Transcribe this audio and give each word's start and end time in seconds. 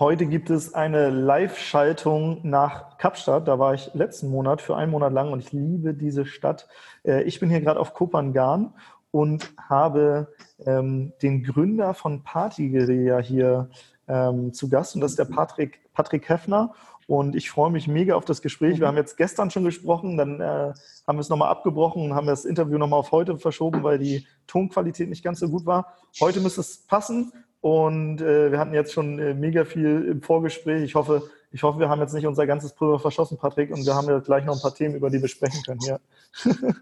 Heute 0.00 0.24
gibt 0.24 0.48
es 0.48 0.72
eine 0.72 1.10
Live-Schaltung 1.10 2.40
nach 2.42 2.96
Kapstadt. 2.96 3.46
Da 3.46 3.58
war 3.58 3.74
ich 3.74 3.92
letzten 3.92 4.30
Monat 4.30 4.62
für 4.62 4.74
einen 4.74 4.90
Monat 4.90 5.12
lang 5.12 5.30
und 5.30 5.40
ich 5.40 5.52
liebe 5.52 5.92
diese 5.92 6.24
Stadt. 6.24 6.68
Äh, 7.04 7.24
ich 7.24 7.38
bin 7.38 7.50
hier 7.50 7.60
gerade 7.60 7.78
auf 7.78 7.92
Kopangan 7.92 8.72
und 9.10 9.52
habe 9.68 10.32
ähm, 10.64 11.12
den 11.20 11.42
Gründer 11.42 11.92
von 11.92 12.22
Partygeria 12.22 13.18
hier 13.18 13.68
ähm, 14.08 14.54
zu 14.54 14.70
Gast 14.70 14.94
und 14.94 15.02
das 15.02 15.10
ist 15.10 15.18
der 15.18 15.26
Patrick, 15.26 15.92
Patrick 15.92 16.30
Heffner. 16.30 16.72
Und 17.06 17.36
ich 17.36 17.50
freue 17.50 17.70
mich 17.70 17.86
mega 17.86 18.14
auf 18.14 18.24
das 18.24 18.40
Gespräch. 18.40 18.80
Wir 18.80 18.86
haben 18.86 18.96
jetzt 18.96 19.18
gestern 19.18 19.50
schon 19.50 19.64
gesprochen, 19.64 20.16
dann 20.16 20.40
äh, 20.40 20.72
haben 21.06 21.18
wir 21.18 21.20
es 21.20 21.28
nochmal 21.28 21.50
abgebrochen 21.50 22.04
und 22.04 22.14
haben 22.14 22.26
das 22.26 22.46
Interview 22.46 22.78
nochmal 22.78 23.00
auf 23.00 23.12
heute 23.12 23.36
verschoben, 23.36 23.82
weil 23.82 23.98
die 23.98 24.26
Tonqualität 24.46 25.10
nicht 25.10 25.22
ganz 25.22 25.40
so 25.40 25.50
gut 25.50 25.66
war. 25.66 25.92
Heute 26.22 26.40
müsste 26.40 26.62
es 26.62 26.86
passen 26.86 27.34
und 27.60 28.20
äh, 28.20 28.50
wir 28.50 28.58
hatten 28.58 28.72
jetzt 28.72 28.92
schon 28.92 29.18
äh, 29.18 29.34
mega 29.34 29.64
viel 29.64 30.06
im 30.06 30.22
Vorgespräch. 30.22 30.82
Ich 30.82 30.94
hoffe, 30.94 31.30
ich 31.50 31.62
hoffe, 31.62 31.78
wir 31.78 31.88
haben 31.88 32.00
jetzt 32.00 32.14
nicht 32.14 32.26
unser 32.26 32.46
ganzes 32.46 32.72
Pulver 32.72 32.98
verschossen, 32.98 33.38
Patrick, 33.38 33.70
und 33.70 33.84
wir 33.84 33.94
haben 33.94 34.08
ja 34.08 34.18
gleich 34.20 34.44
noch 34.44 34.54
ein 34.56 34.62
paar 34.62 34.74
Themen, 34.74 34.94
über 34.94 35.10
die 35.10 35.20
wir 35.20 35.28
sprechen 35.28 35.62
können. 35.62 35.80
Ja. 35.82 35.98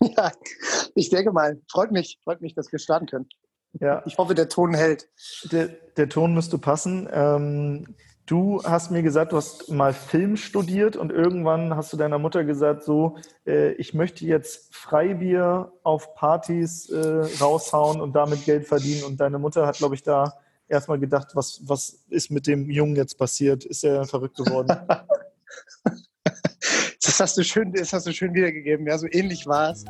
ja, 0.00 0.32
ich 0.94 1.10
denke 1.10 1.32
mal, 1.32 1.60
freut 1.70 1.90
mich, 1.90 2.18
freut 2.22 2.40
mich, 2.40 2.54
dass 2.54 2.70
wir 2.70 2.78
starten 2.78 3.06
können. 3.06 3.28
Ja. 3.80 4.02
Ich 4.06 4.18
hoffe, 4.18 4.34
der 4.34 4.48
Ton 4.48 4.74
hält. 4.74 5.08
Der, 5.50 5.68
der 5.96 6.08
Ton 6.08 6.34
müsste 6.34 6.58
passen. 6.58 7.08
Ähm, 7.12 7.96
Du 8.26 8.62
hast 8.64 8.90
mir 8.90 9.02
gesagt, 9.02 9.32
du 9.32 9.36
hast 9.36 9.68
mal 9.70 9.92
Film 9.92 10.38
studiert 10.38 10.96
und 10.96 11.12
irgendwann 11.12 11.76
hast 11.76 11.92
du 11.92 11.98
deiner 11.98 12.18
Mutter 12.18 12.42
gesagt, 12.42 12.82
so, 12.82 13.18
äh, 13.46 13.72
ich 13.72 13.92
möchte 13.92 14.24
jetzt 14.24 14.74
Freibier 14.74 15.72
auf 15.82 16.14
Partys 16.14 16.88
äh, 16.88 17.26
raushauen 17.38 18.00
und 18.00 18.14
damit 18.14 18.46
Geld 18.46 18.66
verdienen. 18.66 19.04
Und 19.04 19.20
deine 19.20 19.38
Mutter 19.38 19.66
hat, 19.66 19.76
glaube 19.76 19.94
ich, 19.94 20.02
da 20.02 20.38
erstmal 20.68 20.98
gedacht, 20.98 21.32
was, 21.34 21.60
was 21.66 21.98
ist 22.08 22.30
mit 22.30 22.46
dem 22.46 22.70
Jungen 22.70 22.96
jetzt 22.96 23.18
passiert? 23.18 23.66
Ist 23.66 23.84
er 23.84 24.06
verrückt 24.06 24.38
geworden? 24.38 24.68
das, 27.04 27.20
hast 27.20 27.36
du 27.36 27.44
schön, 27.44 27.74
das 27.74 27.92
hast 27.92 28.06
du 28.06 28.12
schön 28.12 28.32
wiedergegeben. 28.32 28.86
Ja, 28.86 28.96
so 28.96 29.06
ähnlich 29.10 29.46
war 29.46 29.72
es. 29.72 29.84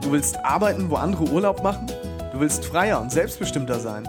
Du 0.00 0.10
willst 0.10 0.38
arbeiten, 0.38 0.88
wo 0.88 0.94
andere 0.94 1.24
Urlaub 1.24 1.62
machen? 1.62 1.86
Du 2.32 2.40
willst 2.40 2.64
freier 2.64 2.98
und 3.02 3.12
selbstbestimmter 3.12 3.78
sein? 3.78 4.08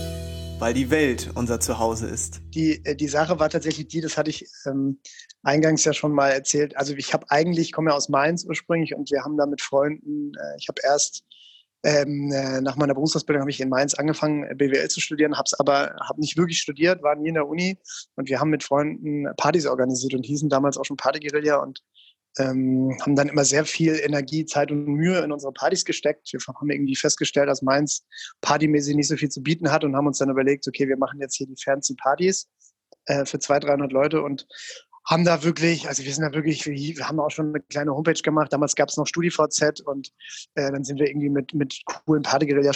weil 0.61 0.75
die 0.75 0.91
Welt 0.91 1.31
unser 1.33 1.59
Zuhause 1.59 2.07
ist. 2.07 2.39
Die, 2.53 2.85
äh, 2.85 2.95
die 2.95 3.07
Sache 3.07 3.39
war 3.39 3.49
tatsächlich 3.49 3.87
die, 3.87 3.99
das 3.99 4.15
hatte 4.15 4.29
ich 4.29 4.45
ähm, 4.67 4.99
eingangs 5.41 5.83
ja 5.85 5.91
schon 5.91 6.13
mal 6.13 6.29
erzählt. 6.29 6.77
Also 6.77 6.93
ich 6.93 7.15
habe 7.15 7.25
eigentlich, 7.29 7.69
ich 7.69 7.71
komme 7.71 7.89
ja 7.89 7.97
aus 7.97 8.09
Mainz 8.09 8.45
ursprünglich 8.45 8.93
und 8.93 9.09
wir 9.09 9.23
haben 9.23 9.37
da 9.37 9.47
mit 9.47 9.59
Freunden, 9.59 10.33
äh, 10.35 10.57
ich 10.59 10.67
habe 10.67 10.79
erst 10.83 11.23
ähm, 11.83 12.31
äh, 12.31 12.61
nach 12.61 12.75
meiner 12.75 12.93
Berufsausbildung 12.93 13.41
habe 13.41 13.49
ich 13.49 13.59
in 13.59 13.69
Mainz 13.69 13.95
angefangen, 13.95 14.43
äh, 14.43 14.53
BWL 14.53 14.87
zu 14.87 15.01
studieren, 15.01 15.35
habe 15.35 15.47
es 15.47 15.59
aber 15.59 15.95
hab 15.99 16.19
nicht 16.19 16.37
wirklich 16.37 16.59
studiert, 16.59 17.01
war 17.01 17.15
nie 17.15 17.29
in 17.29 17.33
der 17.33 17.47
Uni 17.47 17.79
und 18.15 18.29
wir 18.29 18.39
haben 18.39 18.51
mit 18.51 18.63
Freunden 18.63 19.25
Partys 19.37 19.65
organisiert 19.65 20.13
und 20.13 20.27
hießen 20.27 20.47
damals 20.47 20.77
auch 20.77 20.85
schon 20.85 20.95
Partyguerilla 20.95 21.55
und 21.57 21.81
ähm, 22.37 22.97
haben 23.01 23.15
dann 23.15 23.29
immer 23.29 23.43
sehr 23.43 23.65
viel 23.65 23.95
Energie, 23.95 24.45
Zeit 24.45 24.71
und 24.71 24.85
Mühe 24.85 25.19
in 25.19 25.31
unsere 25.31 25.51
Partys 25.51 25.85
gesteckt. 25.85 26.31
Wir 26.31 26.39
haben 26.39 26.69
irgendwie 26.69 26.95
festgestellt, 26.95 27.49
dass 27.49 27.61
Mainz 27.61 28.05
partymäßig 28.41 28.95
nicht 28.95 29.07
so 29.07 29.17
viel 29.17 29.29
zu 29.29 29.41
bieten 29.41 29.71
hat 29.71 29.83
und 29.83 29.95
haben 29.95 30.07
uns 30.07 30.19
dann 30.19 30.29
überlegt, 30.29 30.67
okay, 30.67 30.87
wir 30.87 30.97
machen 30.97 31.19
jetzt 31.19 31.35
hier 31.35 31.47
die 31.47 31.61
fernsten 31.61 31.97
Partys 31.97 32.47
äh, 33.05 33.25
für 33.25 33.39
200, 33.39 33.69
300 33.69 33.91
Leute 33.91 34.21
und 34.21 34.47
haben 35.05 35.25
da 35.25 35.43
wirklich, 35.43 35.87
also 35.87 36.03
wir 36.03 36.13
sind 36.13 36.23
da 36.23 36.33
wirklich, 36.33 36.65
wir 36.67 37.07
haben 37.07 37.19
auch 37.19 37.31
schon 37.31 37.49
eine 37.49 37.61
kleine 37.61 37.93
Homepage 37.93 38.21
gemacht. 38.21 38.53
Damals 38.53 38.75
gab 38.75 38.89
es 38.89 38.97
noch 38.97 39.07
StudiVZ 39.07 39.81
und 39.81 40.11
äh, 40.55 40.71
dann 40.71 40.83
sind 40.83 40.99
wir 40.99 41.07
irgendwie 41.07 41.29
mit, 41.29 41.53
mit 41.53 41.81
coolen 41.85 42.23
Partyguerilla 42.23 42.71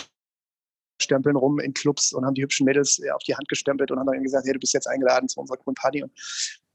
stempeln 1.01 1.35
rum 1.35 1.59
in 1.59 1.73
Clubs 1.73 2.13
und 2.13 2.25
haben 2.25 2.33
die 2.33 2.43
hübschen 2.43 2.65
Mädels 2.65 2.99
äh, 2.99 3.11
auf 3.11 3.23
die 3.23 3.35
Hand 3.35 3.47
gestempelt 3.47 3.91
und 3.91 3.99
haben 3.99 4.07
dann 4.07 4.23
gesagt, 4.23 4.45
hey, 4.45 4.53
du 4.53 4.59
bist 4.59 4.73
jetzt 4.73 4.87
eingeladen 4.87 5.27
zu 5.27 5.39
unserer 5.39 5.57
coolen 5.57 5.75
Party. 5.75 6.03
Und 6.03 6.11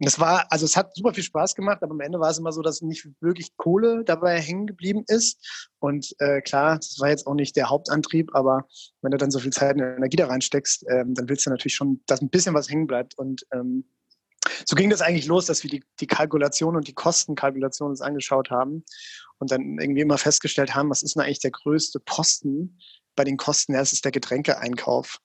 das 0.01 0.19
war, 0.19 0.47
also 0.51 0.65
es 0.65 0.77
hat 0.77 0.95
super 0.97 1.13
viel 1.13 1.25
Spaß 1.25 1.55
gemacht, 1.55 1.83
aber 1.83 1.93
am 1.93 2.01
Ende 2.01 2.21
war 2.21 2.31
es 2.31 2.39
immer 2.39 2.53
so, 2.53 2.63
dass 2.63 2.81
nicht 2.81 3.07
wirklich 3.21 3.57
Kohle 3.57 4.03
dabei 4.05 4.41
hängen 4.41 4.67
geblieben 4.67 5.05
ist. 5.07 5.71
Und 5.79 6.15
äh, 6.19 6.41
klar, 6.41 6.77
das 6.77 6.99
war 7.01 7.11
jetzt 7.11 7.27
auch 7.27 7.35
nicht 7.35 7.55
der 7.57 7.69
Hauptantrieb, 7.69 8.31
aber 8.35 8.67
wenn 9.03 9.11
du 9.11 9.19
dann 9.19 9.31
so 9.31 9.39
viel 9.39 9.53
Zeit 9.53 9.77
und 9.77 9.83
Energie 9.83 10.17
da 10.17 10.27
reinsteckst, 10.27 10.87
ähm, 10.91 11.15
dann 11.15 11.29
willst 11.29 11.45
du 11.45 11.51
natürlich 11.51 11.75
schon, 11.75 12.01
dass 12.07 12.23
ein 12.23 12.31
bisschen 12.31 12.55
was 12.55 12.71
hängen 12.71 12.87
bleibt. 12.87 13.19
Und 13.19 13.47
ähm, 13.53 13.85
so 14.65 14.75
ging 14.75 14.91
das 14.91 15.03
eigentlich 15.03 15.27
los, 15.27 15.47
dass 15.47 15.63
wir 15.63 15.71
die, 15.71 15.85
die 16.01 16.07
Kalkulation 16.07 16.77
und 16.77 16.89
die 16.89 16.95
Kostenkalkulation 16.95 17.91
uns 17.91 18.01
angeschaut 18.01 18.51
haben 18.51 18.85
und 19.39 19.51
dann 19.51 19.79
irgendwie 19.79 20.01
immer 20.01 20.19
festgestellt 20.19 20.75
haben, 20.75 20.91
was 20.91 21.03
ist 21.03 21.17
denn 21.17 21.23
eigentlich 21.23 21.41
der 21.41 21.51
größte 21.51 22.01
Posten 22.01 22.79
bei 23.21 23.25
den 23.25 23.37
Kosten, 23.37 23.75
ja, 23.75 23.83
ist 23.83 24.03
der 24.03 24.13
Getränkeeinkauf. 24.13 25.19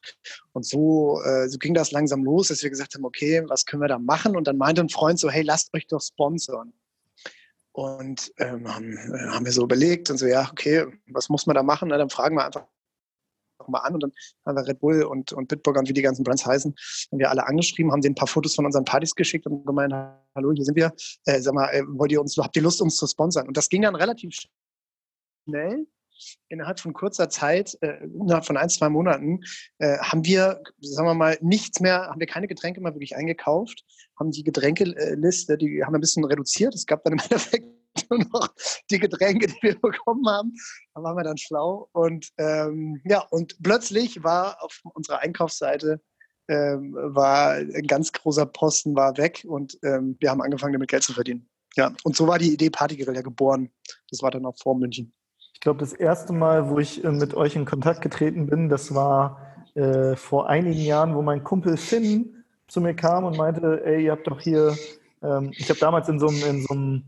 Und 0.52 0.66
so, 0.66 1.22
äh, 1.24 1.48
so 1.48 1.58
ging 1.58 1.74
das 1.74 1.92
langsam 1.92 2.26
los, 2.26 2.50
dass 2.50 2.62
wir 2.62 2.70
gesagt 2.70 2.94
haben, 2.94 3.06
okay, 3.06 3.42
was 3.48 3.66
können 3.66 3.82
wir 3.82 3.88
da 3.88 4.00
machen? 4.00 4.36
Und 4.36 4.48
dann 4.48 4.58
meinte 4.58 4.82
ein 4.82 4.90
Freund 4.90 5.18
so, 5.18 5.30
hey, 5.30 5.44
lasst 5.44 5.74
euch 5.74 5.88
doch 5.88 6.02
sponsern. 6.02 6.74
Und 7.72 8.34
ähm, 8.38 8.68
haben, 8.68 8.98
äh, 8.98 9.30
haben 9.30 9.46
wir 9.46 9.54
so 9.54 9.64
überlegt 9.64 10.10
und 10.10 10.18
so, 10.18 10.26
ja, 10.26 10.50
okay, 10.52 10.86
was 11.08 11.30
muss 11.30 11.46
man 11.46 11.56
da 11.56 11.64
machen? 11.64 11.88
Na, 11.88 11.98
dann 11.98 12.10
fragen 12.10 12.36
wir 12.36 12.46
einfach 12.46 12.66
mal 13.68 13.80
an 13.80 13.94
und 13.94 14.04
dann 14.04 14.12
haben 14.46 14.58
wir 14.58 14.68
Red 14.68 14.82
Bull 14.82 15.04
und, 15.04 15.32
und 15.32 15.48
Bitburger 15.48 15.80
und 15.80 15.88
wie 15.88 15.94
die 15.94 16.02
ganzen 16.02 16.26
Brands 16.26 16.46
heißen, 16.46 16.76
haben 17.14 17.20
wir 17.20 17.30
alle 17.30 17.48
angeschrieben, 17.48 17.94
haben 17.94 18.02
denen 18.02 18.12
ein 18.12 18.16
paar 18.16 18.28
Fotos 18.28 18.56
von 18.56 18.66
unseren 18.66 18.84
Partys 18.84 19.16
geschickt 19.16 19.48
und 19.48 19.66
gemeint, 19.66 19.94
hallo, 20.36 20.52
hier 20.52 20.66
sind 20.66 20.76
wir, 20.76 20.94
äh, 21.24 21.40
sag 21.40 21.54
mal, 21.54 21.70
äh, 21.70 21.84
wollt 21.88 22.12
ihr 22.12 22.20
uns, 22.20 22.36
habt 22.36 22.58
ihr 22.58 22.62
Lust, 22.62 22.82
uns 22.82 22.98
zu 22.98 23.08
sponsern? 23.08 23.48
Und 23.48 23.56
das 23.56 23.70
ging 23.70 23.84
dann 23.84 23.96
relativ 23.96 24.36
schnell 25.46 25.88
innerhalb 26.50 26.80
von 26.80 26.94
kurzer 26.94 27.30
Zeit, 27.30 27.78
äh, 27.82 28.04
innerhalb 28.04 28.46
von 28.46 28.58
ein, 28.58 28.70
zwei 28.70 28.90
Monaten, 28.90 29.42
äh, 29.80 29.98
haben 30.00 30.26
wir, 30.26 30.62
sagen 30.80 31.08
wir 31.08 31.14
mal, 31.14 31.38
nichts 31.42 31.80
mehr, 31.80 32.08
haben 32.08 32.20
wir 32.20 32.28
keine 32.28 32.48
Getränke 32.48 32.82
mehr 32.82 32.94
wirklich 32.94 33.16
eingekauft, 33.16 33.84
haben 34.20 34.32
die 34.32 34.44
Getränkeliste, 34.44 35.58
die 35.58 35.84
haben 35.84 35.94
wir 35.94 36.00
ein 36.00 36.02
bisschen 36.02 36.26
reduziert. 36.26 36.74
Es 36.74 36.86
gab 36.86 37.04
dann 37.04 37.14
im 37.14 37.20
Endeffekt 37.20 37.68
nur 38.10 38.20
noch 38.20 38.50
die 38.90 39.00
Getränke, 39.00 39.48
die 39.48 39.62
wir 39.62 39.80
bekommen 39.80 40.28
haben. 40.28 40.54
Da 40.94 41.04
waren 41.04 41.18
wir 41.18 41.24
dann 41.24 41.38
schlau. 41.38 41.90
Und 41.94 42.30
ähm, 42.38 43.02
ja, 43.06 43.22
und 43.30 43.62
plötzlich 43.62 44.24
war 44.24 44.62
auf 44.64 44.80
unserer 44.94 45.20
Einkaufsseite 45.20 46.02
ähm, 46.48 46.94
war 46.94 47.54
ein 47.54 47.88
ganz 47.88 48.12
großer 48.12 48.46
Posten 48.46 48.96
war 48.96 49.18
weg 49.18 49.44
und 49.48 49.80
ähm, 49.84 50.16
wir 50.20 50.30
haben 50.30 50.44
angefangen, 50.44 50.74
damit 50.74 50.90
Geld 50.90 51.02
zu 51.02 51.14
verdienen. 51.14 51.50
Ja, 51.76 51.92
und 52.04 52.16
so 52.16 52.28
war 52.28 52.38
die 52.38 52.54
Idee 52.54 52.70
Partygrill 52.70 53.16
ja 53.16 53.22
geboren. 53.22 53.72
Das 54.10 54.22
war 54.22 54.30
dann 54.32 54.46
auch 54.46 54.56
vor 54.58 54.78
München. 54.78 55.14
Ich 55.66 55.68
glaube, 55.68 55.80
das 55.80 55.94
erste 55.94 56.32
Mal, 56.32 56.70
wo 56.70 56.78
ich 56.78 57.04
äh, 57.04 57.10
mit 57.10 57.34
euch 57.34 57.56
in 57.56 57.66
Kontakt 57.66 58.02
getreten 58.02 58.46
bin, 58.46 58.70
das 58.70 58.94
war 58.94 59.42
äh, 59.74 60.16
vor 60.16 60.48
einigen 60.48 60.80
Jahren, 60.80 61.16
wo 61.16 61.24
mein 61.24 61.44
Kumpel 61.44 61.76
Finn 61.76 62.44
zu 62.68 62.82
mir 62.82 62.94
kam 62.94 63.24
und 63.24 63.36
meinte, 63.36 63.84
ey, 63.84 64.06
ihr 64.06 64.12
habt 64.12 64.28
doch 64.28 64.40
hier, 64.40 64.78
ähm, 65.24 65.50
ich 65.58 65.68
habe 65.68 65.80
damals 65.80 66.08
in 66.08 66.20
so 66.20 66.28
einem, 66.28 66.44
in 66.44 66.62
so 66.62 66.74
einem 66.76 67.04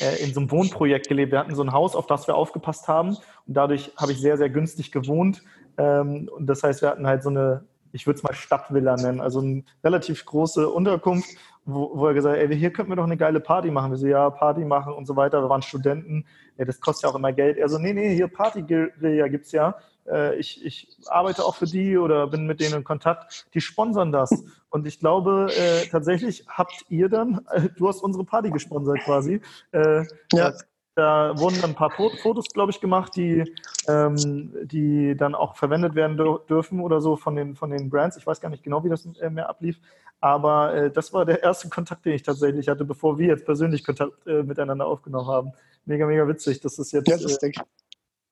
äh, 0.00 0.24
in 0.24 0.34
so 0.34 0.40
einem 0.40 0.50
Wohnprojekt 0.50 1.06
gelebt. 1.06 1.30
Wir 1.30 1.38
hatten 1.38 1.54
so 1.54 1.62
ein 1.62 1.70
Haus, 1.70 1.94
auf 1.94 2.08
das 2.08 2.26
wir 2.26 2.34
aufgepasst 2.34 2.88
haben. 2.88 3.10
Und 3.10 3.20
dadurch 3.46 3.92
habe 3.96 4.10
ich 4.10 4.20
sehr, 4.20 4.36
sehr 4.36 4.50
günstig 4.50 4.90
gewohnt. 4.90 5.44
Ähm, 5.78 6.28
und 6.36 6.48
das 6.48 6.64
heißt, 6.64 6.82
wir 6.82 6.88
hatten 6.88 7.06
halt 7.06 7.22
so 7.22 7.30
eine, 7.30 7.64
ich 7.92 8.08
würde 8.08 8.16
es 8.16 8.24
mal 8.24 8.34
Stadtvilla 8.34 8.96
nennen, 8.96 9.20
also 9.20 9.38
eine 9.38 9.62
relativ 9.84 10.24
große 10.24 10.68
Unterkunft 10.68 11.28
wo, 11.64 11.90
wo 11.94 12.06
er 12.06 12.14
gesagt 12.14 12.36
hat, 12.36 12.50
ey, 12.50 12.56
hier 12.56 12.72
könnten 12.72 12.90
wir 12.90 12.96
doch 12.96 13.04
eine 13.04 13.16
geile 13.16 13.40
Party 13.40 13.70
machen. 13.70 13.90
Wir 13.90 13.98
so, 13.98 14.06
ja, 14.06 14.30
Party 14.30 14.64
machen 14.64 14.92
und 14.92 15.06
so 15.06 15.16
weiter. 15.16 15.42
Wir 15.42 15.48
waren 15.48 15.62
Studenten. 15.62 16.24
Ja, 16.56 16.64
das 16.64 16.80
kostet 16.80 17.04
ja 17.04 17.10
auch 17.10 17.16
immer 17.16 17.32
Geld. 17.32 17.58
Er 17.58 17.68
so, 17.68 17.78
nee, 17.78 17.92
nee, 17.92 18.14
hier 18.14 18.28
Party-Guerilla 18.28 19.28
gibt's 19.28 19.52
ja. 19.52 19.76
Äh, 20.10 20.36
ich, 20.36 20.64
ich 20.64 20.88
arbeite 21.06 21.44
auch 21.44 21.54
für 21.54 21.66
die 21.66 21.96
oder 21.96 22.26
bin 22.26 22.46
mit 22.46 22.60
denen 22.60 22.74
in 22.74 22.84
Kontakt. 22.84 23.46
Die 23.54 23.60
sponsern 23.60 24.12
das. 24.12 24.30
Und 24.70 24.86
ich 24.86 25.00
glaube, 25.00 25.48
äh, 25.56 25.86
tatsächlich 25.88 26.44
habt 26.48 26.84
ihr 26.88 27.08
dann, 27.08 27.40
äh, 27.50 27.68
du 27.76 27.88
hast 27.88 28.02
unsere 28.02 28.24
Party 28.24 28.50
gesponsert 28.50 29.00
quasi. 29.00 29.40
Äh, 29.72 30.04
ja. 30.32 30.52
Da 30.96 31.38
wurden 31.38 31.60
dann 31.60 31.70
ein 31.70 31.76
paar 31.76 31.90
Fotos, 31.90 32.48
glaube 32.48 32.72
ich, 32.72 32.80
gemacht, 32.80 33.14
die, 33.16 33.44
ähm, 33.88 34.52
die 34.64 35.16
dann 35.16 35.34
auch 35.34 35.56
verwendet 35.56 35.94
werden 35.94 36.16
dürfen 36.48 36.80
oder 36.80 37.00
so 37.00 37.16
von 37.16 37.36
den, 37.36 37.54
von 37.54 37.70
den 37.70 37.88
Brands. 37.88 38.16
Ich 38.16 38.26
weiß 38.26 38.40
gar 38.40 38.48
nicht 38.48 38.64
genau, 38.64 38.82
wie 38.84 38.88
das 38.88 39.06
äh, 39.06 39.30
mehr 39.30 39.48
ablief. 39.48 39.78
Aber 40.20 40.74
äh, 40.74 40.90
das 40.90 41.12
war 41.12 41.24
der 41.24 41.42
erste 41.42 41.68
Kontakt, 41.68 42.04
den 42.04 42.14
ich 42.14 42.22
tatsächlich 42.22 42.68
hatte, 42.68 42.84
bevor 42.84 43.18
wir 43.18 43.28
jetzt 43.28 43.46
persönlich 43.46 43.84
Kontakt 43.84 44.26
äh, 44.26 44.42
miteinander 44.42 44.86
aufgenommen 44.86 45.28
haben. 45.28 45.52
Mega, 45.86 46.06
mega 46.06 46.26
witzig. 46.28 46.60
Das 46.60 46.78
ist 46.78 46.92
jetzt 46.92 47.08
ja, 47.08 47.16
das 47.16 47.42
äh, 47.42 47.52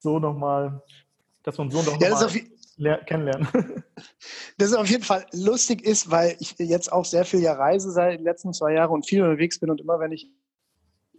so 0.01 0.19
nochmal, 0.19 0.83
dass 1.43 1.57
man 1.57 1.71
so 1.71 1.79
nochmal. 1.79 1.99
Ja, 2.77 2.97
kennenlernen. 2.97 3.49
Das 4.59 4.69
ist 4.69 4.75
auf 4.75 4.87
jeden 4.89 5.03
Fall 5.03 5.27
lustig 5.33 5.85
ist, 5.85 6.11
weil 6.11 6.37
ich 6.39 6.55
jetzt 6.59 6.93
auch 6.93 7.05
sehr 7.05 7.25
viel 7.25 7.41
ja 7.41 7.55
reise 7.55 7.91
seit 7.91 8.19
den 8.19 8.25
letzten 8.25 8.53
zwei 8.53 8.75
Jahren 8.75 8.91
und 8.91 9.07
viel 9.07 9.23
unterwegs 9.23 9.59
bin 9.59 9.71
und 9.71 9.81
immer 9.81 9.99
wenn 9.99 10.13
ich 10.13 10.31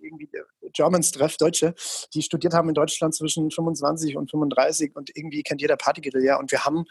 irgendwie 0.09 0.29
Germans 0.73 1.11
treffe, 1.11 1.37
Deutsche, 1.37 1.73
die 2.13 2.21
studiert 2.21 2.53
haben 2.53 2.69
in 2.69 2.75
Deutschland 2.75 3.15
zwischen 3.15 3.49
25 3.51 4.17
und 4.17 4.29
35 4.29 4.95
und 4.95 5.09
irgendwie 5.15 5.43
kennt 5.43 5.61
jeder 5.61 5.77
Partyguerilla 5.77 6.37
und 6.37 6.51
wir 6.51 6.65
haben 6.65 6.85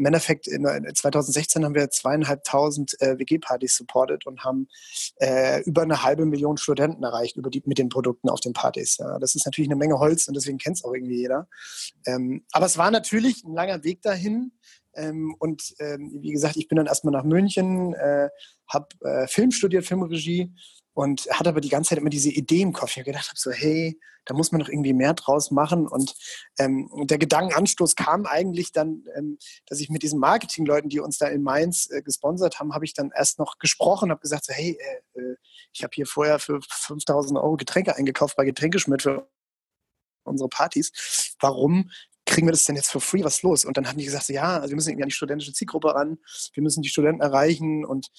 im 0.00 0.06
Endeffekt 0.06 0.48
in 0.48 0.64
2016 0.64 1.62
haben 1.62 1.74
wir 1.74 1.90
zweieinhalbtausend 1.90 2.98
äh, 3.02 3.18
WG-Partys 3.18 3.76
supportet 3.76 4.26
und 4.26 4.42
haben 4.42 4.66
äh, 5.16 5.62
über 5.64 5.82
eine 5.82 6.02
halbe 6.02 6.24
Million 6.24 6.56
Studenten 6.56 7.04
erreicht 7.04 7.36
über 7.36 7.50
die, 7.50 7.62
mit 7.66 7.76
den 7.76 7.90
Produkten 7.90 8.30
auf 8.30 8.40
den 8.40 8.54
Partys. 8.54 8.96
Ja, 8.96 9.18
das 9.18 9.34
ist 9.34 9.44
natürlich 9.44 9.68
eine 9.68 9.76
Menge 9.76 9.98
Holz 9.98 10.26
und 10.26 10.34
deswegen 10.34 10.56
kennt 10.56 10.78
es 10.78 10.84
auch 10.84 10.94
irgendwie 10.94 11.18
jeder. 11.18 11.48
Ähm, 12.06 12.46
aber 12.52 12.64
es 12.64 12.78
war 12.78 12.90
natürlich 12.90 13.44
ein 13.44 13.52
langer 13.52 13.84
Weg 13.84 14.00
dahin. 14.00 14.52
Ähm, 14.94 15.36
und 15.38 15.74
ähm, 15.80 16.10
wie 16.22 16.32
gesagt, 16.32 16.56
ich 16.56 16.66
bin 16.66 16.76
dann 16.76 16.86
erstmal 16.86 17.12
nach 17.12 17.24
München, 17.24 17.92
äh, 17.92 18.30
habe 18.68 18.88
äh, 19.02 19.26
Film 19.26 19.50
studiert, 19.50 19.84
Filmregie 19.84 20.54
und 20.94 21.28
hatte 21.30 21.50
aber 21.50 21.60
die 21.60 21.68
ganze 21.68 21.90
Zeit 21.90 21.98
immer 21.98 22.10
diese 22.10 22.30
Idee 22.30 22.62
im 22.62 22.72
Kopf. 22.72 22.96
Ich 22.96 23.04
gedacht 23.04 23.28
habe 23.28 23.38
so, 23.38 23.50
hey, 23.50 23.98
da 24.24 24.34
muss 24.34 24.52
man 24.52 24.60
doch 24.60 24.68
irgendwie 24.68 24.92
mehr 24.92 25.14
draus 25.14 25.50
machen. 25.50 25.86
Und 25.86 26.14
ähm, 26.58 26.90
der 27.04 27.18
Gedankenanstoß 27.18 27.96
kam 27.96 28.26
eigentlich 28.26 28.72
dann, 28.72 29.04
ähm, 29.16 29.38
dass 29.66 29.80
ich 29.80 29.90
mit 29.90 30.02
diesen 30.02 30.18
Marketingleuten, 30.18 30.90
die 30.90 31.00
uns 31.00 31.18
da 31.18 31.28
in 31.28 31.42
Mainz 31.42 31.88
äh, 31.90 32.02
gesponsert 32.02 32.60
haben, 32.60 32.74
habe 32.74 32.84
ich 32.84 32.94
dann 32.94 33.10
erst 33.14 33.38
noch 33.38 33.58
gesprochen, 33.58 34.10
habe 34.10 34.20
gesagt 34.20 34.44
so, 34.44 34.52
hey, 34.52 34.78
äh, 35.14 35.20
äh 35.20 35.36
ich 35.72 35.84
habe 35.84 35.92
hier 35.94 36.06
vorher 36.06 36.38
für 36.38 36.60
5000 36.68 37.38
Euro 37.38 37.56
Getränke 37.56 37.96
eingekauft 37.96 38.36
bei 38.36 38.44
Getränkeschmidt 38.44 39.02
für 39.02 39.28
unsere 40.24 40.48
Partys. 40.48 41.36
Warum 41.40 41.90
kriegen 42.26 42.46
wir 42.46 42.52
das 42.52 42.64
denn 42.64 42.76
jetzt 42.76 42.90
for 42.90 43.00
free? 43.00 43.24
Was 43.24 43.36
ist 43.36 43.42
los? 43.42 43.64
Und 43.64 43.76
dann 43.76 43.88
haben 43.88 43.98
die 43.98 44.04
gesagt, 44.04 44.26
so, 44.26 44.32
ja, 44.32 44.58
also 44.58 44.70
wir 44.70 44.76
müssen 44.76 44.90
irgendwie 44.90 45.04
an 45.04 45.08
die 45.08 45.14
studentische 45.14 45.52
Zielgruppe 45.52 45.94
ran, 45.94 46.18
wir 46.54 46.62
müssen 46.62 46.82
die 46.82 46.88
Studenten 46.88 47.20
erreichen 47.20 47.84
und 47.84 48.10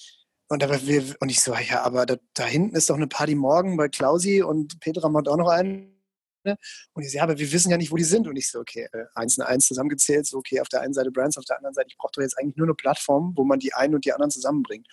und, 0.52 0.62
aber 0.62 0.86
wir, 0.86 1.16
und 1.20 1.30
ich 1.30 1.40
so, 1.40 1.54
ja, 1.54 1.82
aber 1.82 2.04
da, 2.04 2.16
da, 2.34 2.44
hinten 2.44 2.76
ist 2.76 2.90
doch 2.90 2.96
eine 2.96 3.06
Party 3.06 3.34
morgen 3.34 3.78
bei 3.78 3.88
Klausi 3.88 4.42
und 4.42 4.80
Petra 4.80 5.08
macht 5.08 5.26
auch 5.26 5.38
noch 5.38 5.48
einen. 5.48 5.98
Und 6.44 7.02
ich 7.02 7.10
so, 7.10 7.16
ja, 7.16 7.22
aber 7.22 7.38
wir 7.38 7.52
wissen 7.52 7.70
ja 7.70 7.78
nicht, 7.78 7.90
wo 7.90 7.96
die 7.96 8.04
sind. 8.04 8.28
Und 8.28 8.36
ich 8.36 8.50
so, 8.50 8.60
okay, 8.60 8.86
äh, 8.92 9.04
eins 9.14 9.38
und 9.38 9.44
eins 9.44 9.66
zusammengezählt, 9.66 10.26
so, 10.26 10.36
okay, 10.36 10.60
auf 10.60 10.68
der 10.68 10.82
einen 10.82 10.92
Seite 10.92 11.10
Brands, 11.10 11.38
auf 11.38 11.46
der 11.46 11.56
anderen 11.56 11.72
Seite, 11.72 11.88
ich 11.88 11.96
brauche 11.96 12.12
doch 12.14 12.20
jetzt 12.20 12.38
eigentlich 12.38 12.56
nur 12.56 12.66
eine 12.66 12.74
Plattform, 12.74 13.32
wo 13.34 13.44
man 13.44 13.60
die 13.60 13.72
einen 13.72 13.94
und 13.94 14.04
die 14.04 14.12
anderen 14.12 14.30
zusammenbringt. 14.30 14.86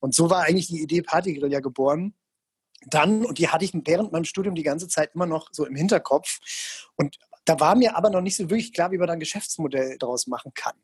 Und 0.00 0.14
so 0.14 0.28
war 0.28 0.42
eigentlich 0.42 0.66
die 0.66 0.82
Idee 0.82 1.00
Partygrill 1.00 1.50
ja 1.50 1.60
geboren. 1.60 2.12
Dann, 2.86 3.24
und 3.24 3.38
die 3.38 3.48
hatte 3.48 3.64
ich 3.64 3.72
während 3.72 4.12
meinem 4.12 4.24
Studium 4.24 4.54
die 4.56 4.62
ganze 4.62 4.88
Zeit 4.88 5.14
immer 5.14 5.26
noch 5.26 5.48
so 5.52 5.64
im 5.64 5.74
Hinterkopf. 5.74 6.38
Und 6.96 7.18
da 7.48 7.58
war 7.60 7.74
mir 7.74 7.96
aber 7.96 8.10
noch 8.10 8.20
nicht 8.20 8.36
so 8.36 8.44
wirklich 8.50 8.72
klar, 8.72 8.90
wie 8.90 8.98
man 8.98 9.06
da 9.06 9.14
ein 9.14 9.20
Geschäftsmodell 9.20 9.96
daraus 9.98 10.26
machen 10.26 10.52
kann. 10.54 10.74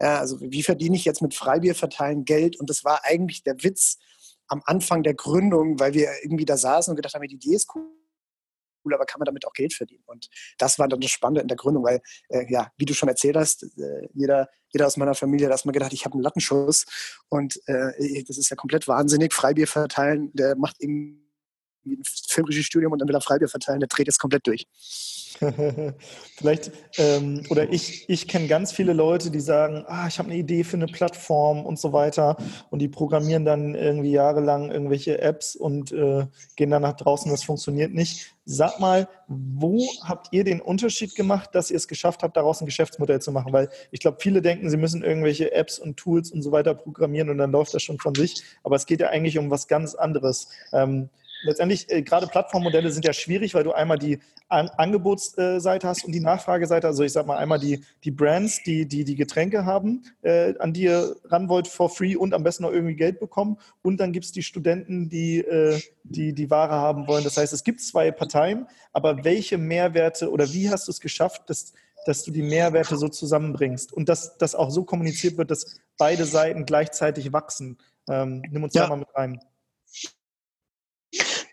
Ja, 0.00 0.18
also 0.18 0.40
wie 0.40 0.62
verdiene 0.62 0.96
ich 0.96 1.04
jetzt 1.04 1.20
mit 1.20 1.34
Freibier 1.34 1.74
verteilen 1.74 2.24
Geld? 2.24 2.58
Und 2.58 2.70
das 2.70 2.84
war 2.84 3.04
eigentlich 3.04 3.42
der 3.42 3.62
Witz 3.62 3.98
am 4.46 4.62
Anfang 4.64 5.02
der 5.02 5.14
Gründung, 5.14 5.78
weil 5.78 5.92
wir 5.92 6.08
irgendwie 6.22 6.46
da 6.46 6.56
saßen 6.56 6.92
und 6.92 6.96
gedacht 6.96 7.14
haben, 7.14 7.26
die 7.28 7.34
Idee 7.34 7.54
ist 7.54 7.68
cool, 7.74 8.94
aber 8.94 9.04
kann 9.04 9.18
man 9.18 9.26
damit 9.26 9.46
auch 9.46 9.52
Geld 9.52 9.74
verdienen? 9.74 10.04
Und 10.06 10.30
das 10.56 10.78
war 10.78 10.88
dann 10.88 11.00
das 11.00 11.10
Spannende 11.10 11.42
in 11.42 11.48
der 11.48 11.58
Gründung, 11.58 11.84
weil, 11.84 12.00
äh, 12.30 12.50
ja, 12.50 12.72
wie 12.78 12.86
du 12.86 12.94
schon 12.94 13.10
erzählt 13.10 13.36
hast, 13.36 13.64
äh, 13.64 14.08
jeder, 14.14 14.48
jeder 14.68 14.86
aus 14.86 14.96
meiner 14.96 15.14
Familie 15.14 15.46
hat 15.46 15.52
erstmal 15.52 15.74
gedacht, 15.74 15.92
ich 15.92 16.06
habe 16.06 16.14
einen 16.14 16.22
Lattenschuss 16.22 16.86
und 17.28 17.60
äh, 17.66 18.24
das 18.24 18.38
ist 18.38 18.48
ja 18.48 18.56
komplett 18.56 18.88
wahnsinnig. 18.88 19.34
Freibier 19.34 19.66
verteilen, 19.66 20.30
der 20.32 20.56
macht 20.56 20.76
irgendwie 20.78 21.27
ein 21.96 22.02
Filmregiestudium 22.28 22.92
und 22.92 22.98
dann 22.98 23.08
will 23.08 23.14
er 23.14 23.20
Freibier 23.20 23.48
verteilen, 23.48 23.80
der 23.80 23.88
dreht 23.88 24.06
jetzt 24.06 24.18
komplett 24.18 24.46
durch. 24.46 24.66
Vielleicht, 26.36 26.72
ähm, 26.96 27.42
oder 27.48 27.72
ich, 27.72 28.08
ich 28.08 28.26
kenne 28.28 28.48
ganz 28.48 28.72
viele 28.72 28.92
Leute, 28.92 29.30
die 29.30 29.40
sagen, 29.40 29.84
ah, 29.86 30.06
ich 30.08 30.18
habe 30.18 30.30
eine 30.30 30.38
Idee 30.38 30.64
für 30.64 30.76
eine 30.76 30.86
Plattform 30.86 31.64
und 31.64 31.78
so 31.78 31.92
weiter 31.92 32.36
und 32.70 32.80
die 32.80 32.88
programmieren 32.88 33.44
dann 33.44 33.74
irgendwie 33.74 34.12
jahrelang 34.12 34.70
irgendwelche 34.70 35.20
Apps 35.20 35.54
und 35.54 35.92
äh, 35.92 36.26
gehen 36.56 36.70
dann 36.70 36.82
nach 36.82 36.96
draußen, 36.96 37.30
das 37.30 37.44
funktioniert 37.44 37.92
nicht. 37.92 38.34
Sag 38.44 38.80
mal, 38.80 39.08
wo 39.26 39.86
habt 40.02 40.28
ihr 40.32 40.42
den 40.42 40.60
Unterschied 40.60 41.14
gemacht, 41.14 41.50
dass 41.52 41.70
ihr 41.70 41.76
es 41.76 41.86
geschafft 41.86 42.22
habt, 42.22 42.36
daraus 42.36 42.60
ein 42.60 42.66
Geschäftsmodell 42.66 43.20
zu 43.20 43.30
machen? 43.30 43.52
Weil 43.52 43.68
ich 43.90 44.00
glaube, 44.00 44.18
viele 44.20 44.40
denken, 44.40 44.70
sie 44.70 44.78
müssen 44.78 45.04
irgendwelche 45.04 45.52
Apps 45.52 45.78
und 45.78 45.98
Tools 45.98 46.30
und 46.30 46.42
so 46.42 46.50
weiter 46.50 46.74
programmieren 46.74 47.28
und 47.28 47.38
dann 47.38 47.52
läuft 47.52 47.74
das 47.74 47.82
schon 47.82 47.98
von 47.98 48.14
sich. 48.14 48.42
Aber 48.64 48.76
es 48.76 48.86
geht 48.86 49.00
ja 49.00 49.08
eigentlich 49.08 49.38
um 49.38 49.50
was 49.50 49.68
ganz 49.68 49.94
anderes. 49.94 50.48
Ähm, 50.72 51.10
letztendlich, 51.42 51.90
äh, 51.90 52.02
gerade 52.02 52.26
Plattformmodelle 52.26 52.90
sind 52.90 53.04
ja 53.04 53.12
schwierig, 53.12 53.54
weil 53.54 53.64
du 53.64 53.72
einmal 53.72 53.98
die 53.98 54.18
An 54.48 54.68
Angebotsseite 54.76 55.86
hast 55.86 56.04
und 56.04 56.12
die 56.12 56.20
Nachfrageseite. 56.20 56.86
Also 56.86 57.02
ich 57.02 57.12
sag 57.12 57.26
mal 57.26 57.36
einmal 57.36 57.58
die, 57.58 57.84
die 58.04 58.10
Brands, 58.10 58.62
die, 58.64 58.86
die 58.86 59.04
die 59.04 59.16
Getränke 59.16 59.64
haben, 59.64 60.04
äh, 60.22 60.54
an 60.58 60.72
die 60.72 60.82
ihr 60.84 61.16
ran 61.24 61.48
wollt 61.48 61.68
for 61.68 61.90
free 61.90 62.16
und 62.16 62.34
am 62.34 62.42
besten 62.42 62.62
noch 62.62 62.72
irgendwie 62.72 62.96
Geld 62.96 63.20
bekommen. 63.20 63.58
Und 63.82 63.98
dann 63.98 64.12
gibt 64.12 64.24
es 64.24 64.32
die 64.32 64.42
Studenten, 64.42 65.08
die, 65.08 65.38
äh, 65.38 65.80
die 66.04 66.32
die 66.32 66.50
Ware 66.50 66.74
haben 66.74 67.06
wollen. 67.06 67.24
Das 67.24 67.36
heißt, 67.36 67.52
es 67.52 67.64
gibt 67.64 67.80
zwei 67.80 68.10
Parteien, 68.10 68.66
aber 68.92 69.24
welche 69.24 69.58
Mehrwerte 69.58 70.30
oder 70.30 70.52
wie 70.52 70.70
hast 70.70 70.88
du 70.88 70.92
es 70.92 71.00
geschafft, 71.00 71.42
dass, 71.50 71.72
dass 72.06 72.24
du 72.24 72.30
die 72.30 72.42
Mehrwerte 72.42 72.96
so 72.96 73.08
zusammenbringst 73.08 73.92
und 73.92 74.08
dass 74.08 74.38
das 74.38 74.54
auch 74.54 74.70
so 74.70 74.84
kommuniziert 74.84 75.36
wird, 75.36 75.50
dass 75.50 75.78
beide 75.98 76.24
Seiten 76.24 76.64
gleichzeitig 76.64 77.32
wachsen? 77.32 77.78
Ähm, 78.08 78.42
nimm 78.50 78.64
uns 78.64 78.72
ja. 78.72 78.84
da 78.84 78.88
mal 78.88 78.96
mit 78.96 79.14
rein. 79.14 79.40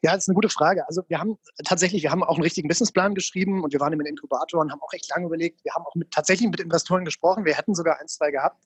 Ja, 0.06 0.14
das 0.14 0.26
ist 0.26 0.30
eine 0.30 0.36
gute 0.36 0.50
Frage. 0.50 0.88
Also 0.88 1.02
wir 1.08 1.20
haben 1.20 1.40
tatsächlich, 1.64 2.04
wir 2.04 2.12
haben 2.12 2.24
auch 2.24 2.36
einen 2.36 2.44
richtigen 2.44 2.68
Businessplan 2.68 3.16
geschrieben 3.16 3.64
und 3.64 3.74
wir 3.74 3.80
waren 3.80 3.92
im 3.92 4.02
Inkubator 4.02 4.62
und 4.62 4.72
haben 4.72 4.80
auch 4.84 4.94
echt 4.94 5.10
lange 5.10 5.26
überlegt. 5.26 5.66
Wir 5.66 5.74
haben 5.74 5.84
auch 5.84 5.96
mit, 5.96 6.12
tatsächlich 6.12 6.48
mit 6.48 6.60
Investoren 6.60 7.06
gesprochen. 7.06 7.44
Wir 7.44 7.56
hätten 7.56 7.74
sogar 7.74 8.00
ein, 8.00 8.08
zwei 8.08 8.30
gehabt. 8.30 8.64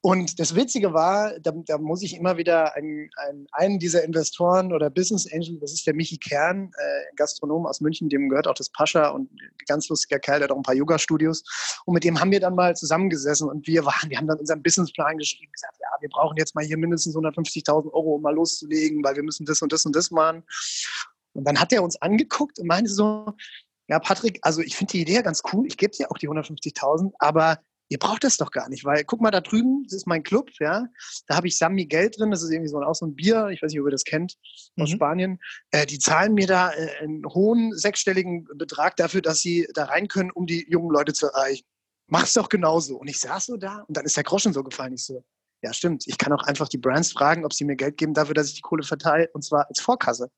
Und 0.00 0.38
das 0.38 0.54
Witzige 0.54 0.92
war, 0.94 1.38
da, 1.40 1.52
da 1.66 1.76
muss 1.76 2.02
ich 2.02 2.14
immer 2.16 2.36
wieder 2.36 2.76
einen, 2.76 3.10
einen, 3.16 3.46
einen, 3.50 3.78
dieser 3.80 4.04
Investoren 4.04 4.72
oder 4.72 4.90
Business 4.90 5.26
Angel, 5.32 5.58
das 5.60 5.72
ist 5.72 5.86
der 5.88 5.94
Michi 5.94 6.18
Kern, 6.18 6.70
äh, 6.78 7.16
Gastronom 7.16 7.66
aus 7.66 7.80
München, 7.80 8.08
dem 8.08 8.28
gehört 8.28 8.46
auch 8.46 8.54
das 8.54 8.70
Pascha 8.70 9.08
und 9.08 9.28
ganz 9.66 9.88
lustiger 9.88 10.20
Kerl, 10.20 10.38
der 10.38 10.44
hat 10.44 10.52
auch 10.52 10.56
ein 10.56 10.62
paar 10.62 10.76
Yoga-Studios. 10.76 11.42
Und 11.84 11.94
mit 11.94 12.04
dem 12.04 12.20
haben 12.20 12.30
wir 12.30 12.38
dann 12.38 12.54
mal 12.54 12.76
zusammengesessen 12.76 13.48
und 13.48 13.66
wir 13.66 13.84
waren, 13.84 14.08
wir 14.08 14.18
haben 14.18 14.28
dann 14.28 14.38
unseren 14.38 14.62
Businessplan 14.62 15.18
geschrieben, 15.18 15.50
gesagt, 15.50 15.76
ja, 15.80 15.88
wir 16.00 16.08
brauchen 16.10 16.36
jetzt 16.36 16.54
mal 16.54 16.64
hier 16.64 16.78
mindestens 16.78 17.16
150.000 17.16 17.92
Euro, 17.92 18.14
um 18.14 18.22
mal 18.22 18.34
loszulegen, 18.34 19.02
weil 19.02 19.16
wir 19.16 19.24
müssen 19.24 19.46
das 19.46 19.62
und 19.62 19.72
das 19.72 19.84
und 19.84 19.96
das 19.96 20.12
machen. 20.12 20.44
Und 21.32 21.44
dann 21.44 21.58
hat 21.58 21.72
er 21.72 21.82
uns 21.82 22.00
angeguckt 22.00 22.60
und 22.60 22.68
meinte 22.68 22.90
so, 22.90 23.32
ja, 23.88 23.98
Patrick, 23.98 24.38
also 24.42 24.60
ich 24.60 24.76
finde 24.76 24.92
die 24.92 25.00
Idee 25.00 25.22
ganz 25.22 25.42
cool, 25.52 25.66
ich 25.66 25.76
gebe 25.76 25.92
dir 25.92 26.10
auch 26.10 26.18
die 26.18 26.28
150.000, 26.28 27.12
aber 27.18 27.58
ihr 27.88 27.98
braucht 27.98 28.24
das 28.24 28.36
doch 28.36 28.50
gar 28.50 28.68
nicht, 28.68 28.84
weil 28.84 29.04
guck 29.04 29.20
mal 29.20 29.30
da 29.30 29.40
drüben, 29.40 29.84
das 29.84 29.94
ist 29.94 30.06
mein 30.06 30.22
Club, 30.22 30.50
ja, 30.60 30.86
da 31.26 31.36
habe 31.36 31.48
ich 31.48 31.56
San 31.56 31.74
Miguel 31.74 32.10
drin, 32.10 32.30
das 32.30 32.42
ist 32.42 32.50
irgendwie 32.50 32.68
so 32.68 32.78
ein, 32.78 32.84
auch 32.84 32.94
so 32.94 33.06
ein 33.06 33.14
Bier, 33.14 33.48
ich 33.48 33.62
weiß 33.62 33.72
nicht, 33.72 33.80
ob 33.80 33.86
ihr 33.86 33.92
das 33.92 34.04
kennt, 34.04 34.36
aus 34.78 34.90
mhm. 34.90 34.94
Spanien. 34.94 35.38
Äh, 35.70 35.86
die 35.86 35.98
zahlen 35.98 36.34
mir 36.34 36.46
da 36.46 36.72
äh, 36.72 36.98
einen 37.00 37.24
hohen 37.26 37.74
sechsstelligen 37.76 38.46
Betrag 38.56 38.96
dafür, 38.96 39.22
dass 39.22 39.40
sie 39.40 39.66
da 39.74 39.84
rein 39.84 40.08
können, 40.08 40.30
um 40.30 40.46
die 40.46 40.66
jungen 40.68 40.90
Leute 40.90 41.12
zu 41.12 41.26
erreichen. 41.26 41.64
Mach's 42.06 42.34
doch 42.34 42.48
genauso. 42.48 42.96
Und 42.96 43.08
ich 43.08 43.18
saß 43.18 43.46
so 43.46 43.56
da 43.56 43.84
und 43.86 43.96
dann 43.96 44.04
ist 44.04 44.16
der 44.16 44.24
Groschen 44.24 44.52
so 44.52 44.62
gefallen. 44.62 44.94
Ich 44.94 45.04
so, 45.04 45.22
ja 45.62 45.72
stimmt, 45.72 46.06
ich 46.06 46.18
kann 46.18 46.32
auch 46.32 46.42
einfach 46.44 46.68
die 46.68 46.78
Brands 46.78 47.12
fragen, 47.12 47.44
ob 47.44 47.52
sie 47.52 47.64
mir 47.64 47.76
Geld 47.76 47.96
geben 47.96 48.14
dafür, 48.14 48.34
dass 48.34 48.48
ich 48.48 48.54
die 48.54 48.60
Kohle 48.62 48.82
verteile 48.82 49.28
und 49.32 49.44
zwar 49.44 49.68
als 49.68 49.80
Vorkasse. 49.80 50.30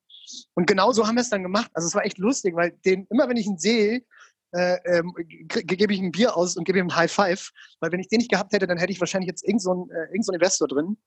Und 0.53 0.67
genau 0.67 0.91
so 0.91 1.07
haben 1.07 1.15
wir 1.15 1.21
es 1.21 1.29
dann 1.29 1.43
gemacht. 1.43 1.69
Also 1.73 1.87
es 1.87 1.95
war 1.95 2.05
echt 2.05 2.17
lustig, 2.17 2.55
weil 2.55 2.71
den, 2.85 3.07
immer 3.09 3.27
wenn 3.27 3.37
ich 3.37 3.45
ihn 3.45 3.57
sehe, 3.57 4.03
äh, 4.51 4.77
ähm, 4.85 5.13
gebe 5.47 5.93
ich 5.93 5.99
ein 5.99 6.11
Bier 6.11 6.35
aus 6.35 6.57
und 6.57 6.63
gebe 6.65 6.79
ihm 6.79 6.87
ein 6.87 6.95
High 6.95 7.11
Five. 7.11 7.51
Weil 7.79 7.91
wenn 7.91 7.99
ich 7.99 8.09
den 8.09 8.17
nicht 8.17 8.31
gehabt 8.31 8.53
hätte, 8.53 8.67
dann 8.67 8.77
hätte 8.77 8.91
ich 8.91 8.99
wahrscheinlich 8.99 9.27
jetzt 9.27 9.43
irgendeinen 9.43 9.87
so 9.87 9.89
äh, 9.91 10.05
irgend 10.11 10.25
so 10.25 10.33
Investor 10.33 10.67
drin, 10.67 10.97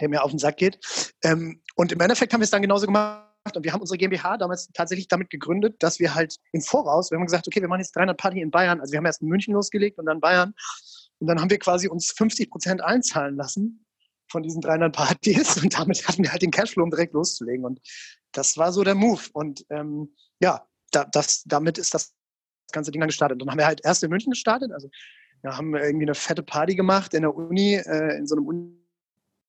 der 0.00 0.08
mir 0.08 0.22
auf 0.22 0.30
den 0.30 0.38
Sack 0.38 0.56
geht. 0.56 0.78
Ähm, 1.22 1.62
und 1.76 1.92
im 1.92 2.00
Endeffekt 2.00 2.32
haben 2.32 2.40
wir 2.40 2.44
es 2.44 2.50
dann 2.50 2.62
genauso 2.62 2.86
gemacht. 2.86 3.24
Und 3.54 3.62
wir 3.62 3.72
haben 3.72 3.80
unsere 3.80 3.98
GmbH 3.98 4.38
damals 4.38 4.70
tatsächlich 4.72 5.06
damit 5.06 5.28
gegründet, 5.28 5.76
dass 5.80 5.98
wir 5.98 6.14
halt 6.14 6.36
im 6.52 6.62
Voraus, 6.62 7.10
wir 7.10 7.18
haben 7.18 7.26
gesagt, 7.26 7.46
okay, 7.46 7.60
wir 7.60 7.68
machen 7.68 7.80
jetzt 7.80 7.94
300 7.94 8.16
Party 8.16 8.40
in 8.40 8.50
Bayern. 8.50 8.80
Also 8.80 8.92
wir 8.92 8.98
haben 8.98 9.06
erst 9.06 9.20
in 9.20 9.28
München 9.28 9.52
losgelegt 9.52 9.98
und 9.98 10.06
dann 10.06 10.20
Bayern. 10.20 10.54
Und 11.18 11.26
dann 11.26 11.40
haben 11.40 11.50
wir 11.50 11.58
quasi 11.58 11.88
uns 11.88 12.12
50 12.12 12.50
Prozent 12.50 12.82
einzahlen 12.82 13.36
lassen 13.36 13.84
von 14.30 14.42
diesen 14.42 14.60
300 14.62 14.94
Partys 14.94 15.56
und 15.62 15.78
damit 15.78 16.06
hatten 16.08 16.22
wir 16.22 16.32
halt 16.32 16.42
den 16.42 16.50
Cashflow, 16.50 16.82
um 16.82 16.90
direkt 16.90 17.12
loszulegen. 17.12 17.64
Und 17.64 17.80
das 18.32 18.56
war 18.56 18.72
so 18.72 18.82
der 18.82 18.94
Move. 18.94 19.22
Und 19.32 19.64
ähm, 19.70 20.14
ja, 20.40 20.66
da, 20.90 21.04
das, 21.04 21.42
damit 21.44 21.78
ist 21.78 21.94
das 21.94 22.14
ganze 22.72 22.90
Ding 22.90 23.00
dann 23.00 23.08
gestartet. 23.08 23.34
Und 23.34 23.46
dann 23.46 23.52
haben 23.52 23.58
wir 23.58 23.66
halt 23.66 23.80
erst 23.84 24.02
in 24.02 24.10
München 24.10 24.30
gestartet. 24.30 24.72
Also 24.72 24.88
ja, 25.42 25.56
haben 25.56 25.72
wir 25.72 25.82
irgendwie 25.82 26.06
eine 26.06 26.14
fette 26.14 26.42
Party 26.42 26.74
gemacht 26.74 27.14
in 27.14 27.22
der 27.22 27.34
Uni, 27.34 27.74
äh, 27.74 28.16
in 28.16 28.26
so 28.26 28.36
einem 28.36 28.46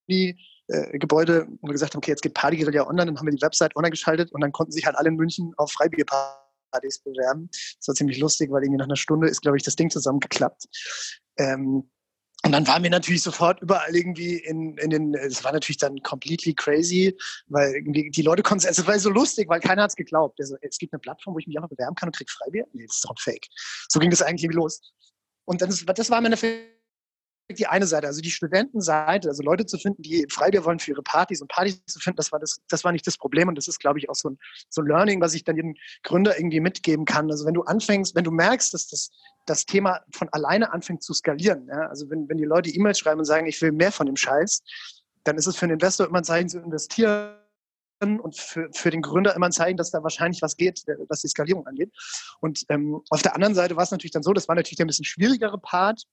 Uni-Gebäude, 0.07 1.37
äh, 1.41 1.47
wo 1.61 1.67
wir 1.67 1.73
gesagt 1.73 1.93
haben, 1.93 1.99
okay, 1.99 2.11
jetzt 2.11 2.21
geht 2.21 2.33
Party 2.33 2.57
ja 2.57 2.87
online. 2.87 3.05
Dann 3.05 3.17
haben 3.17 3.27
wir 3.27 3.33
die 3.33 3.41
Website 3.41 3.75
online 3.75 3.91
geschaltet 3.91 4.31
und 4.31 4.41
dann 4.41 4.51
konnten 4.51 4.71
sich 4.71 4.85
halt 4.85 4.97
alle 4.97 5.09
in 5.09 5.15
München 5.15 5.53
auf 5.57 5.71
Freibierpartys 5.71 6.99
bewerben. 6.99 7.49
Das 7.79 7.87
war 7.87 7.95
ziemlich 7.95 8.19
lustig, 8.19 8.51
weil 8.51 8.63
irgendwie 8.63 8.79
nach 8.79 8.85
einer 8.85 8.95
Stunde 8.97 9.27
ist, 9.27 9.41
glaube 9.41 9.57
ich, 9.57 9.63
das 9.63 9.75
Ding 9.75 9.89
zusammengeklappt. 9.89 10.65
Ähm, 11.37 11.89
und 12.45 12.51
dann 12.51 12.67
waren 12.67 12.83
wir 12.83 12.91
natürlich 12.91 13.23
sofort 13.23 13.59
überall 13.61 13.95
irgendwie 13.95 14.35
in, 14.35 14.77
in 14.77 14.91
den, 14.91 15.15
es 15.15 15.43
war 15.43 15.51
natürlich 15.51 15.77
dann 15.77 15.97
completely 16.03 16.53
crazy, 16.53 17.17
weil 17.47 17.73
irgendwie 17.73 18.11
die 18.11 18.21
Leute 18.21 18.43
konnten 18.43 18.67
es, 18.67 18.77
es 18.77 18.85
war 18.85 18.99
so 18.99 19.09
lustig, 19.09 19.49
weil 19.49 19.59
keiner 19.59 19.81
hat 19.81 19.89
es 19.89 19.95
geglaubt. 19.95 20.39
Also, 20.39 20.55
es 20.61 20.77
gibt 20.77 20.93
eine 20.93 20.99
Plattform, 20.99 21.33
wo 21.33 21.39
ich 21.39 21.47
mich 21.47 21.57
einfach 21.57 21.69
bewerben 21.69 21.95
kann 21.95 22.09
und 22.09 22.15
krieg 22.15 22.29
Freibier. 22.29 22.65
Nee, 22.73 22.85
das 22.85 22.97
ist 22.97 23.05
doch 23.05 23.19
fake. 23.19 23.47
So 23.89 23.99
ging 23.99 24.11
das 24.11 24.21
eigentlich 24.21 24.51
los. 24.53 24.79
Und 25.45 25.61
das, 25.61 25.83
das 25.85 26.09
war 26.11 26.19
im 26.19 26.25
Endeffekt 26.25 26.74
die 27.51 27.67
eine 27.67 27.85
Seite, 27.85 28.07
also 28.07 28.21
die 28.21 28.31
Studentenseite, 28.31 29.29
also 29.29 29.43
Leute 29.43 29.65
zu 29.65 29.77
finden, 29.77 30.01
die 30.01 30.25
Freibier 30.29 30.65
wollen 30.65 30.79
für 30.79 30.91
ihre 30.91 31.03
Partys 31.03 31.41
und 31.41 31.47
Partys 31.47 31.83
zu 31.85 31.99
finden, 31.99 32.17
das 32.17 32.31
war 32.31 32.39
das, 32.39 32.61
das 32.69 32.83
war 32.83 32.91
nicht 32.91 33.05
das 33.05 33.17
Problem 33.17 33.47
und 33.47 33.55
das 33.55 33.67
ist, 33.67 33.79
glaube 33.79 33.99
ich, 33.99 34.09
auch 34.09 34.15
so 34.15 34.29
ein, 34.29 34.39
so 34.69 34.81
ein 34.81 34.87
Learning, 34.87 35.21
was 35.21 35.35
ich 35.35 35.43
dann 35.43 35.55
jedem 35.55 35.75
Gründer 36.03 36.37
irgendwie 36.37 36.59
mitgeben 36.59 37.05
kann. 37.05 37.29
Also 37.29 37.45
wenn 37.45 37.53
du 37.53 37.61
anfängst, 37.63 38.15
wenn 38.15 38.23
du 38.23 38.31
merkst, 38.31 38.73
dass 38.73 38.87
das, 38.87 39.11
das 39.45 39.65
Thema 39.65 40.01
von 40.11 40.27
alleine 40.29 40.73
anfängt 40.73 41.03
zu 41.03 41.13
skalieren, 41.13 41.67
ja, 41.67 41.87
also 41.87 42.09
wenn, 42.09 42.27
wenn 42.27 42.37
die 42.37 42.45
Leute 42.45 42.69
E-Mails 42.69 42.97
schreiben 42.97 43.19
und 43.19 43.25
sagen, 43.25 43.45
ich 43.45 43.61
will 43.61 43.71
mehr 43.71 43.91
von 43.91 44.07
dem 44.07 44.15
Scheiß, 44.15 44.63
dann 45.23 45.37
ist 45.37 45.47
es 45.47 45.55
für 45.55 45.65
einen 45.65 45.73
Investor 45.73 46.07
immer 46.07 46.19
ein 46.19 46.23
Zeichen 46.23 46.49
zu 46.49 46.59
investieren 46.59 47.35
und 47.99 48.35
für, 48.35 48.69
für 48.73 48.89
den 48.89 49.01
Gründer 49.01 49.35
immer 49.35 49.47
ein 49.47 49.51
Zeichen, 49.51 49.77
dass 49.77 49.91
da 49.91 50.01
wahrscheinlich 50.03 50.41
was 50.41 50.57
geht, 50.57 50.83
was 51.09 51.21
die 51.21 51.27
Skalierung 51.27 51.65
angeht. 51.67 51.91
Und 52.41 52.63
ähm, 52.69 53.01
auf 53.09 53.21
der 53.21 53.35
anderen 53.35 53.55
Seite 53.55 53.75
war 53.75 53.83
es 53.83 53.91
natürlich 53.91 54.11
dann 54.11 54.23
so, 54.23 54.33
das 54.33 54.47
war 54.47 54.55
natürlich 54.55 54.77
der 54.77 54.85
ein 54.85 54.87
bisschen 54.87 55.05
schwierigere 55.05 55.57
Part, 55.57 56.05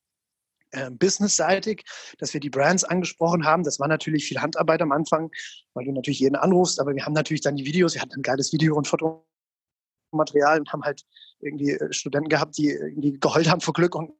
äh, 0.72 0.90
businessseitig, 0.90 1.84
dass 2.18 2.34
wir 2.34 2.40
die 2.40 2.50
Brands 2.50 2.84
angesprochen 2.84 3.44
haben. 3.44 3.62
Das 3.62 3.78
war 3.80 3.88
natürlich 3.88 4.26
viel 4.26 4.40
Handarbeit 4.40 4.82
am 4.82 4.92
Anfang, 4.92 5.30
weil 5.74 5.84
du 5.84 5.92
natürlich 5.92 6.20
jeden 6.20 6.36
anrufst, 6.36 6.80
aber 6.80 6.94
wir 6.94 7.04
haben 7.04 7.12
natürlich 7.12 7.42
dann 7.42 7.56
die 7.56 7.64
Videos, 7.64 7.94
wir 7.94 8.02
hatten 8.02 8.20
ein 8.20 8.22
geiles 8.22 8.52
Video 8.52 8.76
und 8.76 8.86
Fotomaterial 8.86 10.58
und 10.58 10.72
haben 10.72 10.82
halt 10.82 11.04
irgendwie 11.40 11.70
äh, 11.70 11.92
Studenten 11.92 12.28
gehabt, 12.28 12.56
die 12.58 12.70
irgendwie 12.70 13.18
geheult 13.18 13.50
haben 13.50 13.60
vor 13.60 13.74
Glück 13.74 13.94
und 13.94 14.12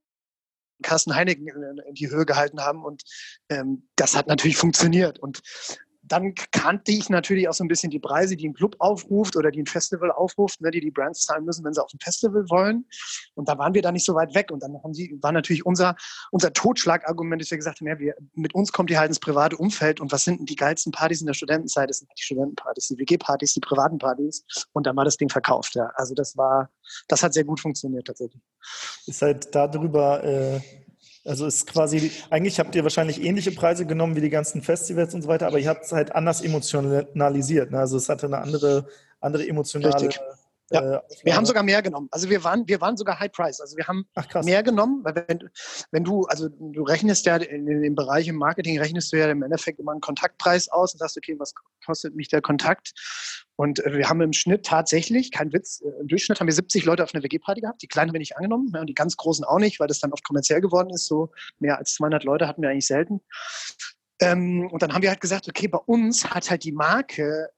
Carsten 0.82 1.14
Heineken 1.14 1.49
in 1.88 1.94
die 1.94 2.11
Höhe 2.11 2.26
gehalten 2.26 2.61
haben. 2.61 2.85
Und 2.85 3.02
ähm, 3.49 3.88
das 3.97 4.16
hat 4.16 4.26
natürlich 4.26 4.56
funktioniert. 4.56 5.18
Und 5.18 5.40
dann 6.02 6.35
kannte 6.50 6.90
ich 6.90 7.09
natürlich 7.09 7.49
auch 7.49 7.54
so 7.54 7.62
ein 7.62 7.68
bisschen 7.68 7.90
die 7.90 8.00
Preise, 8.00 8.37
die 8.37 8.49
ein 8.49 8.54
Club 8.54 8.75
aufruft 8.80 9.37
oder 9.37 9.50
die 9.50 9.62
ein 9.62 9.66
Festival 9.66 10.11
aufruft, 10.11 10.61
ne, 10.61 10.71
die 10.71 10.80
die 10.80 10.90
Brands 10.90 11.25
zahlen 11.25 11.44
müssen, 11.44 11.64
wenn 11.64 11.73
sie 11.73 11.82
auf 11.82 11.92
ein 11.94 12.00
Festival 12.00 12.44
wollen. 12.50 12.87
Und 13.35 13.49
da 13.49 13.56
waren 13.56 13.73
wir 13.75 13.82
da 13.82 13.92
nicht 13.92 14.04
so 14.04 14.14
weit 14.14 14.35
weg. 14.35 14.50
Und 14.50 14.62
dann 14.62 14.75
haben 14.82 14.94
sie, 14.94 15.16
war 15.23 15.32
natürlich 15.32 15.64
unser, 15.64 15.94
unser 16.30 16.52
Totschlagargument, 16.52 17.40
dass 17.40 17.50
wir 17.50 17.59
gesagt 17.59 17.80
haben, 17.80 17.87
ja, 17.87 17.99
wir, 17.99 18.14
mit 18.35 18.54
uns 18.54 18.73
kommt 18.73 18.90
ihr 18.90 18.99
halt 18.99 19.09
ins 19.11 19.21
private 19.21 19.56
Umfeld. 19.56 20.00
Und 20.00 20.12
was 20.12 20.25
sind 20.25 20.40
denn 20.40 20.47
die 20.47 20.56
geilsten 20.56 20.92
Partys 20.92 21.21
in 21.21 21.26
der 21.26 21.35
Studentenzeit? 21.35 21.88
Das 21.88 21.99
sind 21.99 22.11
die 22.18 22.23
Studentenpartys, 22.23 22.88
die 22.88 22.99
WG-Partys, 22.99 23.54
die 23.54 23.61
privaten 23.61 23.99
Partys. 23.99 24.44
Und 24.73 24.87
dann 24.87 24.97
war 24.97 25.04
das 25.04 25.16
Ding 25.16 25.28
verkauft. 25.28 25.76
Ja. 25.76 25.92
Also 25.94 26.14
das 26.14 26.37
war, 26.37 26.71
das 27.09 27.23
hat 27.23 27.32
sehr 27.32 27.44
gut 27.44 27.61
funktioniert 27.61 28.06
tatsächlich. 28.06 28.42
Ist 29.06 29.23
halt 29.23 29.54
darüber 29.54 30.23
äh 30.25 30.82
also 31.25 31.47
ist 31.47 31.67
quasi, 31.67 32.11
eigentlich 32.31 32.59
habt 32.59 32.75
ihr 32.75 32.83
wahrscheinlich 32.83 33.23
ähnliche 33.23 33.52
Preise 33.52 33.87
genommen 33.87 34.17
wie 34.17 34.21
die 34.21 34.31
ganzen 34.31 34.62
Festivals 34.62 35.14
und 35.14 35.23
so 35.23 35.29
weiter, 35.29 35.47
aber 35.47 35.59
ihr 35.59 35.69
habt 35.69 35.85
es 35.85 35.93
halt 35.93 36.14
anders 36.14 36.41
emotionalisiert. 36.41 37.71
Ne? 37.71 37.79
Also 37.79 37.97
es 37.97 38.09
hatte 38.09 38.26
eine 38.26 38.38
andere, 38.38 38.87
andere 39.21 39.47
emotionale 39.47 39.95
Richtig. 39.95 40.21
Ja, 40.73 40.97
äh, 40.97 41.00
wir 41.25 41.37
haben 41.37 41.47
sogar 41.47 41.62
mehr 41.62 41.83
genommen. 41.83 42.09
Also 42.11 42.31
wir 42.31 42.43
waren, 42.45 42.67
wir 42.67 42.81
waren 42.81 42.97
sogar 42.97 43.21
High 43.21 43.33
Price. 43.33 43.61
Also 43.61 43.76
wir 43.76 43.87
haben 43.87 44.07
Ach, 44.14 44.43
mehr 44.43 44.62
genommen, 44.62 45.05
weil 45.05 45.25
wenn, 45.29 45.50
wenn 45.91 46.05
du, 46.05 46.25
also 46.25 46.49
du 46.49 46.83
rechnest 46.83 47.26
ja 47.26 47.37
in, 47.37 47.67
in 47.67 47.83
dem 47.83 47.95
Bereich 47.95 48.29
im 48.29 48.37
Marketing, 48.37 48.79
rechnest 48.79 49.12
du 49.12 49.19
ja 49.19 49.31
im 49.31 49.43
Endeffekt 49.43 49.79
immer 49.81 49.93
einen 49.93 50.00
Kontaktpreis 50.00 50.69
aus 50.69 50.95
und 50.95 50.99
sagst, 50.99 51.17
okay, 51.17 51.37
was 51.38 51.55
kostet 51.85 52.14
mich 52.14 52.29
der 52.29 52.41
Kontakt? 52.41 52.93
Und 53.57 53.85
äh, 53.85 53.93
wir 53.97 54.09
haben 54.09 54.21
im 54.21 54.33
Schnitt 54.33 54.64
tatsächlich, 54.64 55.31
kein 55.31 55.52
Witz, 55.52 55.81
äh, 55.81 56.00
im 56.00 56.09
Durchschnitt 56.09 56.41
haben 56.41 56.47
wir 56.47 56.55
70 56.55 56.85
Leute 56.85 57.05
auf 57.05 57.14
einer 57.14 57.23
WG-Party 57.23 57.61
gehabt. 57.61 57.83
Die 57.83 57.88
kleinen 57.88 58.09
haben 58.09 58.14
wir 58.14 58.21
nicht 58.21 58.37
angenommen 58.37 58.71
ja, 58.75 58.81
und 58.81 58.87
die 58.87 58.95
ganz 58.95 59.17
großen 59.17 59.45
auch 59.45 59.59
nicht, 59.59 59.81
weil 59.81 59.88
das 59.88 60.00
dann 60.00 60.12
oft 60.12 60.25
kommerziell 60.25 60.61
geworden 60.61 60.91
ist. 60.91 61.07
So 61.07 61.31
mehr 61.59 61.79
als 61.79 61.95
200 61.95 62.25
Leute 62.25 62.49
hatten 62.49 62.62
wir 62.62 62.71
eigentlich 62.71 62.87
selten. 62.87 63.21
Ähm, 64.21 64.69
und 64.71 64.83
dann 64.83 64.95
haben 64.95 65.02
wir 65.02 65.11
halt 65.11 65.21
gesagt, 65.21 65.49
okay, 65.49 65.69
bei 65.69 65.79
uns 65.79 66.25
hat 66.31 66.50
halt 66.50 66.64
die 66.64 66.73
Marke 66.73 67.50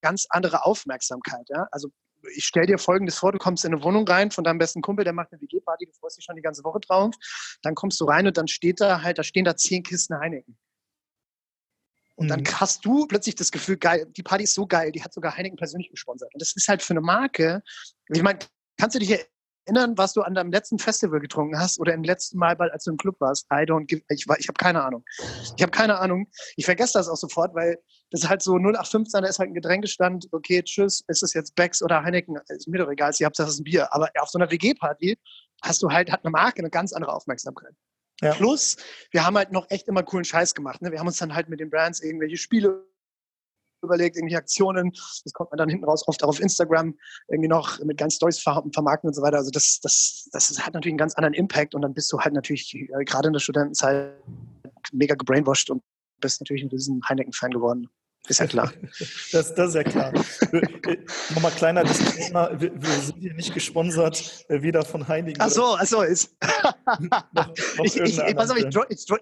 ganz 0.00 0.26
andere 0.30 0.64
Aufmerksamkeit. 0.64 1.46
Ja? 1.48 1.68
Also 1.70 1.90
ich 2.34 2.44
stell 2.44 2.66
dir 2.66 2.78
folgendes 2.78 3.18
vor, 3.18 3.32
du 3.32 3.38
kommst 3.38 3.64
in 3.64 3.72
eine 3.72 3.82
Wohnung 3.82 4.06
rein 4.06 4.30
von 4.30 4.44
deinem 4.44 4.58
besten 4.58 4.82
Kumpel, 4.82 5.04
der 5.04 5.12
macht 5.12 5.32
eine 5.32 5.40
WG-Party, 5.40 5.86
du 5.86 5.92
freust 5.92 6.18
dich 6.18 6.24
schon 6.24 6.36
die 6.36 6.42
ganze 6.42 6.64
Woche 6.64 6.80
drauf. 6.80 7.14
Dann 7.62 7.74
kommst 7.74 8.00
du 8.00 8.04
rein 8.04 8.26
und 8.26 8.36
dann 8.36 8.48
steht 8.48 8.80
da 8.80 9.02
halt, 9.02 9.18
da 9.18 9.22
stehen 9.22 9.44
da 9.44 9.56
zehn 9.56 9.82
Kisten 9.82 10.18
Heineken. 10.18 10.58
Und 12.16 12.28
dann 12.28 12.40
mhm. 12.40 12.60
hast 12.60 12.84
du 12.84 13.06
plötzlich 13.06 13.34
das 13.34 13.50
Gefühl, 13.50 13.78
geil, 13.78 14.06
die 14.14 14.22
Party 14.22 14.44
ist 14.44 14.54
so 14.54 14.66
geil, 14.66 14.92
die 14.92 15.02
hat 15.02 15.14
sogar 15.14 15.36
Heineken 15.36 15.56
persönlich 15.56 15.90
gesponsert. 15.90 16.32
Und 16.34 16.42
das 16.42 16.54
ist 16.54 16.68
halt 16.68 16.82
für 16.82 16.92
eine 16.92 17.00
Marke, 17.00 17.62
ich 18.08 18.22
meine, 18.22 18.40
kannst 18.76 18.94
du 18.94 18.98
dich 18.98 19.24
erinnern, 19.64 19.96
was 19.96 20.12
du 20.12 20.22
an 20.22 20.34
deinem 20.34 20.50
letzten 20.50 20.78
Festival 20.78 21.20
getrunken 21.20 21.58
hast 21.58 21.78
oder 21.80 21.94
im 21.94 22.02
letzten 22.02 22.38
Mal, 22.38 22.56
als 22.58 22.84
du 22.84 22.92
im 22.92 22.96
Club 22.96 23.16
warst? 23.20 23.46
I 23.52 23.64
don't 23.64 23.86
give, 23.86 24.02
ich, 24.08 24.26
ich 24.38 24.48
habe 24.48 24.56
keine 24.58 24.82
Ahnung. 24.82 25.04
Ich 25.56 25.62
habe 25.62 25.70
keine 25.70 25.98
Ahnung. 25.98 26.28
Ich 26.56 26.64
vergesse 26.64 26.94
das 26.94 27.08
auch 27.08 27.16
sofort, 27.16 27.54
weil 27.54 27.78
das 28.10 28.22
ist 28.22 28.28
halt 28.28 28.42
so 28.42 28.56
0815, 28.56 29.22
da 29.22 29.28
ist 29.28 29.38
halt 29.38 29.50
ein 29.50 29.54
Getränkestand, 29.54 30.28
okay, 30.32 30.62
tschüss, 30.62 31.04
ist 31.08 31.22
es 31.22 31.34
jetzt 31.34 31.54
Becks 31.54 31.82
oder 31.82 32.02
Heineken, 32.02 32.38
ist 32.48 32.68
mir 32.68 32.78
doch 32.78 32.90
egal, 32.90 33.12
ihr 33.18 33.26
habt 33.26 33.38
das 33.38 33.50
ist 33.50 33.60
ein 33.60 33.64
Bier. 33.64 33.92
Aber 33.94 34.10
auf 34.18 34.28
so 34.28 34.38
einer 34.38 34.50
WG-Party 34.50 35.18
hast 35.62 35.82
du 35.82 35.90
halt, 35.90 36.10
hat 36.10 36.24
eine 36.24 36.30
Marke 36.30 36.58
eine 36.58 36.70
ganz 36.70 36.92
andere 36.92 37.12
Aufmerksamkeit. 37.12 37.74
Ja. 38.20 38.34
Plus, 38.34 38.76
wir 39.12 39.24
haben 39.24 39.36
halt 39.36 39.52
noch 39.52 39.70
echt 39.70 39.88
immer 39.88 40.02
coolen 40.02 40.24
Scheiß 40.24 40.54
gemacht. 40.54 40.82
Ne? 40.82 40.92
Wir 40.92 40.98
haben 40.98 41.06
uns 41.06 41.16
dann 41.16 41.34
halt 41.34 41.48
mit 41.48 41.60
den 41.60 41.70
Brands 41.70 42.02
irgendwelche 42.02 42.36
Spiele 42.36 42.84
überlegt, 43.82 44.16
irgendwelche 44.16 44.38
Aktionen. 44.38 44.92
Das 45.24 45.32
kommt 45.32 45.50
man 45.50 45.58
dann 45.58 45.68
hinten 45.68 45.84
raus 45.84 46.06
oft 46.06 46.22
auch 46.22 46.28
auf 46.28 46.40
Instagram 46.40 46.94
irgendwie 47.28 47.48
noch 47.48 47.82
mit 47.84 47.98
ganz 47.98 48.14
Stories 48.14 48.38
vermarkten 48.38 49.08
und 49.08 49.14
so 49.14 49.22
weiter. 49.22 49.38
Also 49.38 49.50
das, 49.50 49.80
das, 49.80 50.28
das 50.32 50.58
hat 50.58 50.74
natürlich 50.74 50.92
einen 50.92 50.98
ganz 50.98 51.14
anderen 51.14 51.34
Impact 51.34 51.74
und 51.74 51.82
dann 51.82 51.94
bist 51.94 52.12
du 52.12 52.18
halt 52.18 52.34
natürlich 52.34 52.74
äh, 52.74 53.04
gerade 53.04 53.28
in 53.28 53.32
der 53.32 53.40
Studentenzeit 53.40 54.14
mega 54.92 55.14
gebrainwashed 55.14 55.70
und 55.70 55.82
bist 56.20 56.40
natürlich 56.40 56.62
ein 56.62 56.68
riesen 56.68 57.00
Heineken-Fan 57.08 57.50
geworden. 57.50 57.88
Ist 58.28 58.38
ja 58.38 58.46
klar. 58.46 58.72
das, 59.32 59.54
das 59.54 59.68
ist 59.68 59.74
ja 59.74 59.82
klar. 59.82 60.12
Nochmal 61.34 61.52
kleiner 61.52 61.84
Disclaimer, 61.84 62.60
wir, 62.60 62.70
wir, 62.74 62.88
sind 62.90 63.18
hier 63.18 63.34
nicht 63.34 63.54
gesponsert, 63.54 64.44
äh, 64.48 64.60
weder 64.62 64.84
von 64.84 65.08
Heineken. 65.08 65.40
Ach 65.40 65.48
so, 65.48 65.76
ach 65.78 65.86
so 65.86 66.02
ist. 66.02 66.36
noch, 67.00 67.32
noch 67.32 67.54
ich, 67.82 67.96
ich, 67.96 68.18
ich, 68.18 68.36
pass 68.36 68.50
auf, 68.50 68.58
ich, 68.58 68.66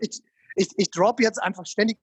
ich, 0.00 0.22
ich, 0.56 0.68
ich 0.76 0.90
drop 0.90 1.20
jetzt 1.20 1.40
einfach 1.40 1.64
ständig 1.64 1.98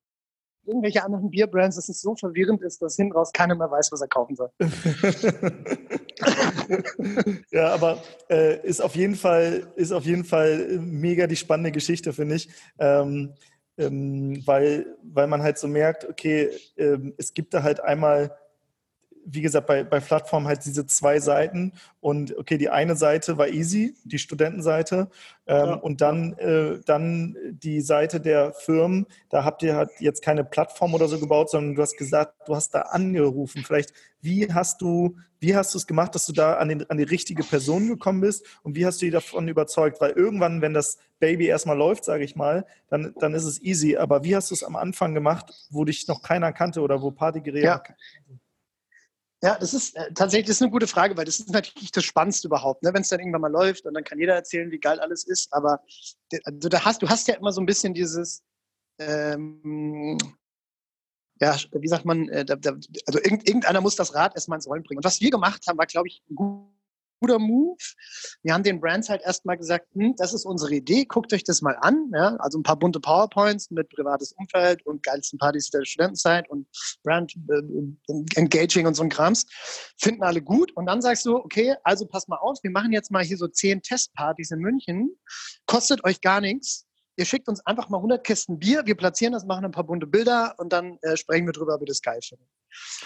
irgendwelche 0.65 1.03
anderen 1.03 1.29
Bierbrands, 1.29 1.75
dass 1.75 1.89
es 1.89 2.01
so 2.01 2.15
verwirrend 2.15 2.61
ist, 2.61 2.81
dass 2.81 2.95
hinten 2.95 3.13
raus 3.13 3.31
keiner 3.33 3.55
mehr 3.55 3.69
weiß, 3.69 3.91
was 3.91 4.01
er 4.01 4.07
kaufen 4.07 4.35
soll. 4.35 4.49
ja, 7.51 7.73
aber 7.73 8.01
äh, 8.29 8.65
ist 8.65 8.81
auf 8.81 8.95
jeden 8.95 9.15
Fall 9.15 9.67
ist 9.75 9.91
auf 9.91 10.05
jeden 10.05 10.25
Fall 10.25 10.79
mega 10.79 11.27
die 11.27 11.35
spannende 11.35 11.71
Geschichte, 11.71 12.13
finde 12.13 12.35
ich. 12.35 12.49
Ähm, 12.79 13.33
ähm, 13.77 14.41
weil, 14.45 14.85
weil 15.03 15.27
man 15.27 15.43
halt 15.43 15.57
so 15.57 15.67
merkt, 15.67 16.07
okay, 16.07 16.49
ähm, 16.77 17.13
es 17.17 17.33
gibt 17.33 17.53
da 17.53 17.63
halt 17.63 17.81
einmal 17.81 18.31
wie 19.25 19.41
gesagt, 19.41 19.67
bei, 19.67 19.83
bei 19.83 19.99
Plattform 19.99 20.47
halt 20.47 20.63
diese 20.65 20.85
zwei 20.85 21.19
Seiten. 21.19 21.73
Und 21.99 22.37
okay, 22.37 22.57
die 22.57 22.69
eine 22.69 22.95
Seite 22.95 23.37
war 23.37 23.47
easy, 23.47 23.95
die 24.03 24.19
Studentenseite. 24.19 25.09
Ähm, 25.47 25.55
ja. 25.55 25.73
Und 25.73 26.01
dann, 26.01 26.33
äh, 26.33 26.79
dann 26.85 27.35
die 27.51 27.81
Seite 27.81 28.21
der 28.21 28.53
Firmen, 28.53 29.07
da 29.29 29.43
habt 29.43 29.63
ihr 29.63 29.75
halt 29.75 29.89
jetzt 29.99 30.21
keine 30.21 30.43
Plattform 30.43 30.93
oder 30.93 31.07
so 31.07 31.19
gebaut, 31.19 31.49
sondern 31.49 31.75
du 31.75 31.81
hast 31.81 31.97
gesagt, 31.97 32.33
du 32.47 32.55
hast 32.55 32.75
da 32.75 32.81
angerufen. 32.81 33.63
Vielleicht, 33.65 33.93
wie 34.21 34.51
hast 34.53 34.81
du, 34.81 35.17
wie 35.39 35.55
hast 35.55 35.73
du 35.73 35.77
es 35.77 35.87
gemacht, 35.87 36.15
dass 36.15 36.25
du 36.25 36.33
da 36.33 36.55
an, 36.55 36.69
den, 36.69 36.89
an 36.89 36.97
die 36.97 37.03
richtige 37.03 37.43
Person 37.43 37.87
gekommen 37.87 38.21
bist 38.21 38.45
und 38.63 38.75
wie 38.75 38.85
hast 38.85 39.01
du 39.01 39.05
die 39.05 39.11
davon 39.11 39.47
überzeugt? 39.47 40.01
Weil 40.01 40.11
irgendwann, 40.11 40.61
wenn 40.61 40.73
das 40.73 40.97
Baby 41.19 41.47
erstmal 41.47 41.77
läuft, 41.77 42.05
sage 42.05 42.23
ich 42.23 42.35
mal, 42.35 42.65
dann, 42.89 43.13
dann 43.19 43.33
ist 43.33 43.45
es 43.45 43.61
easy. 43.61 43.97
Aber 43.97 44.23
wie 44.23 44.35
hast 44.35 44.51
du 44.51 44.55
es 44.55 44.63
am 44.63 44.75
Anfang 44.75 45.13
gemacht, 45.13 45.67
wo 45.69 45.85
dich 45.85 46.07
noch 46.07 46.21
keiner 46.21 46.53
kannte 46.53 46.81
oder 46.81 47.01
wo 47.01 47.11
Partygeräte 47.11 47.65
ja. 47.65 47.83
Ja, 49.45 49.59
das 49.59 49.75
ist 49.75 49.95
äh, 49.95 50.11
tatsächlich 50.11 50.47
das 50.47 50.55
ist 50.55 50.63
eine 50.63 50.71
gute 50.71 50.87
Frage, 50.87 51.15
weil 51.15 51.25
das 51.25 51.39
ist 51.39 51.51
natürlich 51.51 51.91
das 51.91 52.03
Spannendste 52.03 52.47
überhaupt, 52.47 52.81
ne? 52.81 52.91
wenn 52.95 53.03
es 53.03 53.09
dann 53.09 53.19
irgendwann 53.19 53.41
mal 53.41 53.51
läuft 53.51 53.85
und 53.85 53.93
dann 53.93 54.03
kann 54.03 54.17
jeder 54.17 54.33
erzählen, 54.33 54.71
wie 54.71 54.79
geil 54.79 54.99
alles 54.99 55.23
ist. 55.23 55.53
Aber 55.53 55.81
also 56.45 56.67
da 56.67 56.83
hast, 56.83 57.03
du 57.03 57.09
hast 57.09 57.27
ja 57.27 57.35
immer 57.35 57.51
so 57.51 57.61
ein 57.61 57.67
bisschen 57.67 57.93
dieses, 57.93 58.41
ähm, 58.97 60.17
ja, 61.39 61.55
wie 61.73 61.87
sagt 61.87 62.05
man, 62.05 62.27
äh, 62.29 62.43
da, 62.43 62.55
da, 62.55 62.71
also 62.71 63.19
irgendeiner 63.19 63.81
muss 63.81 63.95
das 63.95 64.15
Rad 64.15 64.33
erstmal 64.33 64.57
ins 64.57 64.67
Rollen 64.67 64.81
bringen. 64.81 64.97
Und 64.97 65.05
was 65.05 65.21
wir 65.21 65.29
gemacht 65.29 65.61
haben, 65.67 65.77
war, 65.77 65.85
glaube 65.85 66.07
ich, 66.07 66.23
gut 66.33 66.74
guter 67.25 67.39
Move. 67.39 67.77
Wir 68.43 68.53
haben 68.53 68.63
den 68.63 68.79
Brands 68.79 69.09
halt 69.09 69.23
erstmal 69.23 69.57
gesagt, 69.57 69.87
hm, 69.93 70.15
das 70.17 70.33
ist 70.33 70.45
unsere 70.45 70.75
Idee, 70.75 71.05
guckt 71.05 71.33
euch 71.33 71.43
das 71.43 71.63
mal 71.63 71.75
an. 71.81 72.11
Ja? 72.13 72.35
Also 72.37 72.59
ein 72.59 72.63
paar 72.63 72.77
bunte 72.77 72.99
PowerPoints 72.99 73.71
mit 73.71 73.89
privates 73.89 74.31
Umfeld 74.33 74.85
und 74.85 75.01
geilsten 75.01 75.39
Partys 75.39 75.71
der 75.71 75.83
Studentenzeit 75.85 76.47
und 76.49 76.67
Brand 77.03 77.33
äh, 77.49 78.35
Engaging 78.35 78.85
und 78.85 78.93
so 78.93 79.01
ein 79.01 79.09
Krams. 79.09 79.47
Finden 79.97 80.21
alle 80.21 80.41
gut. 80.41 80.71
Und 80.75 80.85
dann 80.85 81.01
sagst 81.01 81.25
du, 81.25 81.37
okay, 81.37 81.75
also 81.83 82.05
pass 82.05 82.27
mal 82.27 82.37
auf, 82.37 82.59
wir 82.61 82.71
machen 82.71 82.91
jetzt 82.91 83.09
mal 83.09 83.23
hier 83.23 83.37
so 83.37 83.47
zehn 83.47 83.81
Testpartys 83.81 84.51
in 84.51 84.59
München. 84.59 85.17
Kostet 85.65 86.03
euch 86.03 86.21
gar 86.21 86.41
nichts. 86.41 86.85
Ihr 87.17 87.25
schickt 87.25 87.47
uns 87.47 87.65
einfach 87.65 87.89
mal 87.89 87.97
100 87.97 88.23
Kisten 88.23 88.59
Bier, 88.59 88.83
wir 88.85 88.95
platzieren 88.95 89.33
das, 89.33 89.45
machen 89.45 89.65
ein 89.65 89.71
paar 89.71 89.85
bunte 89.85 90.07
Bilder 90.07 90.53
und 90.57 90.73
dann 90.73 90.97
äh, 91.01 91.15
sprechen 91.15 91.45
wir 91.45 91.53
drüber, 91.53 91.75
ob 91.75 91.81
wir 91.81 91.87
das 91.87 92.01
geil 92.01 92.19
finden. 92.21 92.45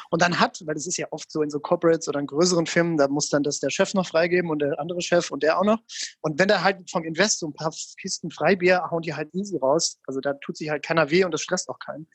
Und 0.10 0.22
dann 0.22 0.40
hat, 0.40 0.62
weil 0.66 0.74
das 0.74 0.88
ist 0.88 0.98
ja 0.98 1.08
oft 1.12 1.32
so 1.32 1.42
in 1.42 1.50
so 1.50 1.60
Corporates 1.60 2.08
oder 2.08 2.20
in 2.20 2.26
größeren 2.26 2.66
Firmen, 2.66 2.98
da 2.98 3.08
muss 3.08 3.30
dann 3.30 3.44
das 3.44 3.60
der 3.60 3.70
Chef 3.70 3.94
noch 3.94 4.08
freigeben 4.08 4.50
und 4.50 4.60
der 4.60 4.80
andere 4.80 5.02
Chef 5.02 5.30
und 5.32 5.44
der 5.44 5.60
auch 5.60 5.64
noch. 5.64 5.80
Und 6.22 6.40
wenn 6.40 6.48
der 6.48 6.64
halt 6.64 6.90
vom 6.90 7.04
Invest 7.04 7.40
so 7.40 7.48
ein 7.48 7.54
paar 7.54 7.72
Kisten 8.02 8.32
Freibier 8.32 8.90
hauen 8.90 9.02
die 9.02 9.14
halt 9.14 9.34
easy 9.34 9.58
raus. 9.58 10.00
Also 10.08 10.20
da 10.22 10.34
tut 10.34 10.58
sich 10.58 10.70
halt 10.70 10.84
keiner 10.84 11.10
weh 11.12 11.24
und 11.24 11.32
das 11.32 11.42
stresst 11.42 11.70
auch 11.70 11.80
keinen. 11.80 12.08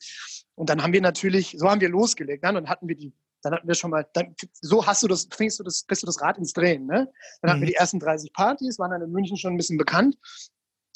Und 0.55 0.69
dann 0.69 0.83
haben 0.83 0.93
wir 0.93 1.01
natürlich, 1.01 1.55
so 1.57 1.69
haben 1.69 1.81
wir 1.81 1.89
losgelegt. 1.89 2.43
Ne? 2.43 2.53
Dann 2.53 2.69
hatten 2.69 2.87
wir 2.87 2.95
die 2.95 3.13
dann 3.41 3.53
hatten 3.53 3.67
wir 3.67 3.75
schon 3.75 3.91
mal, 3.91 4.07
dann, 4.13 4.35
so 4.53 4.87
hast 4.87 5.03
du 5.03 5.07
das, 5.07 5.27
fängst 5.31 5.59
du 5.59 5.63
das, 5.63 5.83
bist 5.83 6.01
du 6.01 6.07
das 6.07 6.19
Rad 6.19 6.39
ins 6.39 6.51
Drehen, 6.53 6.87
ne? 6.87 7.11
Dann 7.41 7.51
hatten 7.51 7.61
wir 7.61 7.67
Mhm. 7.67 7.69
die 7.69 7.75
ersten 7.75 7.99
30 7.99 8.33
Partys, 8.33 8.79
waren 8.79 8.89
dann 8.89 9.03
in 9.03 9.11
München 9.11 9.37
schon 9.37 9.53
ein 9.53 9.57
bisschen 9.57 9.77
bekannt. 9.77 10.17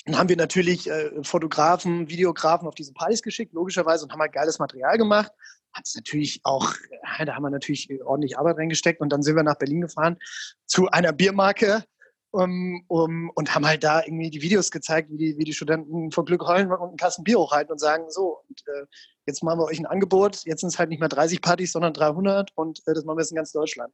Dann 0.05 0.17
haben 0.17 0.29
wir 0.29 0.37
natürlich 0.37 0.89
äh, 0.89 1.11
Fotografen, 1.23 2.09
Videografen 2.09 2.67
auf 2.67 2.75
diese 2.75 2.93
Partys 2.93 3.21
geschickt, 3.21 3.53
logischerweise, 3.53 4.05
und 4.05 4.11
haben 4.11 4.21
halt 4.21 4.33
geiles 4.33 4.59
Material 4.59 4.97
gemacht. 4.97 5.31
Hat 5.73 5.85
es 5.85 5.95
natürlich 5.95 6.39
auch, 6.43 6.73
äh, 7.19 7.25
da 7.25 7.35
haben 7.35 7.43
wir 7.43 7.49
natürlich 7.49 7.89
ordentlich 8.03 8.37
Arbeit 8.37 8.57
reingesteckt 8.57 9.01
und 9.01 9.09
dann 9.09 9.21
sind 9.21 9.35
wir 9.35 9.43
nach 9.43 9.57
Berlin 9.57 9.81
gefahren 9.81 10.17
zu 10.65 10.87
einer 10.89 11.11
Biermarke 11.11 11.83
um, 12.31 12.83
um, 12.87 13.31
und 13.35 13.55
haben 13.55 13.65
halt 13.65 13.83
da 13.83 14.03
irgendwie 14.03 14.29
die 14.29 14.41
Videos 14.41 14.71
gezeigt, 14.71 15.09
wie 15.11 15.17
die, 15.17 15.37
wie 15.37 15.43
die 15.43 15.53
Studenten 15.53 16.11
vor 16.11 16.25
Glück 16.25 16.45
heulen 16.47 16.71
und 16.71 16.89
einen 16.89 16.97
Kasten 16.97 17.23
Bier 17.23 17.39
hochhalten 17.39 17.71
und 17.71 17.79
sagen, 17.79 18.05
so, 18.09 18.43
und, 18.47 18.61
äh, 18.67 18.85
jetzt 19.25 19.43
machen 19.43 19.59
wir 19.59 19.65
euch 19.65 19.79
ein 19.79 19.85
Angebot, 19.85 20.43
jetzt 20.45 20.61
sind 20.61 20.69
es 20.69 20.79
halt 20.79 20.89
nicht 20.89 20.99
mehr 20.99 21.09
30 21.09 21.41
Partys, 21.41 21.71
sondern 21.71 21.93
300 21.93 22.51
und 22.55 22.79
äh, 22.87 22.93
das 22.93 23.03
machen 23.03 23.17
wir 23.17 23.21
jetzt 23.21 23.31
in 23.31 23.37
ganz 23.37 23.51
Deutschland. 23.51 23.93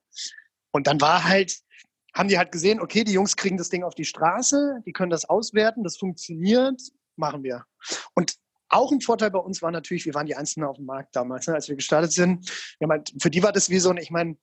Und 0.72 0.88
dann 0.88 1.00
war 1.00 1.24
halt, 1.24 1.56
haben 2.16 2.30
die 2.30 2.38
halt 2.38 2.52
gesehen, 2.52 2.80
okay, 2.80 3.04
die 3.04 3.12
Jungs 3.12 3.36
kriegen 3.36 3.58
das 3.58 3.70
Ding 3.70 3.84
auf 3.84 3.94
die 3.94 4.06
Straße, 4.06 4.82
die 4.86 4.94
können 4.94 5.12
das 5.12 5.26
auswerten, 5.26 5.84
das 5.84 5.98
funktioniert, 5.98 6.82
machen 7.18 7.44
wir. 7.44 7.66
Und 8.14 8.36
auch 8.70 8.92
ein 8.92 9.02
Vorteil 9.02 9.32
bei 9.32 9.40
uns 9.40 9.62
war 9.62 9.72
natürlich, 9.72 10.06
wir 10.06 10.14
waren 10.14 10.26
die 10.26 10.36
Einzelnen 10.36 10.68
auf 10.68 10.78
dem 10.78 10.86
Markt 10.86 11.16
damals, 11.16 11.46
ne, 11.48 11.54
als 11.54 11.68
wir 11.68 11.76
gestartet 11.76 12.14
sind. 12.14 12.50
Wir 12.80 12.88
halt, 12.88 13.14
für 13.22 13.30
die 13.30 13.44
war 13.44 13.52
das 13.52 13.70
wie 13.70 13.80
so 13.80 13.90
ein, 13.90 13.98
ich 13.98 14.12
meine, 14.12 14.38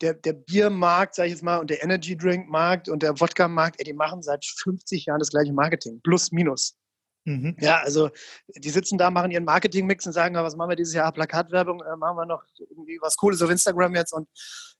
der, 0.00 0.14
der 0.14 0.32
Biermarkt, 0.32 1.14
sage 1.14 1.28
ich 1.28 1.34
jetzt 1.34 1.44
mal, 1.44 1.58
und 1.58 1.70
der 1.70 1.82
Energy 1.82 2.16
Drink 2.16 2.48
Markt 2.48 2.88
und 2.88 3.02
der 3.02 3.18
Wodka 3.20 3.46
Markt, 3.46 3.78
ey, 3.78 3.84
die 3.84 3.92
machen 3.92 4.22
seit 4.22 4.44
50 4.44 5.06
Jahren 5.06 5.20
das 5.20 5.30
gleiche 5.30 5.52
Marketing, 5.52 6.00
plus 6.02 6.32
minus. 6.32 6.76
Mhm. 7.24 7.56
Ja, 7.60 7.80
also 7.80 8.10
die 8.48 8.70
sitzen 8.70 8.98
da, 8.98 9.10
machen 9.10 9.30
ihren 9.30 9.44
Marketing-Mix 9.44 10.06
und 10.06 10.12
sagen, 10.12 10.34
was 10.34 10.56
machen 10.56 10.70
wir 10.70 10.76
dieses 10.76 10.94
Jahr? 10.94 11.12
Plakatwerbung, 11.12 11.80
äh, 11.82 11.96
machen 11.96 12.16
wir 12.16 12.26
noch 12.26 12.42
irgendwie 12.58 12.98
was 13.00 13.16
Cooles 13.16 13.42
auf 13.42 13.50
Instagram 13.50 13.94
jetzt 13.94 14.12
und 14.12 14.28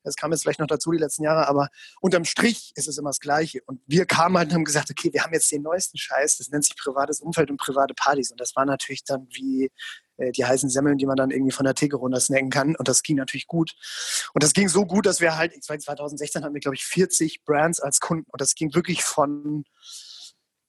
das 0.04 0.16
kam 0.16 0.32
jetzt 0.32 0.42
vielleicht 0.42 0.58
noch 0.58 0.66
dazu 0.66 0.90
die 0.90 0.99
letzten 0.99 1.22
Jahre, 1.22 1.46
aber 1.46 1.68
unterm 2.00 2.25
Strich 2.25 2.72
ist 2.75 2.88
es 2.88 2.99
immer 2.99 3.11
das 3.11 3.20
Gleiche. 3.20 3.61
Und 3.66 3.80
wir 3.87 4.04
kamen 4.06 4.37
halt 4.37 4.49
und 4.49 4.54
haben 4.54 4.64
gesagt, 4.64 4.90
okay, 4.90 5.12
wir 5.12 5.22
haben 5.22 5.32
jetzt 5.32 5.50
den 5.52 5.62
neuesten 5.62 5.99
Scheiß, 5.99 6.38
das 6.38 6.49
nennt 6.49 6.64
sich 6.64 6.76
privates 6.76 7.20
Umfeld 7.20 7.50
und 7.50 7.58
private 7.58 7.94
Partys. 7.94 8.30
Und 8.30 8.40
das 8.40 8.56
war 8.56 8.64
natürlich 8.64 9.04
dann 9.04 9.28
wie 9.30 9.70
äh, 10.16 10.32
die 10.32 10.44
heißen 10.44 10.68
Semmeln, 10.68 10.99
die 10.99 11.06
man 11.06 11.16
dann 11.16 11.30
irgendwie 11.30 11.52
von 11.52 11.64
der 11.64 11.75
Theke 11.75 11.96
runter 11.96 12.20
snacken 12.20 12.50
kann. 12.50 12.75
Und 12.76 12.88
das 12.88 13.02
ging 13.02 13.16
natürlich 13.16 13.46
gut. 13.46 13.75
Und 14.34 14.42
das 14.42 14.52
ging 14.52 14.68
so 14.68 14.87
gut, 14.87 15.06
dass 15.06 15.20
wir 15.20 15.37
halt, 15.37 15.52
2016 15.62 16.42
hatten 16.42 16.54
wir, 16.54 16.61
glaube 16.61 16.75
ich, 16.75 16.84
40 16.84 17.44
Brands 17.44 17.80
als 17.80 18.00
Kunden. 18.00 18.26
Und 18.30 18.40
das 18.40 18.54
ging 18.54 18.75
wirklich 18.75 19.04
von 19.04 19.64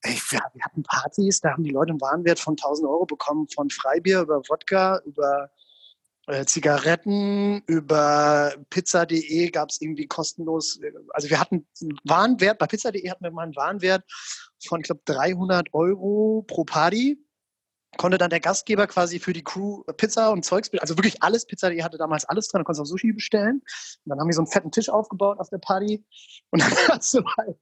Ey, 0.05 0.19
wir, 0.29 0.39
wir 0.53 0.65
hatten 0.65 0.83
Partys, 0.83 1.39
da 1.39 1.51
haben 1.51 1.63
die 1.63 1.71
Leute 1.71 1.91
einen 1.91 2.01
Warenwert 2.01 2.39
von 2.39 2.53
1000 2.53 2.87
Euro 2.87 3.05
bekommen, 3.05 3.47
von 3.47 3.69
Freibier 3.69 4.21
über 4.21 4.41
Wodka, 4.49 5.01
über 5.05 5.49
äh, 6.27 6.45
Zigaretten, 6.45 7.61
über 7.67 8.53
pizza.de 8.69 9.49
gab 9.49 9.69
es 9.69 9.79
irgendwie 9.81 10.07
kostenlos, 10.07 10.79
äh, 10.81 10.91
also 11.13 11.29
wir 11.29 11.39
hatten 11.39 11.67
einen 11.81 11.99
Warenwert, 12.03 12.59
bei 12.59 12.67
pizza.de 12.67 13.09
hatten 13.09 13.23
wir 13.23 13.31
mal 13.31 13.43
einen 13.43 13.55
Warenwert 13.55 14.03
von, 14.65 14.81
ich 14.81 14.87
glaube, 14.87 15.01
300 15.05 15.73
Euro 15.73 16.43
pro 16.47 16.65
Party. 16.65 17.17
Konnte 17.95 18.17
dann 18.17 18.31
der 18.31 18.39
Gastgeber 18.39 18.87
quasi 18.87 19.19
für 19.19 19.33
die 19.33 19.43
Crew 19.43 19.83
Pizza 19.97 20.31
und 20.31 20.43
Zeugs, 20.43 20.71
also 20.79 20.97
wirklich 20.97 21.21
alles, 21.21 21.45
Pizza.de 21.45 21.83
hatte 21.83 21.97
damals 21.97 22.25
alles 22.25 22.47
drin, 22.47 22.59
da 22.59 22.63
konntest 22.63 22.79
du 22.79 22.83
auch 22.83 22.87
Sushi 22.87 23.13
bestellen. 23.13 23.61
Und 24.03 24.09
dann 24.09 24.19
haben 24.19 24.27
wir 24.27 24.33
so 24.33 24.41
einen 24.41 24.51
fetten 24.51 24.71
Tisch 24.71 24.89
aufgebaut 24.89 25.39
auf 25.39 25.49
der 25.49 25.59
Party 25.59 26.03
und 26.49 26.61
dann 26.61 26.71
hast 26.89 27.13
du 27.13 27.23
halt 27.37 27.57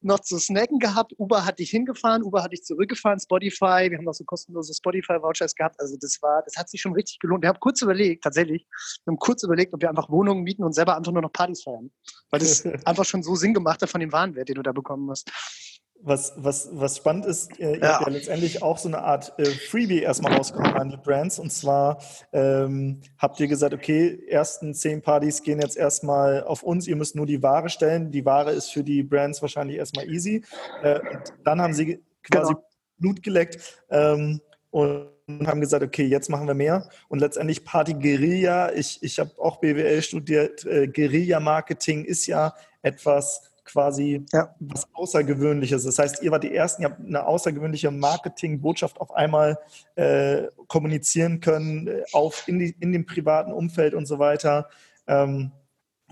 noch 0.00 0.20
zu 0.20 0.38
snacken 0.38 0.78
gehabt. 0.78 1.12
Uber 1.18 1.44
hat 1.44 1.58
dich 1.58 1.70
hingefahren, 1.70 2.22
Uber 2.22 2.42
hat 2.42 2.52
dich 2.52 2.62
zurückgefahren, 2.62 3.18
Spotify. 3.18 3.88
Wir 3.90 3.98
haben 3.98 4.04
noch 4.04 4.14
so 4.14 4.24
kostenlose 4.24 4.74
Spotify-Vouchers 4.74 5.54
gehabt. 5.54 5.80
Also 5.80 5.96
das 6.00 6.18
war, 6.22 6.42
das 6.44 6.56
hat 6.56 6.68
sich 6.68 6.80
schon 6.80 6.92
richtig 6.92 7.18
gelohnt. 7.18 7.42
Wir 7.42 7.48
haben 7.48 7.60
kurz 7.60 7.82
überlegt, 7.82 8.24
tatsächlich, 8.24 8.66
wir 9.04 9.12
haben 9.12 9.18
kurz 9.18 9.42
überlegt, 9.42 9.74
ob 9.74 9.82
wir 9.82 9.88
einfach 9.88 10.08
Wohnungen 10.10 10.42
mieten 10.42 10.64
und 10.64 10.72
selber 10.72 10.96
einfach 10.96 11.12
nur 11.12 11.22
noch 11.22 11.32
Partys 11.32 11.62
feiern. 11.62 11.90
Weil 12.30 12.40
das 12.40 12.64
einfach 12.84 13.04
schon 13.04 13.22
so 13.22 13.34
Sinn 13.34 13.54
gemacht 13.54 13.82
hat 13.82 13.90
von 13.90 14.00
dem 14.00 14.12
Warenwert, 14.12 14.48
den 14.48 14.56
du 14.56 14.62
da 14.62 14.72
bekommen 14.72 15.10
hast. 15.10 15.30
Was, 16.02 16.34
was, 16.36 16.68
was 16.72 16.98
spannend 16.98 17.26
ist, 17.26 17.58
äh, 17.58 17.72
ihr 17.72 17.78
Ja. 17.82 17.94
habt 17.94 18.06
ja 18.06 18.12
letztendlich 18.12 18.62
auch 18.62 18.78
so 18.78 18.88
eine 18.88 18.98
Art 19.00 19.32
äh, 19.38 19.44
Freebie 19.44 20.02
erstmal 20.02 20.34
rausgehauen 20.34 20.74
an 20.74 20.88
die 20.90 20.96
Brands. 20.96 21.38
Und 21.40 21.50
zwar 21.52 21.98
ähm, 22.32 23.00
habt 23.18 23.40
ihr 23.40 23.48
gesagt, 23.48 23.74
okay, 23.74 24.22
ersten 24.28 24.72
zehn 24.74 25.02
Partys 25.02 25.42
gehen 25.42 25.60
jetzt 25.60 25.76
erstmal 25.76 26.44
auf 26.44 26.62
uns, 26.62 26.86
ihr 26.86 26.94
müsst 26.96 27.16
nur 27.16 27.26
die 27.26 27.42
Ware 27.42 27.68
stellen. 27.68 28.12
Die 28.12 28.24
Ware 28.24 28.52
ist 28.52 28.70
für 28.72 28.84
die 28.84 29.02
Brands 29.02 29.42
wahrscheinlich 29.42 29.78
erstmal 29.78 30.08
easy. 30.08 30.44
Äh, 30.82 31.00
und 31.00 31.32
dann 31.44 31.60
haben 31.60 31.74
sie 31.74 32.00
quasi 32.22 32.52
Genau. 32.54 32.64
Blut 32.98 33.22
geleckt 33.22 33.58
ähm, 33.90 34.40
und 34.70 35.08
haben 35.46 35.60
gesagt, 35.60 35.82
okay, 35.82 36.04
jetzt 36.04 36.30
machen 36.30 36.46
wir 36.46 36.54
mehr. 36.54 36.88
Und 37.08 37.18
letztendlich 37.18 37.64
Party 37.64 37.94
Guerilla, 37.94 38.72
ich, 38.72 39.02
ich 39.02 39.18
habe 39.18 39.32
auch 39.38 39.56
BWL 39.58 40.00
studiert, 40.02 40.64
äh, 40.66 40.86
Guerilla-Marketing 40.86 42.04
ist 42.04 42.26
ja 42.26 42.54
etwas 42.82 43.42
quasi 43.66 44.24
Ja. 44.32 44.54
was 44.60 44.86
Außergewöhnliches. 44.94 45.84
Das 45.84 45.98
heißt, 45.98 46.22
ihr 46.22 46.30
wart 46.30 46.44
die 46.44 46.54
Ersten, 46.54 46.82
ihr 46.82 46.88
habt 46.90 47.00
eine 47.00 47.26
außergewöhnliche 47.26 47.90
Marketingbotschaft 47.90 49.00
auf 49.00 49.14
einmal 49.14 49.58
äh, 49.96 50.44
kommunizieren 50.68 51.40
können, 51.40 51.88
äh, 51.88 52.02
auf 52.12 52.48
in, 52.48 52.58
die, 52.58 52.74
in 52.80 52.92
dem 52.92 53.04
privaten 53.06 53.52
Umfeld 53.52 53.94
und 53.94 54.06
so 54.06 54.18
weiter. 54.18 54.68
Ähm, 55.06 55.52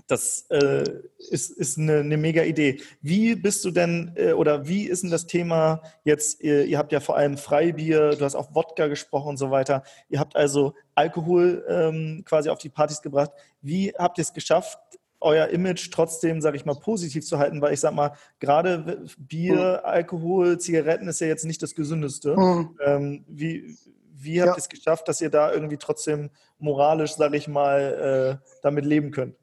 das 0.07 0.45
äh, 0.51 0.83
ist, 1.31 1.49
ist 1.49 1.79
eine, 1.79 2.01
eine 2.01 2.17
mega 2.17 2.43
Idee. 2.43 2.79
Wie 3.01 3.35
bist 3.35 3.65
du 3.65 3.71
denn 3.71 4.11
äh, 4.15 4.33
oder 4.33 4.67
wie 4.67 4.83
ist 4.83 5.01
denn 5.01 5.09
das 5.09 5.25
Thema 5.25 5.81
jetzt? 6.03 6.41
Ihr, 6.43 6.65
ihr 6.65 6.77
habt 6.77 6.91
ja 6.91 6.99
vor 6.99 7.17
allem 7.17 7.37
Freibier, 7.37 8.11
du 8.11 8.23
hast 8.23 8.35
auch 8.35 8.53
Wodka 8.53 8.85
gesprochen 8.87 9.29
und 9.29 9.37
so 9.37 9.49
weiter. 9.49 9.83
Ihr 10.09 10.19
habt 10.19 10.35
also 10.35 10.75
Alkohol 10.93 11.65
ähm, 11.67 12.23
quasi 12.23 12.49
auf 12.49 12.59
die 12.59 12.69
Partys 12.69 13.01
gebracht. 13.01 13.31
Wie 13.61 13.93
habt 13.97 14.19
ihr 14.19 14.21
es 14.21 14.33
geschafft, 14.33 14.77
euer 15.25 15.47
Image 15.49 15.91
trotzdem, 15.91 16.39
sage 16.41 16.55
ich 16.55 16.65
mal, 16.65 16.75
positiv 16.75 17.25
zu 17.25 17.37
halten? 17.37 17.61
Weil 17.61 17.73
ich 17.73 17.81
sag 17.81 17.93
mal, 17.93 18.13
gerade 18.39 19.05
Bier, 19.17 19.85
Alkohol, 19.85 20.57
Zigaretten 20.59 21.07
ist 21.09 21.19
ja 21.19 21.27
jetzt 21.27 21.43
nicht 21.45 21.61
das 21.61 21.75
Gesündeste. 21.75 22.37
Mhm. 22.37 22.77
Ähm, 22.81 23.25
wie, 23.27 23.77
wie 24.13 24.41
habt 24.41 24.47
Ja. 24.49 24.53
ihr 24.53 24.59
es 24.59 24.69
geschafft, 24.69 25.07
dass 25.07 25.19
ihr 25.21 25.29
da 25.29 25.51
irgendwie 25.51 25.77
trotzdem 25.77 26.29
moralisch, 26.57 27.15
sage 27.15 27.35
ich 27.37 27.47
mal, 27.47 28.39
äh, 28.41 28.47
damit 28.61 28.85
leben 28.85 29.11
könnt? 29.11 29.35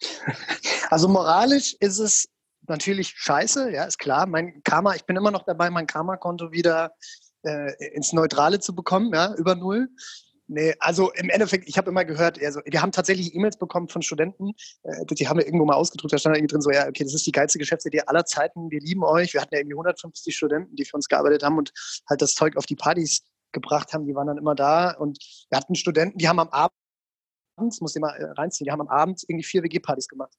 Also 0.90 1.06
moralisch 1.06 1.76
ist 1.80 1.98
es 1.98 2.28
natürlich 2.66 3.08
scheiße, 3.14 3.70
ja, 3.70 3.84
ist 3.84 3.98
klar. 3.98 4.24
Mein 4.26 4.62
Karma, 4.62 4.94
ich 4.94 5.04
bin 5.04 5.16
immer 5.16 5.30
noch 5.30 5.42
dabei, 5.44 5.68
mein 5.68 5.86
Karma-Konto 5.86 6.50
wieder 6.50 6.92
äh, 7.42 7.72
ins 7.94 8.14
Neutrale 8.14 8.58
zu 8.58 8.74
bekommen, 8.74 9.12
ja, 9.12 9.34
über 9.34 9.54
null. 9.54 9.88
Nee, 10.50 10.74
also 10.80 11.12
im 11.12 11.28
Endeffekt, 11.28 11.68
ich 11.68 11.76
habe 11.76 11.90
immer 11.90 12.06
gehört, 12.06 12.42
also 12.42 12.60
wir 12.64 12.80
haben 12.80 12.90
tatsächlich 12.90 13.34
E-Mails 13.34 13.58
bekommen 13.58 13.88
von 13.88 14.00
Studenten, 14.00 14.52
äh, 14.82 15.04
die 15.04 15.28
haben 15.28 15.38
wir 15.38 15.44
irgendwo 15.44 15.66
mal 15.66 15.74
ausgedruckt, 15.74 16.10
da 16.14 16.16
stand 16.16 16.36
irgendwie 16.36 16.52
drin 16.54 16.62
so, 16.62 16.70
ja, 16.70 16.88
okay, 16.88 17.04
das 17.04 17.12
ist 17.12 17.26
die 17.26 17.32
geilste 17.32 17.58
Geschäftsidee 17.58 18.00
aller 18.06 18.24
Zeiten, 18.24 18.70
wir 18.70 18.80
lieben 18.80 19.04
euch. 19.04 19.34
Wir 19.34 19.42
hatten 19.42 19.54
ja 19.54 19.60
irgendwie 19.60 19.74
150 19.74 20.34
Studenten, 20.34 20.74
die 20.74 20.86
für 20.86 20.96
uns 20.96 21.08
gearbeitet 21.08 21.42
haben 21.42 21.58
und 21.58 21.72
halt 22.08 22.22
das 22.22 22.34
Zeug 22.34 22.56
auf 22.56 22.64
die 22.64 22.76
Partys 22.76 23.24
gebracht 23.52 23.92
haben, 23.92 24.06
die 24.06 24.14
waren 24.14 24.26
dann 24.26 24.38
immer 24.38 24.54
da 24.54 24.92
und 24.92 25.18
wir 25.50 25.58
hatten 25.58 25.74
Studenten, 25.74 26.16
die 26.16 26.28
haben 26.28 26.38
am 26.40 26.48
Abend, 26.48 26.72
muss 27.58 27.94
ich 27.94 28.00
mal 28.00 28.16
äh, 28.16 28.30
reinziehen, 28.30 28.64
die 28.64 28.72
haben 28.72 28.80
am 28.80 28.88
Abend 28.88 29.22
irgendwie 29.28 29.44
vier 29.44 29.62
WG-Partys 29.62 30.08
gemacht. 30.08 30.32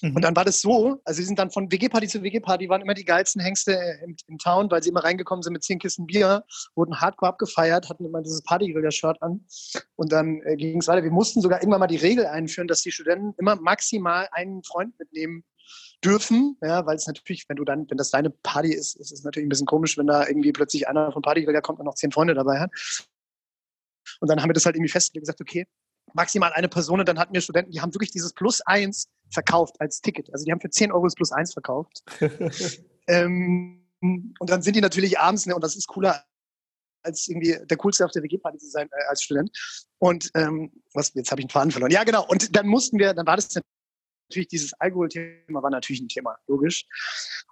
Mhm. 0.00 0.16
Und 0.16 0.22
dann 0.22 0.36
war 0.36 0.44
das 0.44 0.60
so, 0.60 1.00
also 1.04 1.18
sie 1.18 1.26
sind 1.26 1.38
dann 1.38 1.50
von 1.50 1.70
WG-Party 1.70 2.08
zu 2.08 2.22
WG-Party, 2.22 2.68
waren 2.68 2.82
immer 2.82 2.94
die 2.94 3.04
geilsten 3.04 3.40
Hengste 3.40 3.72
im, 4.04 4.16
im 4.26 4.38
Town, 4.38 4.70
weil 4.70 4.82
sie 4.82 4.90
immer 4.90 5.04
reingekommen 5.04 5.42
sind 5.42 5.52
mit 5.52 5.62
zehn 5.62 5.78
Kisten 5.78 6.06
Bier, 6.06 6.44
wurden 6.74 7.00
hardcore 7.00 7.30
abgefeiert, 7.30 7.88
hatten 7.88 8.04
immer 8.04 8.22
dieses 8.22 8.42
Partygrilder-Shirt 8.42 9.22
an 9.22 9.44
und 9.96 10.12
dann 10.12 10.40
äh, 10.42 10.56
ging 10.56 10.80
es 10.80 10.88
weiter. 10.88 11.02
Wir 11.02 11.10
mussten 11.10 11.40
sogar 11.40 11.60
irgendwann 11.60 11.80
mal 11.80 11.86
die 11.86 11.96
Regel 11.96 12.26
einführen, 12.26 12.68
dass 12.68 12.82
die 12.82 12.92
Studenten 12.92 13.34
immer 13.38 13.56
maximal 13.56 14.28
einen 14.32 14.62
Freund 14.64 14.98
mitnehmen 14.98 15.44
dürfen, 16.04 16.56
ja, 16.62 16.84
weil 16.86 16.96
es 16.96 17.06
natürlich, 17.06 17.48
wenn 17.48 17.56
du 17.56 17.64
dann, 17.64 17.88
wenn 17.88 17.96
das 17.96 18.10
deine 18.10 18.30
Party 18.30 18.72
ist, 18.72 18.96
ist 18.96 19.12
es 19.12 19.22
natürlich 19.22 19.46
ein 19.46 19.50
bisschen 19.50 19.66
komisch, 19.66 19.96
wenn 19.96 20.06
da 20.06 20.26
irgendwie 20.26 20.52
plötzlich 20.52 20.88
einer 20.88 21.12
von 21.12 21.22
Partygrilder 21.22 21.62
kommt 21.62 21.78
und 21.78 21.86
noch 21.86 21.94
zehn 21.94 22.10
Freunde 22.10 22.34
dabei 22.34 22.58
hat. 22.58 22.70
Und 24.20 24.28
dann 24.28 24.42
haben 24.42 24.48
wir 24.48 24.54
das 24.54 24.66
halt 24.66 24.76
irgendwie 24.76 24.90
festgelegt, 24.90 25.26
gesagt, 25.26 25.40
okay, 25.40 25.66
maximal 26.14 26.52
eine 26.52 26.68
Person 26.68 27.00
und 27.00 27.08
dann 27.08 27.18
hatten 27.18 27.34
wir 27.34 27.40
Studenten, 27.40 27.72
die 27.72 27.80
haben 27.80 27.94
wirklich 27.94 28.10
dieses 28.10 28.32
Plus 28.32 28.60
eins 28.62 29.08
verkauft 29.30 29.80
als 29.80 30.00
Ticket. 30.00 30.32
Also 30.32 30.44
die 30.44 30.52
haben 30.52 30.60
für 30.60 30.70
10 30.70 30.92
Euro 30.92 31.04
das 31.04 31.14
Plus 31.14 31.32
eins 31.32 31.52
verkauft. 31.52 32.02
ähm, 33.08 33.86
und 34.00 34.50
dann 34.50 34.62
sind 34.62 34.76
die 34.76 34.80
natürlich 34.80 35.18
abends, 35.18 35.46
ne, 35.46 35.54
und 35.54 35.62
das 35.62 35.76
ist 35.76 35.86
cooler 35.86 36.24
als 37.04 37.28
irgendwie 37.28 37.58
der 37.64 37.76
coolste 37.76 38.04
auf 38.04 38.12
der 38.12 38.22
WG-Party 38.22 38.58
zu 38.58 38.70
sein 38.70 38.88
äh, 38.92 39.04
als 39.08 39.22
Student. 39.22 39.50
Und 39.98 40.30
ähm, 40.34 40.72
was, 40.94 41.12
jetzt 41.14 41.30
habe 41.30 41.40
ich 41.40 41.44
einen 41.44 41.50
Faden 41.50 41.70
verloren. 41.70 41.90
Ja, 41.90 42.04
genau. 42.04 42.26
Und 42.26 42.54
dann 42.56 42.66
mussten 42.66 42.98
wir, 42.98 43.14
dann 43.14 43.26
war 43.26 43.36
das 43.36 43.48
natürlich 44.32 44.48
dieses 44.48 44.72
Alkoholthema 44.80 45.62
war 45.62 45.70
natürlich 45.70 46.00
ein 46.00 46.08
Thema, 46.08 46.36
logisch. 46.46 46.86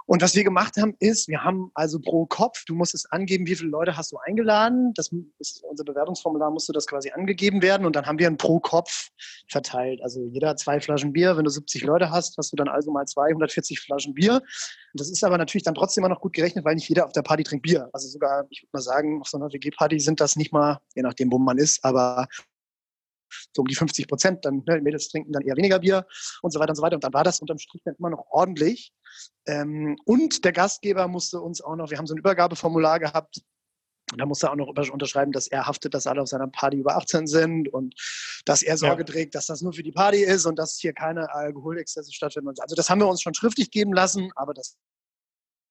Und 0.07 0.23
was 0.23 0.35
wir 0.35 0.43
gemacht 0.43 0.77
haben, 0.77 0.95
ist, 0.99 1.29
wir 1.29 1.45
haben 1.45 1.71
also 1.75 2.01
pro 2.01 2.27
Kopf, 2.27 2.65
du 2.65 2.75
musstest 2.75 3.13
angeben, 3.13 3.47
wie 3.47 3.55
viele 3.55 3.71
Leute 3.71 3.97
hast 3.97 4.11
du 4.11 4.17
eingeladen. 4.17 4.93
Das 4.95 5.11
ist 5.39 5.63
unser 5.63 5.85
Bewertungsformular, 5.85 6.51
musste 6.51 6.73
das 6.73 6.87
quasi 6.87 7.11
angegeben 7.11 7.63
werden. 7.63 7.87
Und 7.87 7.95
dann 7.95 8.07
haben 8.07 8.19
wir 8.19 8.27
ein 8.27 8.37
pro 8.37 8.59
Kopf 8.59 9.11
verteilt. 9.49 10.01
Also 10.03 10.25
jeder 10.33 10.57
zwei 10.57 10.81
Flaschen 10.81 11.13
Bier. 11.13 11.37
Wenn 11.37 11.45
du 11.45 11.51
70 11.51 11.85
Leute 11.85 12.11
hast, 12.11 12.37
hast 12.39 12.51
du 12.51 12.57
dann 12.57 12.69
also 12.69 12.91
mal 12.91 13.07
240 13.07 13.79
Flaschen 13.79 14.15
Bier. 14.15 14.35
Und 14.35 15.01
das 15.01 15.11
ist 15.11 15.23
aber 15.23 15.39
natürlich 15.39 15.65
dann 15.65 15.75
trotzdem 15.75 16.03
immer 16.03 16.15
noch 16.15 16.21
gut 16.21 16.33
gerechnet, 16.33 16.65
weil 16.65 16.75
nicht 16.75 16.89
jeder 16.89 17.05
auf 17.05 17.13
der 17.13 17.23
Party 17.23 17.45
trinkt 17.45 17.63
Bier. 17.63 17.89
Also 17.93 18.09
sogar, 18.09 18.47
ich 18.51 18.63
würde 18.63 18.71
mal 18.73 18.83
sagen, 18.83 19.21
auf 19.21 19.29
so 19.29 19.37
einer 19.37 19.53
WG-Party 19.53 20.01
sind 20.01 20.21
das 20.21 20.35
nicht 20.35 20.53
mal, 20.53 20.81
je 20.97 21.03
nachdem, 21.03 21.31
wo 21.31 21.39
man 21.39 21.59
ist, 21.59 21.85
aber 21.85 22.27
so 23.53 23.63
um 23.63 23.67
die 23.67 23.75
50 23.75 24.09
Prozent, 24.09 24.45
dann 24.45 24.63
ne, 24.67 24.81
Mädels 24.81 25.09
trinken 25.09 25.33
dann 25.33 25.43
eher 25.43 25.57
weniger 25.57 25.79
Bier 25.79 26.07
und 26.43 26.53
so 26.53 26.61
weiter 26.61 26.71
und 26.71 26.77
so 26.77 26.83
weiter. 26.83 26.97
Und 26.97 27.05
dann 27.05 27.13
war 27.13 27.25
das 27.25 27.41
unterm 27.41 27.59
Strich 27.59 27.83
dann 27.85 27.95
immer 27.99 28.11
noch 28.11 28.27
ordentlich. 28.31 28.93
Ähm, 29.47 29.97
und 30.05 30.45
der 30.45 30.53
Gastgeber 30.53 31.09
musste 31.09 31.41
uns 31.41 31.61
auch 31.61 31.77
noch, 31.77 31.91
wir 31.91 31.99
haben 31.99 32.07
so 32.07 32.15
ein 32.15 32.19
Übergabeformular 32.19 32.99
gehabt, 32.99 33.43
und 34.13 34.21
da 34.21 34.27
musste 34.27 34.47
er 34.47 34.53
auch 34.53 34.57
noch 34.57 34.69
unterschreiben, 34.69 35.33
dass 35.33 35.47
er 35.47 35.67
haftet, 35.67 35.95
dass 35.95 36.07
alle 36.07 36.23
auf 36.23 36.29
seiner 36.29 36.49
Party 36.49 36.79
über 36.79 36.97
18 36.97 37.27
sind 37.27 37.73
und 37.73 37.95
dass 38.45 38.63
er 38.63 38.77
Sorge 38.77 39.03
ja. 39.03 39.07
trägt, 39.07 39.35
dass 39.35 39.47
das 39.47 39.61
nur 39.61 39.73
für 39.73 39.83
die 39.83 39.93
Party 39.93 40.23
ist 40.23 40.47
und 40.47 40.59
dass 40.59 40.79
hier 40.79 40.93
keine 40.93 41.33
Alkoholexzesse 41.33 42.13
stattfinden. 42.13 42.53
Also 42.59 42.75
das 42.75 42.91
haben 42.91 43.01
wir 43.01 43.09
uns 43.09 43.23
schon 43.23 43.35
schriftlich 43.35 43.71
geben 43.71 43.93
lassen, 43.93 44.31
aber 44.35 44.53
das 44.53 44.77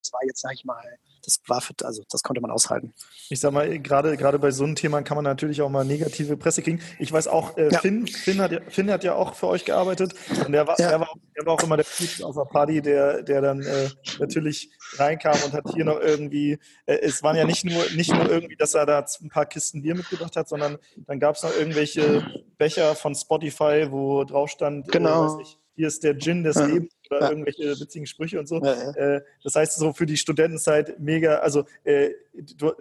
das 0.01 0.13
war 0.13 0.21
jetzt, 0.25 0.41
sag 0.41 0.53
ich 0.53 0.65
mal, 0.65 0.83
das 1.23 1.39
war 1.47 1.61
für, 1.61 1.73
also 1.83 2.03
das 2.09 2.23
konnte 2.23 2.41
man 2.41 2.51
aushalten. 2.51 2.93
Ich 3.29 3.39
sag 3.39 3.51
mal, 3.51 3.79
gerade, 3.79 4.15
gerade 4.17 4.39
bei 4.39 4.51
so 4.51 4.63
einem 4.63 4.75
Thema 4.75 5.01
kann 5.01 5.15
man 5.15 5.25
natürlich 5.25 5.61
auch 5.61 5.69
mal 5.69 5.83
negative 5.83 6.37
Presse 6.37 6.61
kriegen. 6.61 6.81
Ich 6.97 7.11
weiß 7.11 7.27
auch, 7.27 7.57
äh, 7.57 7.69
ja. 7.71 7.79
Finn, 7.79 8.07
Finn, 8.07 8.39
hat, 8.41 8.51
Finn 8.69 8.89
hat 8.89 9.03
ja 9.03 9.15
auch 9.15 9.35
für 9.35 9.47
euch 9.47 9.65
gearbeitet 9.65 10.13
und 10.45 10.51
der 10.51 10.65
war, 10.65 10.79
ja. 10.79 10.89
der 10.89 10.99
war, 11.01 11.13
der 11.37 11.45
war 11.45 11.53
auch 11.53 11.63
immer 11.63 11.77
der 11.77 11.85
Typ 11.85 12.23
auf 12.23 12.35
der 12.35 12.45
Party, 12.45 12.81
der, 12.81 13.21
der 13.23 13.41
dann 13.41 13.61
äh, 13.61 13.89
natürlich 14.19 14.71
reinkam 14.93 15.37
und 15.45 15.53
hat 15.53 15.65
hier 15.73 15.85
noch 15.85 15.99
irgendwie, 15.99 16.53
äh, 16.85 16.99
es 17.01 17.21
waren 17.21 17.35
ja 17.35 17.45
nicht 17.45 17.65
nur, 17.65 17.83
nicht 17.95 18.13
nur 18.13 18.29
irgendwie, 18.29 18.55
dass 18.55 18.73
er 18.73 18.85
da 18.85 19.05
ein 19.21 19.29
paar 19.29 19.45
Kisten 19.45 19.81
Bier 19.81 19.95
mitgebracht 19.95 20.35
hat, 20.35 20.47
sondern 20.47 20.77
dann 20.97 21.19
gab 21.19 21.35
es 21.35 21.43
noch 21.43 21.55
irgendwelche 21.55 22.25
Becher 22.57 22.95
von 22.95 23.13
Spotify, 23.13 23.87
wo 23.89 24.23
drauf 24.23 24.49
stand, 24.49 24.87
äh, 24.87 24.91
genau. 24.91 25.39
Ich, 25.41 25.57
hier 25.75 25.87
ist 25.87 26.03
der 26.03 26.17
Gin 26.17 26.43
des 26.43 26.57
Lebens 26.57 26.93
oder 27.09 27.21
ja. 27.21 27.29
irgendwelche 27.29 27.79
witzigen 27.79 28.05
Sprüche 28.05 28.39
und 28.39 28.47
so. 28.47 28.63
Ja, 28.63 28.73
ja. 28.73 28.91
Äh, 28.91 29.21
das 29.43 29.55
heißt, 29.55 29.77
so 29.77 29.93
für 29.93 30.05
die 30.05 30.17
Studentenzeit 30.17 30.99
mega, 30.99 31.37
also 31.37 31.65
äh, 31.83 32.11
du, 32.33 32.73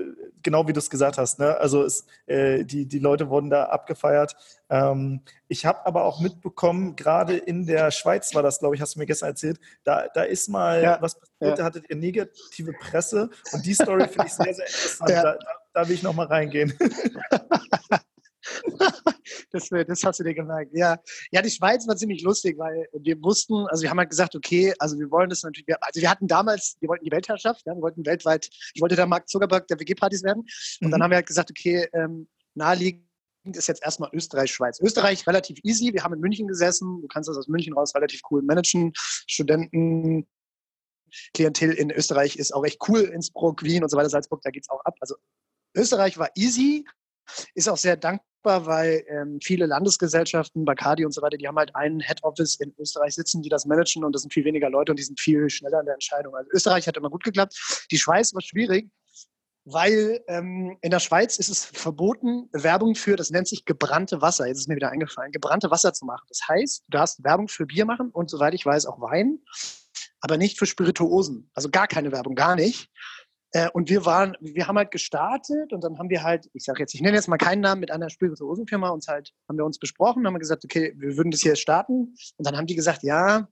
genau 0.42 0.66
wie 0.68 0.72
du 0.72 0.78
es 0.78 0.90
gesagt 0.90 1.18
hast, 1.18 1.38
ne? 1.38 1.56
also 1.56 1.84
es, 1.84 2.06
äh, 2.26 2.64
die, 2.64 2.86
die 2.86 2.98
Leute 2.98 3.30
wurden 3.30 3.50
da 3.50 3.64
abgefeiert. 3.64 4.36
Ähm, 4.70 5.20
ich 5.48 5.66
habe 5.66 5.86
aber 5.86 6.04
auch 6.04 6.20
mitbekommen, 6.20 6.96
gerade 6.96 7.36
in 7.36 7.66
der 7.66 7.90
Schweiz 7.90 8.34
war 8.34 8.42
das, 8.42 8.58
glaube 8.58 8.74
ich, 8.74 8.80
hast 8.80 8.94
du 8.94 8.98
mir 8.98 9.06
gestern 9.06 9.30
erzählt, 9.30 9.58
da, 9.84 10.08
da 10.12 10.22
ist 10.22 10.48
mal 10.48 10.98
was 11.00 11.18
passiert, 11.18 11.58
da 11.58 11.64
hattet 11.64 11.88
ihr 11.88 11.96
negative 11.96 12.72
Presse 12.72 13.30
und 13.52 13.64
die 13.64 13.74
Story 13.74 14.08
finde 14.08 14.26
ich 14.26 14.34
sehr, 14.34 14.54
sehr 14.54 14.66
interessant. 14.66 15.10
Da, 15.10 15.22
da, 15.22 15.38
da 15.72 15.88
will 15.88 15.94
ich 15.94 16.02
nochmal 16.02 16.26
reingehen. 16.26 16.76
das, 19.50 19.68
das 19.68 20.04
hast 20.04 20.20
du 20.20 20.24
dir 20.24 20.34
gemerkt. 20.34 20.72
Ja. 20.74 20.98
ja, 21.30 21.42
die 21.42 21.50
Schweiz 21.50 21.86
war 21.88 21.96
ziemlich 21.96 22.22
lustig, 22.22 22.58
weil 22.58 22.86
wir 22.92 23.20
wussten, 23.22 23.66
also 23.68 23.82
wir 23.82 23.90
haben 23.90 23.98
halt 23.98 24.10
gesagt, 24.10 24.34
okay, 24.34 24.74
also 24.78 24.98
wir 24.98 25.10
wollen 25.10 25.30
das 25.30 25.42
natürlich, 25.42 25.66
also 25.80 26.00
wir 26.00 26.10
hatten 26.10 26.26
damals, 26.26 26.76
wir 26.80 26.88
wollten 26.88 27.04
die 27.04 27.10
Weltherrschaft, 27.10 27.62
ja, 27.66 27.74
wir 27.74 27.82
wollten 27.82 28.04
weltweit, 28.04 28.48
ich 28.74 28.80
wollte 28.80 28.96
der 28.96 29.06
Mark 29.06 29.28
Zuckerberg 29.28 29.66
der 29.68 29.80
WG-Partys 29.80 30.22
werden. 30.22 30.44
Und 30.80 30.88
mhm. 30.88 30.90
dann 30.90 31.02
haben 31.02 31.10
wir 31.10 31.16
halt 31.16 31.26
gesagt, 31.26 31.50
okay, 31.50 31.88
ähm, 31.92 32.28
naheliegend 32.54 33.04
ist 33.54 33.68
jetzt 33.68 33.82
erstmal 33.82 34.10
Österreich, 34.12 34.52
Schweiz. 34.52 34.80
Österreich 34.80 35.26
relativ 35.26 35.58
easy. 35.62 35.92
Wir 35.92 36.04
haben 36.04 36.12
in 36.12 36.20
München 36.20 36.46
gesessen. 36.46 37.00
Du 37.00 37.08
kannst 37.08 37.28
das 37.28 37.38
aus 37.38 37.48
München 37.48 37.72
raus 37.72 37.94
relativ 37.94 38.20
cool 38.30 38.42
managen. 38.42 38.92
Studenten, 38.94 40.26
Klientel 41.32 41.72
in 41.72 41.90
Österreich 41.90 42.36
ist 42.36 42.54
auch 42.54 42.64
echt 42.64 42.78
cool. 42.88 43.00
Innsbruck, 43.00 43.62
Wien 43.62 43.82
und 43.82 43.88
so 43.88 43.96
weiter, 43.96 44.10
Salzburg, 44.10 44.42
da 44.42 44.50
geht 44.50 44.64
es 44.64 44.70
auch 44.70 44.84
ab. 44.84 44.94
Also 45.00 45.16
Österreich 45.74 46.18
war 46.18 46.30
easy, 46.34 46.84
ist 47.54 47.68
auch 47.68 47.78
sehr 47.78 47.96
dankbar 47.96 48.27
weil 48.44 49.04
ähm, 49.08 49.38
viele 49.42 49.66
Landesgesellschaften, 49.66 50.64
Bacardi 50.64 51.04
und 51.04 51.12
so 51.12 51.22
weiter, 51.22 51.36
die 51.36 51.46
haben 51.48 51.56
halt 51.56 51.74
einen 51.74 52.00
Head 52.00 52.22
Office 52.22 52.56
in 52.56 52.74
Österreich 52.78 53.14
sitzen, 53.14 53.42
die 53.42 53.48
das 53.48 53.66
managen 53.66 54.04
und 54.04 54.12
das 54.12 54.22
sind 54.22 54.32
viel 54.32 54.44
weniger 54.44 54.70
Leute 54.70 54.92
und 54.92 54.98
die 54.98 55.04
sind 55.04 55.20
viel 55.20 55.50
schneller 55.50 55.80
in 55.80 55.86
der 55.86 55.94
Entscheidung. 55.94 56.34
Also 56.34 56.50
Österreich 56.52 56.86
hat 56.86 56.96
immer 56.96 57.10
gut 57.10 57.24
geklappt. 57.24 57.86
Die 57.90 57.98
Schweiz 57.98 58.34
war 58.34 58.42
schwierig, 58.42 58.90
weil 59.64 60.22
ähm, 60.28 60.78
in 60.80 60.90
der 60.90 61.00
Schweiz 61.00 61.38
ist 61.38 61.48
es 61.48 61.64
verboten, 61.64 62.48
Werbung 62.52 62.94
für, 62.94 63.16
das 63.16 63.30
nennt 63.30 63.48
sich 63.48 63.64
gebrannte 63.64 64.22
Wasser, 64.22 64.46
jetzt 64.46 64.58
ist 64.58 64.68
mir 64.68 64.76
wieder 64.76 64.90
eingefallen, 64.90 65.32
gebrannte 65.32 65.70
Wasser 65.70 65.92
zu 65.92 66.06
machen. 66.06 66.24
Das 66.28 66.40
heißt, 66.48 66.84
du 66.86 66.90
darfst 66.90 67.22
Werbung 67.22 67.48
für 67.48 67.66
Bier 67.66 67.84
machen 67.84 68.10
und 68.10 68.30
soweit 68.30 68.54
ich 68.54 68.64
weiß 68.64 68.86
auch 68.86 69.00
Wein, 69.00 69.40
aber 70.20 70.36
nicht 70.36 70.58
für 70.58 70.66
Spirituosen. 70.66 71.50
Also 71.54 71.68
gar 71.68 71.86
keine 71.86 72.12
Werbung, 72.12 72.34
gar 72.34 72.56
nicht. 72.56 72.90
Äh, 73.52 73.68
und 73.72 73.88
wir 73.88 74.04
waren, 74.04 74.36
wir 74.40 74.66
haben 74.66 74.76
halt 74.76 74.90
gestartet 74.90 75.72
und 75.72 75.82
dann 75.82 75.98
haben 75.98 76.10
wir 76.10 76.22
halt, 76.22 76.50
ich 76.52 76.64
sage 76.64 76.80
jetzt, 76.80 76.94
ich 76.94 77.00
nenne 77.00 77.16
jetzt 77.16 77.28
mal 77.28 77.38
keinen 77.38 77.60
Namen 77.60 77.80
mit 77.80 77.90
einer 77.90 78.10
Spirituosenfirma, 78.10 78.90
uns 78.90 79.08
halt, 79.08 79.32
haben 79.48 79.56
wir 79.56 79.64
uns 79.64 79.78
besprochen, 79.78 80.26
haben 80.26 80.38
gesagt, 80.38 80.64
okay, 80.64 80.94
wir 80.96 81.16
würden 81.16 81.30
das 81.30 81.40
hier 81.40 81.56
starten. 81.56 82.14
Und 82.36 82.46
dann 82.46 82.56
haben 82.56 82.66
die 82.66 82.74
gesagt, 82.74 83.02
ja, 83.02 83.48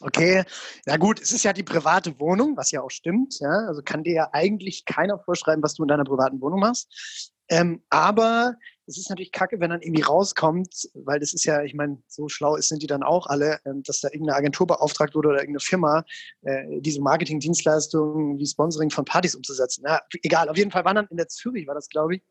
okay, 0.00 0.44
na 0.86 0.96
gut, 0.96 1.20
es 1.20 1.32
ist 1.32 1.44
ja 1.44 1.52
die 1.52 1.64
private 1.64 2.18
Wohnung, 2.20 2.56
was 2.56 2.70
ja 2.70 2.82
auch 2.82 2.90
stimmt, 2.90 3.40
ja. 3.40 3.66
Also 3.66 3.82
kann 3.82 4.04
dir 4.04 4.14
ja 4.14 4.28
eigentlich 4.32 4.84
keiner 4.84 5.18
vorschreiben, 5.18 5.62
was 5.62 5.74
du 5.74 5.82
in 5.82 5.88
deiner 5.88 6.04
privaten 6.04 6.40
Wohnung 6.40 6.60
machst. 6.60 7.32
Ähm, 7.48 7.82
aber 7.88 8.54
es 8.88 8.96
ist 8.96 9.10
natürlich 9.10 9.32
kacke, 9.32 9.60
wenn 9.60 9.68
dann 9.68 9.82
irgendwie 9.82 10.02
rauskommt, 10.02 10.88
weil 10.94 11.20
das 11.20 11.34
ist 11.34 11.44
ja, 11.44 11.62
ich 11.62 11.74
meine, 11.74 12.02
so 12.08 12.28
schlau 12.28 12.56
sind 12.56 12.82
die 12.82 12.86
dann 12.86 13.02
auch 13.02 13.26
alle, 13.26 13.60
ähm, 13.66 13.82
dass 13.82 14.00
da 14.00 14.08
irgendeine 14.08 14.36
Agentur 14.36 14.66
beauftragt 14.66 15.14
wurde 15.14 15.28
oder 15.28 15.40
irgendeine 15.40 15.60
Firma, 15.60 16.04
äh, 16.42 16.80
diese 16.80 17.02
Marketingdienstleistungen 17.02 18.38
wie 18.38 18.46
Sponsoring 18.46 18.90
von 18.90 19.04
Partys 19.04 19.34
umzusetzen. 19.34 19.84
Ja, 19.86 20.00
egal, 20.22 20.48
auf 20.48 20.56
jeden 20.56 20.70
Fall 20.70 20.86
war 20.86 20.94
dann 20.94 21.06
in 21.10 21.18
der 21.18 21.28
Zürich, 21.28 21.66
war 21.66 21.74
das, 21.74 21.88
glaube 21.90 22.16
ich, 22.16 22.22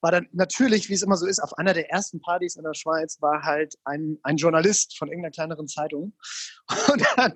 war 0.00 0.10
dann 0.10 0.26
natürlich, 0.32 0.88
wie 0.88 0.94
es 0.94 1.02
immer 1.02 1.16
so 1.16 1.26
ist, 1.26 1.40
auf 1.40 1.52
einer 1.58 1.74
der 1.74 1.90
ersten 1.90 2.20
Partys 2.20 2.56
in 2.56 2.64
der 2.64 2.74
Schweiz 2.74 3.20
war 3.20 3.42
halt 3.42 3.74
ein, 3.84 4.18
ein 4.22 4.38
Journalist 4.38 4.96
von 4.96 5.08
irgendeiner 5.08 5.32
kleineren 5.32 5.68
Zeitung. 5.68 6.14
Und 6.92 7.02
dann 7.16 7.34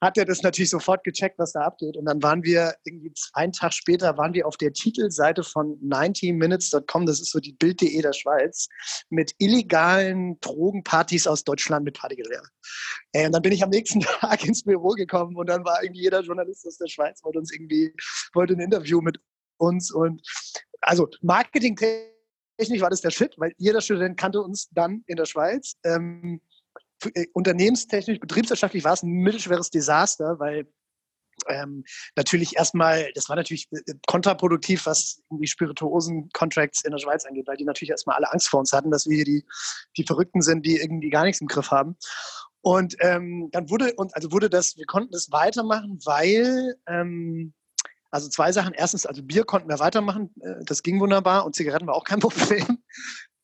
hat 0.00 0.18
er 0.18 0.24
das 0.24 0.42
natürlich 0.42 0.70
sofort 0.70 1.04
gecheckt, 1.04 1.38
was 1.38 1.52
da 1.52 1.60
abgeht. 1.60 1.96
Und 1.96 2.06
dann 2.06 2.22
waren 2.22 2.42
wir 2.42 2.74
irgendwie 2.84 3.12
einen 3.34 3.52
Tag 3.52 3.72
später, 3.72 4.16
waren 4.16 4.34
wir 4.34 4.46
auf 4.46 4.56
der 4.56 4.72
Titelseite 4.72 5.44
von 5.44 5.78
90minutes.com, 5.80 7.06
das 7.06 7.20
ist 7.20 7.30
so 7.30 7.38
die 7.38 7.52
Bild.de 7.52 7.99
der 8.02 8.12
Schweiz 8.12 8.68
mit 9.08 9.34
illegalen 9.38 10.38
Drogenpartys 10.40 11.26
aus 11.26 11.44
Deutschland 11.44 11.84
mit 11.84 11.98
Partygelehrer. 11.98 12.46
Äh, 13.12 13.26
und 13.26 13.32
dann 13.32 13.42
bin 13.42 13.52
ich 13.52 13.62
am 13.62 13.70
nächsten 13.70 14.00
Tag 14.20 14.44
ins 14.44 14.64
Büro 14.64 14.90
gekommen 14.90 15.36
und 15.36 15.48
dann 15.48 15.64
war 15.64 15.82
irgendwie 15.82 16.02
jeder 16.02 16.20
Journalist 16.20 16.66
aus 16.66 16.78
der 16.78 16.88
Schweiz 16.88 17.22
wollte 17.24 17.38
uns 17.38 17.52
irgendwie 17.52 17.94
wollte 18.34 18.54
ein 18.54 18.60
Interview 18.60 19.00
mit 19.00 19.18
uns 19.58 19.90
und 19.90 20.22
also 20.80 21.08
marketingtechnisch 21.20 22.80
war 22.80 22.90
das 22.90 23.00
der 23.00 23.10
Shit, 23.10 23.34
weil 23.38 23.52
jeder 23.58 23.80
Student 23.80 24.18
kannte 24.18 24.40
uns 24.40 24.68
dann 24.70 25.02
in 25.06 25.16
der 25.16 25.26
Schweiz. 25.26 25.74
Ähm, 25.84 26.40
äh, 27.14 27.26
unternehmenstechnisch, 27.32 28.20
betriebswirtschaftlich 28.20 28.84
war 28.84 28.92
es 28.92 29.02
ein 29.02 29.10
mittelschweres 29.10 29.70
Desaster, 29.70 30.38
weil 30.38 30.66
ähm, 31.48 31.84
natürlich 32.16 32.56
erstmal, 32.56 33.10
das 33.14 33.28
war 33.28 33.36
natürlich 33.36 33.68
äh, 33.72 33.94
kontraproduktiv, 34.06 34.86
was 34.86 35.22
die 35.30 35.46
Spirituosen-Contracts 35.46 36.84
in 36.84 36.92
der 36.92 36.98
Schweiz 36.98 37.24
angeht, 37.24 37.46
weil 37.46 37.56
die 37.56 37.64
natürlich 37.64 37.90
erstmal 37.90 38.16
alle 38.16 38.32
Angst 38.32 38.48
vor 38.48 38.60
uns 38.60 38.72
hatten, 38.72 38.90
dass 38.90 39.06
wir 39.06 39.16
hier 39.16 39.24
die, 39.24 39.44
die 39.96 40.04
Verrückten 40.04 40.42
sind, 40.42 40.66
die 40.66 40.76
irgendwie 40.76 41.10
gar 41.10 41.24
nichts 41.24 41.40
im 41.40 41.46
Griff 41.48 41.70
haben. 41.70 41.96
Und 42.62 42.96
ähm, 43.00 43.48
dann 43.52 43.70
wurde 43.70 43.94
und 43.94 44.14
also 44.14 44.32
wurde 44.32 44.50
das, 44.50 44.76
wir 44.76 44.84
konnten 44.84 45.12
das 45.12 45.30
weitermachen, 45.30 45.98
weil 46.04 46.76
ähm, 46.86 47.54
also 48.10 48.28
zwei 48.28 48.52
Sachen. 48.52 48.74
Erstens, 48.74 49.06
also 49.06 49.22
Bier 49.22 49.44
konnten 49.44 49.68
wir 49.68 49.78
weitermachen, 49.78 50.30
äh, 50.40 50.64
das 50.64 50.82
ging 50.82 51.00
wunderbar 51.00 51.44
und 51.46 51.54
Zigaretten 51.54 51.86
war 51.86 51.94
auch 51.94 52.04
kein 52.04 52.18
Problem. 52.20 52.78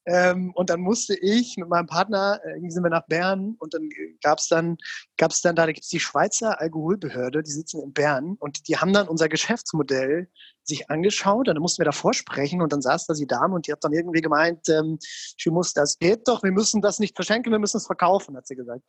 Ähm, 0.06 0.52
und 0.54 0.70
dann 0.70 0.80
musste 0.80 1.16
ich 1.16 1.56
mit 1.56 1.68
meinem 1.68 1.86
Partner, 1.86 2.40
äh, 2.44 2.50
irgendwie 2.50 2.70
sind 2.70 2.84
wir 2.84 2.90
nach 2.90 3.06
Bern 3.06 3.56
und 3.58 3.74
dann 3.74 3.88
gab 4.22 4.38
es 4.38 4.46
dann, 4.46 4.76
gab's 5.16 5.40
dann 5.40 5.56
da, 5.56 5.66
gibt 5.66 5.82
es 5.82 5.88
die 5.88 5.98
Schweizer 5.98 6.60
Alkoholbehörde, 6.60 7.42
die 7.42 7.50
sitzen 7.50 7.82
in 7.82 7.92
Bern 7.92 8.36
und 8.38 8.68
die 8.68 8.76
haben 8.76 8.92
dann 8.92 9.08
unser 9.08 9.28
Geschäftsmodell 9.28 10.28
sich 10.62 10.90
angeschaut 10.90 11.48
und 11.48 11.54
dann 11.54 11.62
mussten 11.62 11.80
wir 11.80 11.86
da 11.86 11.92
vorsprechen 11.92 12.62
und 12.62 12.72
dann 12.72 12.82
saß 12.82 13.06
da 13.06 13.14
die 13.14 13.26
Dame 13.26 13.56
und 13.56 13.66
die 13.66 13.72
hat 13.72 13.82
dann 13.82 13.92
irgendwie 13.92 14.20
gemeint, 14.20 14.68
ähm, 14.68 14.98
muss, 15.46 15.72
das 15.72 15.98
geht 15.98 16.28
doch, 16.28 16.42
wir 16.42 16.52
müssen 16.52 16.82
das 16.82 17.00
nicht 17.00 17.16
verschenken, 17.16 17.50
wir 17.50 17.58
müssen 17.58 17.78
es 17.78 17.86
verkaufen, 17.86 18.36
hat 18.36 18.46
sie 18.46 18.56
gesagt. 18.56 18.82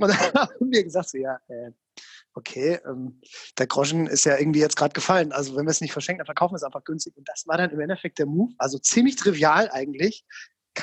Und 0.00 0.08
dann 0.10 0.34
haben 0.34 0.70
wir 0.70 0.82
gesagt, 0.82 1.10
so, 1.10 1.18
ja, 1.18 1.38
äh, 1.48 1.70
okay, 2.34 2.78
ähm, 2.86 3.20
der 3.58 3.66
Groschen 3.66 4.06
ist 4.06 4.24
ja 4.24 4.38
irgendwie 4.38 4.60
jetzt 4.60 4.76
gerade 4.76 4.92
gefallen. 4.92 5.32
Also 5.32 5.56
wenn 5.56 5.64
wir 5.64 5.70
es 5.70 5.80
nicht 5.80 5.92
verschenken, 5.92 6.18
dann 6.18 6.26
verkaufen 6.26 6.52
wir 6.52 6.56
es 6.56 6.62
einfach 6.62 6.84
günstig. 6.84 7.16
Und 7.16 7.28
das 7.28 7.46
war 7.46 7.56
dann 7.56 7.70
im 7.70 7.80
Endeffekt 7.80 8.18
der 8.18 8.26
Move. 8.26 8.52
Also 8.58 8.78
ziemlich 8.78 9.16
trivial 9.16 9.70
eigentlich 9.70 10.24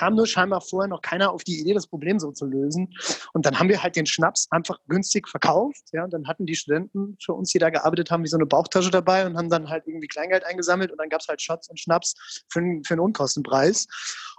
kam 0.04 0.16
nur 0.16 0.28
scheinbar 0.28 0.60
vorher 0.60 0.90
noch 0.90 1.02
keiner 1.02 1.32
auf 1.32 1.46
die 1.46 1.62
Idee, 1.62 1.74
das 1.74 1.88
Problem 1.88 2.20
so 2.20 2.32
zu 2.32 2.46
lösen. 2.46 2.94
Und 3.32 3.46
dann 3.46 3.58
haben 3.58 3.70
wir 3.70 3.82
halt 3.82 3.96
den 3.96 4.06
Schnaps 4.06 4.48
einfach 4.52 4.78
günstig 4.90 5.30
verkauft. 5.30 5.82
Ja, 5.94 6.04
und 6.04 6.12
dann 6.12 6.28
hatten 6.28 6.46
die 6.46 6.56
Studenten 6.56 7.18
für 7.24 7.34
uns, 7.34 7.52
die 7.52 7.60
da 7.60 7.70
gearbeitet 7.70 8.12
haben, 8.12 8.24
wie 8.24 8.28
so 8.28 8.36
eine 8.36 8.46
Bauchtasche 8.46 8.92
dabei 8.92 9.26
und 9.26 9.38
haben 9.38 9.50
dann 9.50 9.70
halt 9.70 9.88
irgendwie 9.88 10.08
Kleingeld 10.08 10.44
eingesammelt 10.46 10.92
und 10.92 10.98
dann 10.98 11.08
gab 11.08 11.22
es 11.22 11.28
halt 11.30 11.42
Shots 11.42 11.70
und 11.70 11.80
Schnaps 11.80 12.16
für, 12.50 12.60
für 12.86 12.94
einen 12.96 13.00
Unkostenpreis. 13.00 13.88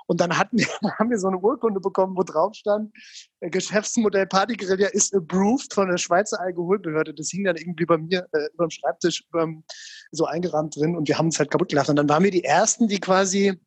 Und 0.07 0.21
dann 0.21 0.37
hatten 0.37 0.59
wir, 0.59 0.67
haben 0.99 1.09
wir 1.09 1.19
so 1.19 1.29
eine 1.29 1.39
Urkunde 1.39 1.81
bekommen, 1.81 2.15
wo 2.15 2.23
drauf 2.25 2.55
stand, 2.55 2.93
äh, 3.41 3.49
Geschäftsmodell 3.49 4.27
Partyguerilla 4.27 4.89
ist 4.89 5.15
approved 5.15 5.73
von 5.73 5.89
der 5.89 5.97
Schweizer 5.97 6.41
Alkoholbehörde. 6.43 7.15
Das 7.15 7.31
hing 7.31 7.45
dann 7.45 7.57
irgendwie 7.57 7.87
bei 7.87 7.97
mir 7.97 8.29
äh, 8.33 8.49
über 8.53 8.67
dem 8.67 8.71
Schreibtisch 8.71 9.25
überm, 9.31 9.65
so 10.13 10.27
eingerahmt 10.27 10.77
drin 10.77 10.95
und 10.95 11.09
wir 11.09 11.17
haben 11.17 11.27
uns 11.27 11.39
halt 11.39 11.51
kaputt 11.51 11.71
gelacht. 11.71 11.89
Und 11.89 11.97
dann 11.97 12.09
waren 12.11 12.23
wir 12.23 12.31
die 12.31 12.45
Ersten, 12.45 12.87
die 12.87 13.01
quasi 13.01 13.59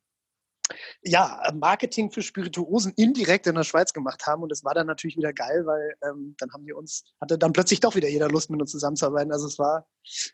ja, 1.02 1.42
Marketing 1.54 2.12
für 2.12 2.22
Spirituosen 2.22 2.94
indirekt 2.96 3.48
in 3.48 3.56
der 3.56 3.64
Schweiz 3.64 3.94
gemacht 3.94 4.26
haben. 4.26 4.44
Und 4.44 4.52
das 4.52 4.64
war 4.64 4.74
dann 4.74 4.88
natürlich 4.88 5.18
wieder 5.18 5.34
geil, 5.34 5.66
weil 5.66 5.96
ähm, 6.04 6.36
dann 6.40 6.52
haben 6.52 6.66
wir 6.66 6.78
uns, 6.78 7.04
hatte 7.22 7.38
dann 7.38 7.54
plötzlich 7.54 7.80
doch 7.80 7.96
wieder 7.96 8.10
jeder 8.10 8.30
Lust, 8.30 8.50
mit 8.50 8.62
uns 8.62 8.72
zusammenzuarbeiten. 8.72 9.32
Also 9.32 9.48
es 9.48 9.58
war, 9.60 9.88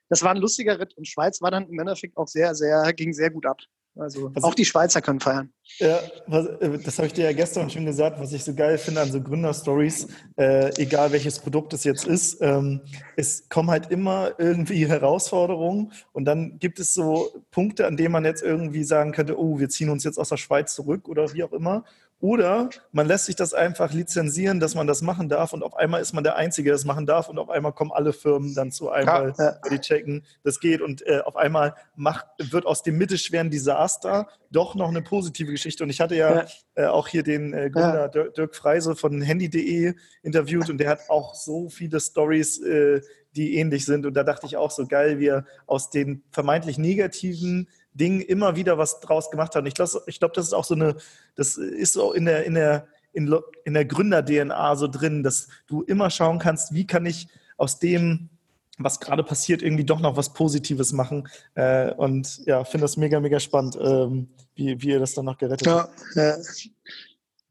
das 0.09 0.21
war 0.23 0.31
ein 0.31 0.37
lustiger 0.37 0.79
Ritt. 0.79 0.95
Und 0.97 1.07
Schweiz 1.07 1.41
war 1.41 1.51
dann 1.51 1.67
im 1.67 1.79
Endeffekt 1.79 2.17
auch 2.17 2.27
sehr, 2.27 2.55
sehr, 2.55 2.93
ging 2.93 3.13
sehr 3.13 3.31
gut 3.31 3.45
ab. 3.45 3.59
Also 3.95 4.33
was 4.33 4.43
auch 4.43 4.55
die 4.55 4.65
Schweizer 4.65 5.01
können 5.01 5.19
feiern. 5.19 5.51
Ja, 5.77 5.99
was, 6.25 6.47
äh, 6.47 6.79
das 6.79 6.97
habe 6.97 7.07
ich 7.07 7.13
dir 7.13 7.25
ja 7.25 7.33
gestern 7.33 7.69
schon 7.69 7.85
gesagt, 7.85 8.19
was 8.19 8.33
ich 8.33 8.43
so 8.43 8.55
geil 8.55 8.79
finde 8.79 9.01
an 9.01 9.11
so 9.11 9.21
Gründerstories, 9.21 10.07
äh, 10.35 10.71
egal 10.81 11.11
welches 11.11 11.39
Produkt 11.39 11.73
es 11.73 11.83
jetzt 11.83 12.05
ist, 12.05 12.41
ähm, 12.41 12.81
es 13.17 13.47
kommen 13.49 13.69
halt 13.69 13.91
immer 13.91 14.31
irgendwie 14.39 14.87
Herausforderungen 14.87 15.91
und 16.11 16.25
dann 16.25 16.57
gibt 16.57 16.79
es 16.79 16.93
so 16.95 17.43
Punkte, 17.51 17.85
an 17.85 17.95
denen 17.95 18.11
man 18.11 18.25
jetzt 18.25 18.41
irgendwie 18.41 18.83
sagen 18.83 19.11
könnte, 19.11 19.39
oh, 19.39 19.59
wir 19.59 19.69
ziehen 19.69 19.89
uns 19.89 20.03
jetzt 20.03 20.17
aus 20.17 20.29
der 20.29 20.37
Schweiz 20.37 20.73
zurück 20.73 21.07
oder 21.07 21.31
wie 21.33 21.43
auch 21.43 21.53
immer. 21.53 21.83
Oder 22.23 22.69
man 22.93 23.05
lässt 23.05 23.25
sich 23.25 23.35
das 23.35 23.53
einfach 23.53 23.91
lizenzieren, 23.91 24.61
dass 24.61 24.75
man 24.75 24.87
das 24.87 25.01
machen 25.01 25.27
darf 25.27 25.51
und 25.51 25.61
auf 25.61 25.75
einmal 25.75 26.01
ist 26.01 26.13
man 26.13 26.23
der 26.23 26.37
Einzige, 26.37 26.67
der 26.69 26.75
das 26.75 26.85
machen 26.85 27.05
darf 27.05 27.27
und 27.27 27.37
auf 27.37 27.49
einmal 27.49 27.73
kommen 27.73 27.91
alle 27.91 28.13
Firmen 28.13 28.55
dann 28.55 28.71
zu 28.71 28.89
einem, 28.89 29.33
ja, 29.37 29.59
die 29.69 29.79
checken, 29.79 30.25
das 30.41 30.61
geht 30.61 30.79
und 30.81 31.05
äh, 31.05 31.19
auf 31.19 31.35
einmal 31.35 31.75
macht, 31.97 32.27
wird 32.39 32.65
aus 32.65 32.81
dem 32.81 32.97
mittelschweren 32.97 33.49
Desaster 33.49 34.29
doch 34.51 34.73
noch 34.73 34.87
eine 34.87 35.01
positive 35.01 35.51
Geschichte. 35.51 35.83
Und 35.83 35.89
ich 35.89 35.99
hatte 35.99 36.15
ja, 36.15 36.35
ja. 36.35 36.45
Äh, 36.75 36.85
auch 36.85 37.09
hier 37.09 37.23
den 37.23 37.53
äh, 37.53 37.69
Gründer 37.69 38.09
ja. 38.15 38.27
Dirk 38.29 38.55
Freise 38.55 38.95
von 38.95 39.21
Handy.de 39.21 39.93
interviewt 40.21 40.69
und 40.69 40.77
der 40.77 40.91
hat 40.91 41.09
auch 41.09 41.35
so 41.35 41.67
viele 41.67 41.99
Stories, 41.99 42.61
äh, 42.61 43.01
die 43.35 43.57
ähnlich 43.57 43.83
sind. 43.83 44.05
Und 44.05 44.13
da 44.13 44.23
dachte 44.23 44.45
ich 44.45 44.55
auch 44.55 44.71
so 44.71 44.87
geil, 44.87 45.19
wie 45.19 45.27
er 45.27 45.45
aus 45.65 45.89
den 45.89 46.23
vermeintlich 46.31 46.77
negativen 46.77 47.67
Ding 47.93 48.21
immer 48.21 48.55
wieder 48.55 48.77
was 48.77 48.99
draus 48.99 49.29
gemacht 49.29 49.55
hat. 49.55 49.61
Und 49.61 49.67
ich 49.67 49.73
glaube, 49.73 49.91
ich 50.07 50.19
glaub, 50.19 50.33
das 50.33 50.47
ist 50.47 50.53
auch 50.53 50.65
so 50.65 50.75
eine, 50.75 50.95
das 51.35 51.57
ist 51.57 51.93
so 51.93 52.13
in 52.13 52.25
der, 52.25 52.45
in 52.45 52.55
der, 52.55 52.87
in, 53.13 53.33
in 53.65 53.73
der 53.73 53.85
Gründer-DNA 53.85 54.75
so 54.75 54.87
drin, 54.87 55.23
dass 55.23 55.47
du 55.67 55.83
immer 55.83 56.09
schauen 56.09 56.39
kannst, 56.39 56.73
wie 56.73 56.87
kann 56.87 57.05
ich 57.05 57.27
aus 57.57 57.79
dem, 57.79 58.29
was 58.77 58.99
gerade 58.99 59.23
passiert, 59.23 59.61
irgendwie 59.61 59.85
doch 59.85 59.99
noch 59.99 60.17
was 60.17 60.33
Positives 60.33 60.91
machen. 60.93 61.27
Äh, 61.53 61.91
und 61.93 62.45
ja, 62.45 62.63
finde 62.63 62.85
das 62.85 62.97
mega, 62.97 63.19
mega 63.19 63.39
spannend, 63.39 63.77
ähm, 63.79 64.29
wie, 64.55 64.81
wie 64.81 64.89
ihr 64.89 64.99
das 64.99 65.13
dann 65.13 65.25
noch 65.25 65.37
gerettet 65.37 65.67
ja, 65.67 65.79
habt. 65.79 65.99
Ja. 66.15 66.37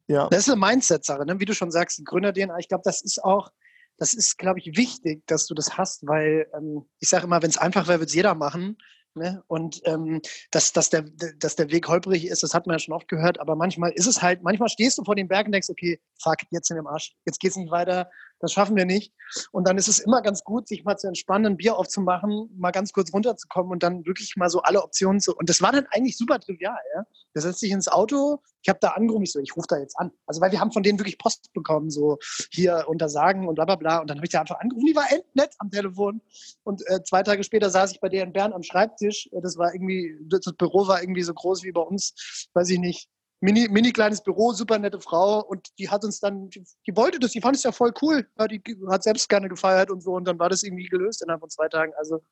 ja. 0.09 0.29
Das 0.29 0.47
ist 0.47 0.53
eine 0.53 0.61
Mindset-Sache, 0.61 1.25
ne? 1.25 1.39
wie 1.39 1.45
du 1.45 1.55
schon 1.55 1.71
sagst, 1.71 2.05
Gründer-DNA. 2.05 2.59
Ich 2.59 2.69
glaube, 2.69 2.83
das 2.85 3.03
ist 3.03 3.23
auch, 3.23 3.51
das 3.99 4.15
ist, 4.15 4.37
glaube 4.37 4.59
ich, 4.59 4.77
wichtig, 4.77 5.23
dass 5.27 5.47
du 5.47 5.55
das 5.55 5.79
hast, 5.79 6.07
weil 6.07 6.49
ähm, 6.57 6.85
ich 6.99 7.09
sage 7.09 7.25
immer, 7.25 7.41
wenn 7.41 7.51
es 7.51 7.59
einfach 7.59 7.87
wäre, 7.87 8.01
würde 8.01 8.09
es 8.09 8.15
jeder 8.15 8.35
machen. 8.35 8.77
Ne? 9.14 9.42
Und 9.46 9.81
ähm, 9.85 10.22
dass, 10.51 10.72
dass, 10.72 10.88
der, 10.88 11.03
dass 11.38 11.57
der 11.57 11.70
Weg 11.70 11.87
holprig 11.87 12.27
ist, 12.27 12.42
das 12.42 12.55
hat 12.55 12.66
man 12.66 12.75
ja 12.75 12.79
schon 12.79 12.94
oft 12.94 13.09
gehört, 13.09 13.38
aber 13.40 13.57
manchmal 13.57 13.90
ist 13.92 14.07
es 14.07 14.22
halt, 14.22 14.42
manchmal 14.42 14.70
stehst 14.70 14.96
du 14.96 15.05
vor 15.05 15.14
den 15.14 15.29
Bergen 15.29 15.48
und 15.48 15.53
denkst, 15.53 15.68
okay, 15.68 16.01
fuck, 16.18 16.37
jetzt 16.51 16.70
in 16.70 16.77
dem 16.77 16.87
Arsch, 16.87 17.12
jetzt 17.27 17.38
geht's 17.38 17.57
nicht 17.57 17.70
weiter, 17.70 18.11
das 18.43 18.53
schaffen 18.53 18.77
wir 18.77 18.85
nicht. 18.85 19.15
Und 19.53 19.67
dann 19.69 19.79
ist 19.79 19.89
es 19.89 20.01
immer 20.01 20.21
ganz 20.21 20.43
gut, 20.43 20.67
sich 20.69 20.85
mal 20.85 20.97
zu 20.97 21.07
entspannen, 21.07 21.53
ein 21.53 21.57
Bier 21.57 21.79
aufzumachen, 21.79 22.51
mal 22.59 22.73
ganz 22.73 22.93
kurz 22.93 23.13
runterzukommen 23.15 23.71
und 23.71 23.83
dann 23.83 24.05
wirklich 24.05 24.35
mal 24.37 24.51
so 24.51 24.61
alle 24.63 24.83
Optionen 24.83 25.21
zu. 25.21 25.35
Und 25.35 25.49
das 25.49 25.63
war 25.63 25.71
dann 25.71 25.87
eigentlich 25.91 26.19
super 26.19 26.41
trivial. 26.41 26.77
Ja? 26.95 27.05
Der 27.35 27.43
setzt 27.43 27.61
sich 27.61 27.71
ins 27.71 27.87
Auto, 27.87 28.43
ich 28.63 28.69
habe 28.69 28.81
da 28.81 28.91
angerufen, 28.91 29.23
ich 29.23 29.33
so, 29.33 29.39
ich 29.39 29.57
rufe 29.57 29.69
da 29.69 29.79
jetzt 29.79 29.97
an. 29.99 30.11
Also 30.27 30.41
weil 30.41 30.51
wir 30.51 30.61
haben 30.61 30.73
von 30.73 30.83
denen 30.83 30.99
wirklich 30.99 31.19
Post 31.19 31.53
bekommen, 31.53 31.89
so 31.89 32.19
hier 32.51 32.85
untersagen 32.89 33.47
und 33.47 33.55
bla 33.55 33.65
bla 33.65 33.77
bla. 33.77 33.99
Und 33.99 34.11
dann 34.11 34.19
habe 34.19 34.27
ich 34.27 34.33
da 34.33 34.41
einfach 34.41 34.59
angerufen, 34.59 34.87
die 34.87 34.97
war 34.97 35.11
endnett 35.11 35.55
am 35.59 35.71
Telefon. 35.71 36.21
Und 36.65 36.83
äh, 36.89 37.03
zwei 37.05 37.23
Tage 37.23 37.45
später 37.45 37.71
saß 37.71 37.93
ich 37.93 38.01
bei 38.01 38.09
der 38.09 38.25
in 38.25 38.33
Bern 38.33 38.53
am 38.53 38.65
Schreibtisch. 38.65 39.29
Das 39.41 39.57
war 39.57 39.73
irgendwie, 39.73 40.19
das 40.29 40.41
Büro 40.59 40.89
war 40.89 41.01
irgendwie 41.01 41.23
so 41.23 41.33
groß 41.33 41.63
wie 41.63 41.73
bei 41.73 41.81
uns, 41.81 42.49
weiß 42.55 42.71
ich 42.71 42.81
nicht, 42.81 43.09
mini, 43.43 43.69
mini 43.69 43.93
kleines 43.93 44.23
Büro, 44.23 44.53
super 44.53 44.79
nette 44.79 45.01
Frau 45.01 45.41
und 45.41 45.69
die 45.79 45.91
hat 45.91 46.05
uns 46.05 46.21
dann, 46.21 46.49
die, 46.49 46.65
die 46.87 46.97
wollte 46.97 47.19
das, 47.19 47.33
die 47.33 47.41
fand 47.41 47.57
es 47.57 47.65
ja 47.65 47.73
voll 47.73 47.93
cool, 48.01 48.27
ja, 48.39 48.47
die 48.47 48.63
hat 48.89 49.03
selbst 49.03 49.29
gerne 49.29 49.49
gefeiert 49.49 49.91
und 49.91 50.03
so 50.03 50.13
und 50.13 50.25
dann 50.25 50.39
war 50.39 50.49
das 50.49 50.63
irgendwie 50.63 50.87
gelöst 50.87 51.23
innerhalb 51.23 51.41
von 51.41 51.51
zwei 51.51 51.69
Tagen. 51.69 51.93
Also 51.99 52.23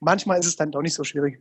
manchmal 0.00 0.40
ist 0.40 0.46
es 0.46 0.56
dann 0.56 0.72
doch 0.72 0.82
nicht 0.82 0.94
so 0.94 1.04
schwierig. 1.04 1.40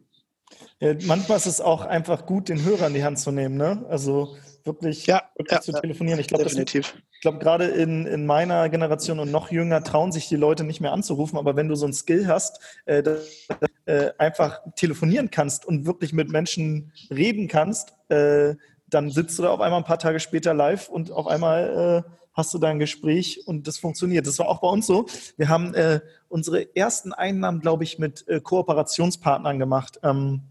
Ja, 0.80 0.94
manchmal 1.06 1.38
ist 1.38 1.46
es 1.46 1.60
auch 1.60 1.82
einfach 1.82 2.26
gut, 2.26 2.50
den 2.50 2.64
Hörer 2.64 2.88
in 2.88 2.94
die 2.94 3.04
Hand 3.04 3.20
zu 3.20 3.32
nehmen, 3.32 3.58
ne? 3.58 3.86
Also 3.90 4.38
wirklich, 4.64 5.06
ja, 5.06 5.24
wirklich 5.36 5.58
ja, 5.58 5.62
zu 5.62 5.72
telefonieren. 5.74 6.20
Ich 6.20 6.28
glaube, 6.28 6.46
ich 6.46 7.22
glaube, 7.22 7.40
gerade 7.40 7.66
in, 7.66 8.06
in 8.06 8.26
meiner 8.26 8.70
Generation 8.70 9.20
und 9.20 9.32
noch 9.32 9.52
jünger 9.52 9.84
trauen 9.84 10.12
sich 10.12 10.28
die 10.30 10.36
Leute 10.36 10.64
nicht 10.64 10.82
mehr 10.82 10.94
anzurufen, 10.94 11.38
aber 11.38 11.56
wenn 11.56 11.68
du 11.68 11.76
so 11.76 11.86
ein 11.86 11.94
Skill 11.94 12.28
hast, 12.28 12.60
äh, 12.86 13.04
dass, 13.04 13.48
äh, 13.86 14.12
einfach 14.18 14.62
telefonieren 14.76 15.32
kannst 15.32 15.66
und 15.66 15.86
wirklich 15.86 16.14
mit 16.14 16.30
Menschen 16.30 16.94
reden 17.10 17.48
kannst, 17.48 17.94
äh, 18.10 18.56
dann 18.88 19.10
sitzt 19.10 19.38
du 19.38 19.44
da 19.44 19.50
auf 19.50 19.62
einmal 19.62 19.80
ein 19.80 19.86
paar 19.86 20.00
Tage 20.00 20.20
später 20.20 20.54
live 20.54 20.90
und 20.90 21.12
auf 21.12 21.28
einmal 21.28 22.04
äh, 22.06 22.12
hast 22.34 22.54
du 22.54 22.60
dein 22.60 22.80
Gespräch 22.80 23.44
und 23.46 23.68
das 23.68 23.78
funktioniert. 23.80 24.28
Das 24.28 24.40
war 24.40 24.48
auch 24.48 24.62
bei 24.62 24.70
uns 24.70 24.86
so. 24.88 25.08
Wir 25.38 25.50
haben 25.50 25.74
äh, 25.74 26.02
unsere 26.30 26.76
ersten 26.76 27.12
Einnahmen, 27.12 27.60
glaube 27.60 27.84
ich, 27.84 28.00
mit 28.00 28.28
äh, 28.28 28.40
Kooperationspartnern 28.40 29.60
gemacht. 29.60 30.00
Ähm, 30.04 30.44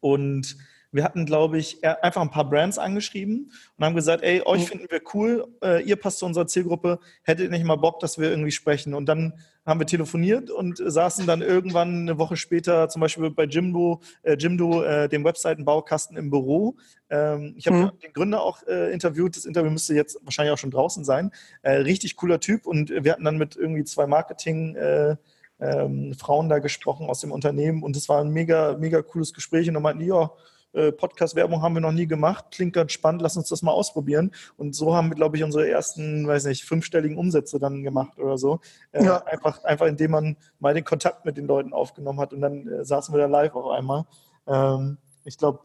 und 0.00 0.56
wir 0.92 1.04
hatten, 1.04 1.24
glaube 1.24 1.58
ich, 1.58 1.84
einfach 1.84 2.20
ein 2.20 2.30
paar 2.30 2.48
Brands 2.48 2.78
angeschrieben 2.78 3.52
und 3.76 3.84
haben 3.84 3.94
gesagt, 3.94 4.22
ey, 4.22 4.42
euch 4.42 4.62
mhm. 4.62 4.66
finden 4.66 4.86
wir 4.90 5.00
cool, 5.14 5.46
äh, 5.62 5.82
ihr 5.82 5.96
passt 5.96 6.18
zu 6.18 6.26
unserer 6.26 6.46
Zielgruppe, 6.46 6.98
hättet 7.22 7.44
ihr 7.44 7.50
nicht 7.50 7.64
mal 7.64 7.76
Bock, 7.76 8.00
dass 8.00 8.18
wir 8.18 8.30
irgendwie 8.30 8.50
sprechen. 8.50 8.94
Und 8.94 9.06
dann 9.06 9.34
haben 9.64 9.78
wir 9.78 9.86
telefoniert 9.86 10.50
und 10.50 10.78
saßen 10.84 11.26
dann 11.26 11.42
irgendwann 11.42 12.02
eine 12.02 12.18
Woche 12.18 12.36
später 12.36 12.88
zum 12.88 13.00
Beispiel 13.00 13.30
bei 13.30 13.44
Jimdo, 13.44 14.00
äh, 14.22 14.34
Jimdo 14.34 14.82
äh, 14.82 15.08
dem 15.08 15.24
Webseitenbaukasten 15.24 16.16
im 16.16 16.30
Büro. 16.30 16.76
Ähm, 17.08 17.54
ich 17.56 17.66
habe 17.66 17.76
mhm. 17.76 17.90
den 18.02 18.12
Gründer 18.12 18.42
auch 18.42 18.66
äh, 18.66 18.92
interviewt, 18.92 19.36
das 19.36 19.44
Interview 19.44 19.70
müsste 19.70 19.94
jetzt 19.94 20.18
wahrscheinlich 20.24 20.52
auch 20.52 20.58
schon 20.58 20.70
draußen 20.70 21.04
sein. 21.04 21.30
Äh, 21.62 21.76
richtig 21.76 22.16
cooler 22.16 22.40
Typ 22.40 22.66
und 22.66 22.90
wir 22.90 23.12
hatten 23.12 23.24
dann 23.24 23.38
mit 23.38 23.56
irgendwie 23.56 23.84
zwei 23.84 24.06
Marketing- 24.06 24.74
äh, 24.76 25.16
ähm, 25.62 26.14
Frauen 26.14 26.48
da 26.48 26.58
gesprochen 26.58 27.10
aus 27.10 27.20
dem 27.20 27.32
Unternehmen 27.32 27.82
und 27.82 27.94
es 27.94 28.08
war 28.08 28.22
ein 28.22 28.30
mega, 28.30 28.78
mega 28.78 29.02
cooles 29.02 29.34
Gespräch 29.34 29.68
und 29.68 29.74
dann 29.74 29.82
meinten 29.82 30.00
die, 30.00 30.06
ja, 30.06 30.30
äh, 30.72 30.92
Podcast-Werbung 30.92 31.62
haben 31.62 31.74
wir 31.74 31.80
noch 31.80 31.92
nie 31.92 32.06
gemacht, 32.06 32.46
klingt 32.50 32.74
ganz 32.74 32.92
spannend, 32.92 33.22
lass 33.22 33.36
uns 33.36 33.48
das 33.48 33.62
mal 33.62 33.72
ausprobieren. 33.72 34.30
Und 34.56 34.74
so 34.74 34.94
haben 34.94 35.10
wir, 35.10 35.16
glaube 35.16 35.36
ich, 35.36 35.44
unsere 35.44 35.68
ersten, 35.68 36.26
weiß 36.26 36.44
nicht, 36.44 36.64
fünfstelligen 36.64 37.16
Umsätze 37.16 37.58
dann 37.58 37.82
gemacht 37.82 38.18
oder 38.18 38.38
so. 38.38 38.60
Äh, 38.92 39.04
ja. 39.04 39.24
einfach, 39.24 39.64
einfach 39.64 39.86
indem 39.86 40.12
man 40.12 40.36
mal 40.58 40.74
den 40.74 40.84
Kontakt 40.84 41.24
mit 41.24 41.36
den 41.36 41.46
Leuten 41.46 41.72
aufgenommen 41.72 42.20
hat 42.20 42.32
und 42.32 42.40
dann 42.40 42.68
äh, 42.68 42.84
saßen 42.84 43.14
wir 43.14 43.18
da 43.18 43.26
live 43.26 43.54
auf 43.54 43.70
einmal. 43.70 44.04
Ähm, 44.46 44.98
ich 45.24 45.36
glaube, 45.38 45.60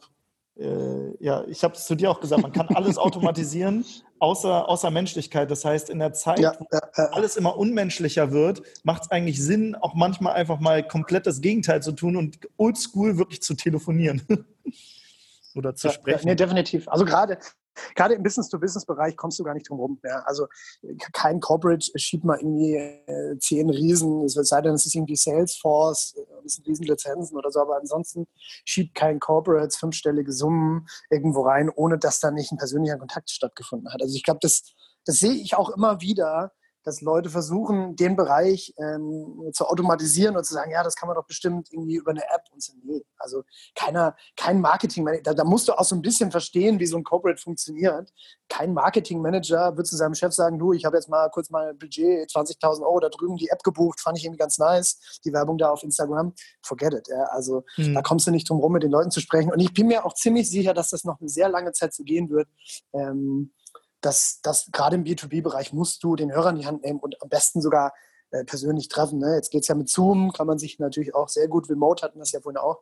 äh, 0.58 1.24
ja, 1.24 1.44
ich 1.48 1.64
habe 1.64 1.74
es 1.74 1.86
zu 1.86 1.96
dir 1.96 2.10
auch 2.10 2.22
gesagt, 2.22 2.42
man 2.42 2.52
kann 2.52 2.70
alles 2.70 2.98
automatisieren, 2.98 3.86
außer, 4.20 4.68
außer 4.68 4.90
Menschlichkeit. 4.90 5.52
Das 5.52 5.66
heißt, 5.66 5.90
in 5.90 6.00
der 6.00 6.14
Zeit, 6.14 6.40
ja, 6.40 6.54
wo 6.60 7.02
alles 7.12 7.36
immer 7.36 7.58
unmenschlicher 7.58 8.32
wird, 8.32 8.62
macht 8.84 9.04
es 9.04 9.12
eigentlich 9.12 9.44
Sinn, 9.44 9.76
auch 9.76 9.94
manchmal 9.94 10.34
einfach 10.34 10.60
mal 10.60 10.86
komplett 10.88 11.28
das 11.28 11.42
Gegenteil 11.42 11.84
zu 11.84 11.92
tun 11.92 12.16
und 12.16 12.40
oldschool 12.58 13.18
wirklich 13.18 13.42
zu 13.42 13.56
telefonieren. 13.56 14.22
oder 15.56 15.76
zu 15.76 15.88
ja, 15.88 15.94
sprechen. 15.94 16.28
Nee, 16.28 16.36
definitiv. 16.36 16.88
Also 16.88 17.06
gerade 17.06 17.38
gerade 17.96 18.14
im 18.14 18.24
Business-to-Business-Bereich 18.24 19.16
kommst 19.18 19.40
du 19.40 19.44
gar 19.44 19.54
nicht 19.54 19.70
drum 19.70 19.80
rum. 19.80 20.00
Ja. 20.04 20.24
Also 20.26 20.48
kein 21.14 21.40
Corporate 21.40 21.86
schiebt 21.96 22.24
mal 22.24 22.38
irgendwie 22.38 22.76
äh, 22.76 23.38
zehn 23.40 23.70
Riesen, 23.70 24.24
es 24.24 24.34
sei 24.34 24.62
denn, 24.62 24.74
es 24.74 24.86
ist 24.86 24.96
irgendwie 24.96 25.16
Salesforce, 25.16 26.16
äh, 26.18 26.22
das 26.44 26.54
sind 26.54 26.68
riesen 26.68 26.86
Lizenzen 26.86 27.38
oder 27.38 27.52
so, 27.52 27.60
aber 27.60 27.78
ansonsten 27.78 28.28
schiebt 28.64 28.96
kein 28.96 29.20
Corporate 29.20 29.76
fünfstellige 29.78 30.32
Summen 30.32 30.88
irgendwo 31.10 31.42
rein, 31.42 31.70
ohne 31.70 31.98
dass 31.98 32.20
da 32.20 32.32
nicht 32.32 32.52
ein 32.52 32.58
persönlicher 32.58 32.98
Kontakt 32.98 33.30
stattgefunden 33.30 33.92
hat. 33.94 34.02
Also 34.02 34.16
ich 34.16 34.24
glaube, 34.24 34.40
das, 34.42 34.64
das 35.06 35.20
sehe 35.20 35.34
ich 35.34 35.56
auch 35.56 35.70
immer 35.70 36.02
wieder, 36.02 36.52
dass 36.86 37.02
Leute 37.02 37.30
versuchen, 37.30 37.96
den 37.96 38.16
Bereich 38.16 38.74
ähm, 38.78 39.50
zu 39.54 39.66
automatisieren 39.66 40.38
und 40.38 40.46
zu 40.46 40.54
sagen, 40.54 40.72
ja, 40.72 40.84
das 40.84 40.96
kann 40.96 41.08
man 41.08 41.16
doch 41.16 41.26
bestimmt 41.26 41.68
irgendwie 41.72 41.96
über 41.96 42.12
eine 42.12 42.24
App 42.24 42.44
und 42.52 42.62
so. 42.62 42.74
Nee, 42.84 43.04
also 43.18 43.44
keiner, 43.74 44.16
kein 44.38 44.62
Marketing, 44.62 45.08
da, 45.24 45.34
da 45.34 45.44
musst 45.44 45.68
du 45.68 45.74
auch 45.74 45.84
so 45.84 45.96
ein 45.96 46.04
bisschen 46.04 46.30
verstehen, 46.30 46.80
wie 46.80 46.86
so 46.86 46.96
ein 46.96 47.04
Corporate 47.04 47.42
funktioniert. 47.42 48.14
Kein 48.50 48.74
Marketing-Manager 48.74 49.76
wird 49.76 49.88
zu 49.88 49.96
seinem 49.96 50.14
Chef 50.14 50.32
sagen, 50.34 50.60
du, 50.60 50.74
ich 50.74 50.86
habe 50.86 50.96
jetzt 50.96 51.10
mal 51.10 51.30
kurz 51.32 51.50
mal 51.50 51.74
Budget, 51.74 52.30
20.000 52.30 52.84
Euro 52.84 53.00
da 53.00 53.10
drüben 53.10 53.36
die 53.36 53.50
App 53.50 53.64
gebucht, 53.64 54.00
fand 54.00 54.20
ich 54.20 54.26
irgendwie 54.26 54.40
ganz 54.40 54.60
nice, 54.60 55.20
die 55.26 55.34
Werbung 55.34 55.58
da 55.58 55.72
auf 55.72 55.82
Instagram, 55.82 56.34
forget 56.62 56.94
it. 56.94 57.08
Ja. 57.08 57.24
Also 57.32 57.64
mhm. 57.78 57.96
da 57.96 58.04
kommst 58.04 58.28
du 58.28 58.32
nicht 58.32 58.48
drum 58.48 58.60
rum, 58.60 58.74
mit 58.74 58.84
den 58.84 58.92
Leuten 58.92 59.10
zu 59.10 59.22
sprechen. 59.22 59.52
Und 59.52 59.60
ich 59.60 59.74
bin 59.74 59.88
mir 59.88 60.06
auch 60.06 60.14
ziemlich 60.14 60.50
sicher, 60.50 60.76
dass 60.76 60.92
das 60.92 61.04
noch 61.04 61.20
eine 61.20 61.30
sehr 61.30 61.50
lange 61.50 61.72
Zeit 61.72 61.96
so 61.96 62.04
gehen 62.04 62.30
wird. 62.30 62.48
Ähm, 62.94 63.52
dass, 64.06 64.40
dass 64.42 64.70
gerade 64.72 64.96
im 64.96 65.04
B2B-Bereich 65.04 65.74
musst 65.74 66.04
du 66.04 66.16
den 66.16 66.32
Hörer 66.32 66.52
in 66.52 66.58
die 66.58 66.66
Hand 66.66 66.84
nehmen 66.84 67.00
und 67.00 67.22
am 67.22 67.30
besten 67.30 67.62
sogar 67.62 67.94
äh, 68.32 68.44
persönlich 68.44 68.88
treffen. 68.88 69.20
Ne? 69.20 69.36
Jetzt 69.36 69.50
geht 69.52 69.62
es 69.64 69.68
ja 69.68 69.76
mit 69.76 69.90
Zoom, 69.90 70.32
kann 70.32 70.48
man 70.48 70.60
sich 70.60 70.80
natürlich 70.80 71.16
auch 71.16 71.30
sehr 71.30 71.48
gut 71.48 71.70
remote, 71.70 72.04
hatten 72.04 72.20
das 72.20 72.32
ja 72.32 72.40
vorhin 72.40 72.58
auch, 72.58 72.82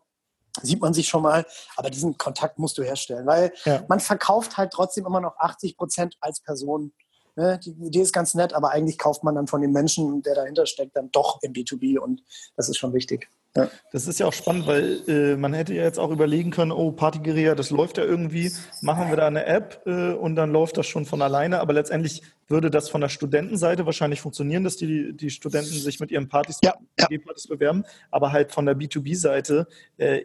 sieht 0.62 0.81
man 0.81 0.93
sich 0.93 1.07
schon 1.07 1.23
mal, 1.23 1.45
aber 1.75 1.89
diesen 1.89 2.17
Kontakt 2.17 2.59
musst 2.59 2.77
du 2.77 2.83
herstellen, 2.83 3.25
weil 3.25 3.53
ja. 3.65 3.83
man 3.88 3.99
verkauft 3.99 4.57
halt 4.57 4.71
trotzdem 4.71 5.05
immer 5.05 5.21
noch 5.21 5.38
80 5.38 5.77
Prozent 5.77 6.17
als 6.19 6.41
Person. 6.41 6.93
Ne? 7.36 7.59
Die 7.59 7.71
Idee 7.71 8.01
ist 8.01 8.13
ganz 8.13 8.36
nett, 8.36 8.53
aber 8.53 8.71
eigentlich 8.71 8.97
kauft 8.97 9.23
man 9.23 9.36
dann 9.36 9.47
von 9.47 9.62
dem 9.62 9.71
Menschen, 9.71 10.21
der 10.21 10.36
dahinter 10.36 10.65
steckt, 10.65 10.95
dann 10.95 11.09
doch 11.12 11.41
im 11.41 11.53
B2B 11.53 11.97
und 11.97 12.23
das 12.55 12.69
ist 12.69 12.77
schon 12.77 12.93
wichtig. 12.93 13.29
Ja. 13.55 13.69
Das 13.91 14.07
ist 14.07 14.19
ja 14.19 14.25
auch 14.25 14.33
spannend, 14.33 14.65
weil 14.65 15.07
äh, 15.07 15.35
man 15.35 15.53
hätte 15.53 15.75
ja 15.75 15.83
jetzt 15.83 15.99
auch 15.99 16.09
überlegen 16.09 16.49
können, 16.49 16.71
oh, 16.71 16.91
Partygeria, 16.91 17.53
das 17.53 17.69
läuft 17.69 17.99
ja 17.99 18.03
irgendwie, 18.03 18.51
machen 18.81 19.09
wir 19.09 19.15
da 19.15 19.27
eine 19.27 19.45
App 19.45 19.83
äh, 19.85 20.13
und 20.13 20.35
dann 20.35 20.51
läuft 20.51 20.77
das 20.77 20.87
schon 20.87 21.05
von 21.05 21.21
alleine. 21.21 21.59
Aber 21.59 21.73
letztendlich 21.73 22.23
würde 22.47 22.71
das 22.71 22.89
von 22.89 23.01
der 23.01 23.09
Studentenseite 23.09 23.85
wahrscheinlich 23.85 24.21
funktionieren, 24.21 24.63
dass 24.63 24.77
die, 24.77 25.15
die 25.15 25.29
Studenten 25.29 25.69
sich 25.69 25.99
mit 25.99 26.09
ihren 26.09 26.29
Partys, 26.29 26.57
ja, 26.63 26.73
ja. 26.99 27.07
Partys 27.23 27.47
bewerben. 27.47 27.83
Aber 28.09 28.31
halt 28.31 28.51
von 28.51 28.65
der 28.65 28.75
B2B-Seite 28.75 29.67
äh, 29.97 30.21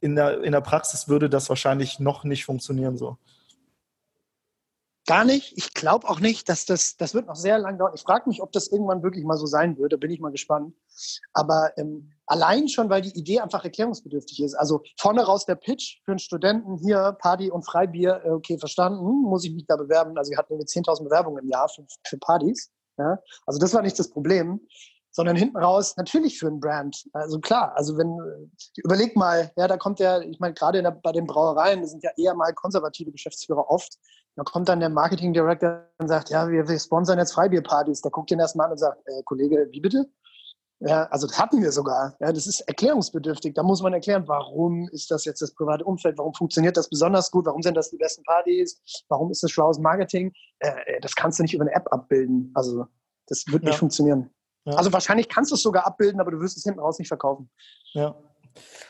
in 0.00 0.14
der, 0.14 0.44
in 0.44 0.52
der 0.52 0.60
Praxis 0.60 1.08
würde 1.08 1.28
das 1.28 1.48
wahrscheinlich 1.48 1.98
noch 1.98 2.22
nicht 2.22 2.44
funktionieren 2.44 2.96
so. 2.96 3.18
Gar 5.06 5.26
nicht. 5.26 5.52
Ich 5.56 5.74
glaube 5.74 6.08
auch 6.08 6.18
nicht, 6.18 6.48
dass 6.48 6.64
das, 6.64 6.96
das 6.96 7.12
wird 7.12 7.26
noch 7.26 7.36
sehr 7.36 7.58
lange 7.58 7.76
dauern. 7.76 7.92
Ich 7.94 8.02
frage 8.02 8.26
mich, 8.28 8.40
ob 8.40 8.52
das 8.52 8.68
irgendwann 8.68 9.02
wirklich 9.02 9.24
mal 9.24 9.36
so 9.36 9.44
sein 9.44 9.76
würde. 9.76 9.98
Bin 9.98 10.10
ich 10.10 10.18
mal 10.18 10.32
gespannt. 10.32 10.74
Aber 11.34 11.72
ähm, 11.76 12.12
allein 12.26 12.68
schon, 12.68 12.88
weil 12.88 13.02
die 13.02 13.16
Idee 13.18 13.40
einfach 13.40 13.64
erklärungsbedürftig 13.64 14.42
ist. 14.42 14.54
Also 14.54 14.82
vorne 14.98 15.22
raus 15.22 15.44
der 15.44 15.56
Pitch 15.56 16.00
für 16.04 16.12
einen 16.12 16.18
Studenten 16.18 16.78
hier, 16.78 17.16
Party 17.20 17.50
und 17.50 17.66
Freibier, 17.66 18.22
äh, 18.24 18.30
okay, 18.30 18.58
verstanden, 18.58 19.04
muss 19.04 19.44
ich 19.44 19.52
mich 19.52 19.66
da 19.66 19.76
bewerben. 19.76 20.16
Also 20.16 20.30
wir 20.30 20.38
hatten 20.38 20.54
irgendwie 20.54 20.68
10.000 20.68 21.04
Bewerbungen 21.04 21.44
im 21.44 21.50
Jahr 21.50 21.68
für, 21.68 21.84
für 22.06 22.16
Partys. 22.16 22.70
Ja? 22.96 23.18
Also 23.44 23.58
das 23.58 23.74
war 23.74 23.82
nicht 23.82 23.98
das 23.98 24.08
Problem 24.08 24.60
sondern 25.16 25.36
hinten 25.36 25.56
raus 25.56 25.96
natürlich 25.96 26.40
für 26.40 26.48
ein 26.48 26.58
Brand. 26.58 27.08
Also 27.12 27.38
klar, 27.38 27.72
also 27.76 27.96
wenn, 27.96 28.18
überleg 28.76 29.14
mal, 29.14 29.52
ja, 29.56 29.68
da 29.68 29.76
kommt 29.76 30.00
der, 30.00 30.22
ich 30.22 30.40
meine, 30.40 30.54
gerade 30.54 30.82
bei 31.04 31.12
den 31.12 31.26
Brauereien, 31.26 31.82
das 31.82 31.92
sind 31.92 32.02
ja 32.02 32.10
eher 32.16 32.34
mal 32.34 32.52
konservative 32.52 33.12
Geschäftsführer 33.12 33.70
oft, 33.70 33.96
da 34.36 34.42
kommt 34.42 34.68
dann 34.68 34.80
der 34.80 34.88
Marketing 34.88 35.32
Director 35.32 35.88
und 35.98 36.08
sagt, 36.08 36.30
ja, 36.30 36.48
wir, 36.48 36.68
wir 36.68 36.78
sponsern 36.78 37.18
jetzt 37.18 37.32
Freibierpartys. 37.32 38.02
Der 38.02 38.10
guckt 38.10 38.30
den 38.30 38.40
erstmal 38.40 38.66
an 38.66 38.72
und 38.72 38.78
sagt, 38.78 39.00
äh, 39.06 39.22
Kollege, 39.24 39.68
wie 39.70 39.80
bitte? 39.80 40.06
Ja, 40.80 41.04
also 41.04 41.26
das 41.26 41.38
hatten 41.38 41.62
wir 41.62 41.70
sogar. 41.70 42.16
Ja, 42.20 42.32
das 42.32 42.46
ist 42.46 42.60
erklärungsbedürftig. 42.62 43.54
Da 43.54 43.62
muss 43.62 43.80
man 43.80 43.92
erklären, 43.92 44.24
warum 44.26 44.88
ist 44.90 45.10
das 45.10 45.24
jetzt 45.24 45.40
das 45.40 45.54
private 45.54 45.84
Umfeld, 45.84 46.18
warum 46.18 46.34
funktioniert 46.34 46.76
das 46.76 46.90
besonders 46.90 47.30
gut, 47.30 47.46
warum 47.46 47.62
sind 47.62 47.76
das 47.76 47.90
die 47.90 47.96
besten 47.96 48.24
Partys, 48.24 48.82
warum 49.08 49.30
ist 49.30 49.42
das 49.42 49.50
schlaues 49.50 49.78
Marketing. 49.78 50.32
Äh, 50.58 50.70
äh 50.86 51.00
das 51.00 51.14
kannst 51.14 51.38
du 51.38 51.42
nicht 51.44 51.54
über 51.54 51.64
eine 51.64 51.74
App 51.74 51.90
abbilden. 51.92 52.50
Also 52.54 52.86
das 53.28 53.44
wird 53.48 53.62
nicht 53.62 53.78
funktionieren. 53.78 54.30
Ja. 54.64 54.74
Also 54.74 54.92
wahrscheinlich 54.92 55.28
kannst 55.28 55.52
du 55.52 55.54
es 55.54 55.62
sogar 55.62 55.86
abbilden, 55.86 56.20
aber 56.20 56.32
du 56.32 56.40
wirst 56.40 56.56
es 56.56 56.64
hinten 56.64 56.80
raus 56.80 56.98
nicht 56.98 57.08
verkaufen. 57.08 57.50
Ja. 57.92 58.14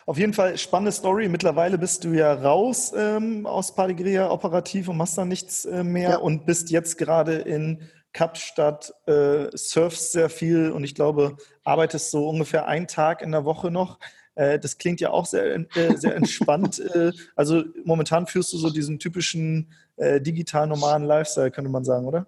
Auf 0.07 0.19
jeden 0.19 0.33
Fall 0.33 0.59
spannende 0.59 0.93
Story. 0.93 1.29
Mittlerweile 1.29 1.79
bist 1.79 2.05
du 2.05 2.13
ja 2.13 2.33
raus 2.33 2.93
ähm, 2.97 3.47
aus 3.47 3.75
Padigria 3.75 4.31
operativ 4.31 4.89
und 4.89 4.97
machst 4.97 5.17
da 5.17 5.25
nichts 5.25 5.65
äh, 5.65 5.83
mehr 5.83 6.11
ja. 6.11 6.17
und 6.17 6.47
bist 6.47 6.71
jetzt 6.71 6.99
gerade 6.99 7.37
in 7.37 7.83
Kapstadt, 8.13 8.95
äh, 9.07 9.49
surfst 9.57 10.13
sehr 10.13 10.31
viel 10.31 10.71
und 10.71 10.85
ich 10.85 10.95
glaube, 10.95 11.37
arbeitest 11.65 12.11
so 12.11 12.29
ungefähr 12.29 12.67
einen 12.67 12.87
Tag 12.87 13.23
in 13.23 13.33
der 13.33 13.45
Woche 13.45 13.71
noch. 13.71 13.99
Äh, 14.37 14.59
das 14.59 14.79
klingt 14.79 15.01
ja 15.01 15.11
auch 15.11 15.27
sehr, 15.27 15.55
äh, 15.55 15.97
sehr 15.97 16.15
entspannt. 16.17 16.81
Äh, 16.95 17.13
also 17.35 17.65
momentan 17.85 18.27
führst 18.27 18.53
du 18.53 18.59
so 18.59 18.71
diesen 18.71 18.99
typischen 18.99 19.73
äh, 19.97 20.21
digital 20.21 20.67
normalen 20.67 21.05
Lifestyle, 21.05 21.51
könnte 21.51 21.71
man 21.71 21.85
sagen, 21.85 22.07
oder? 22.07 22.27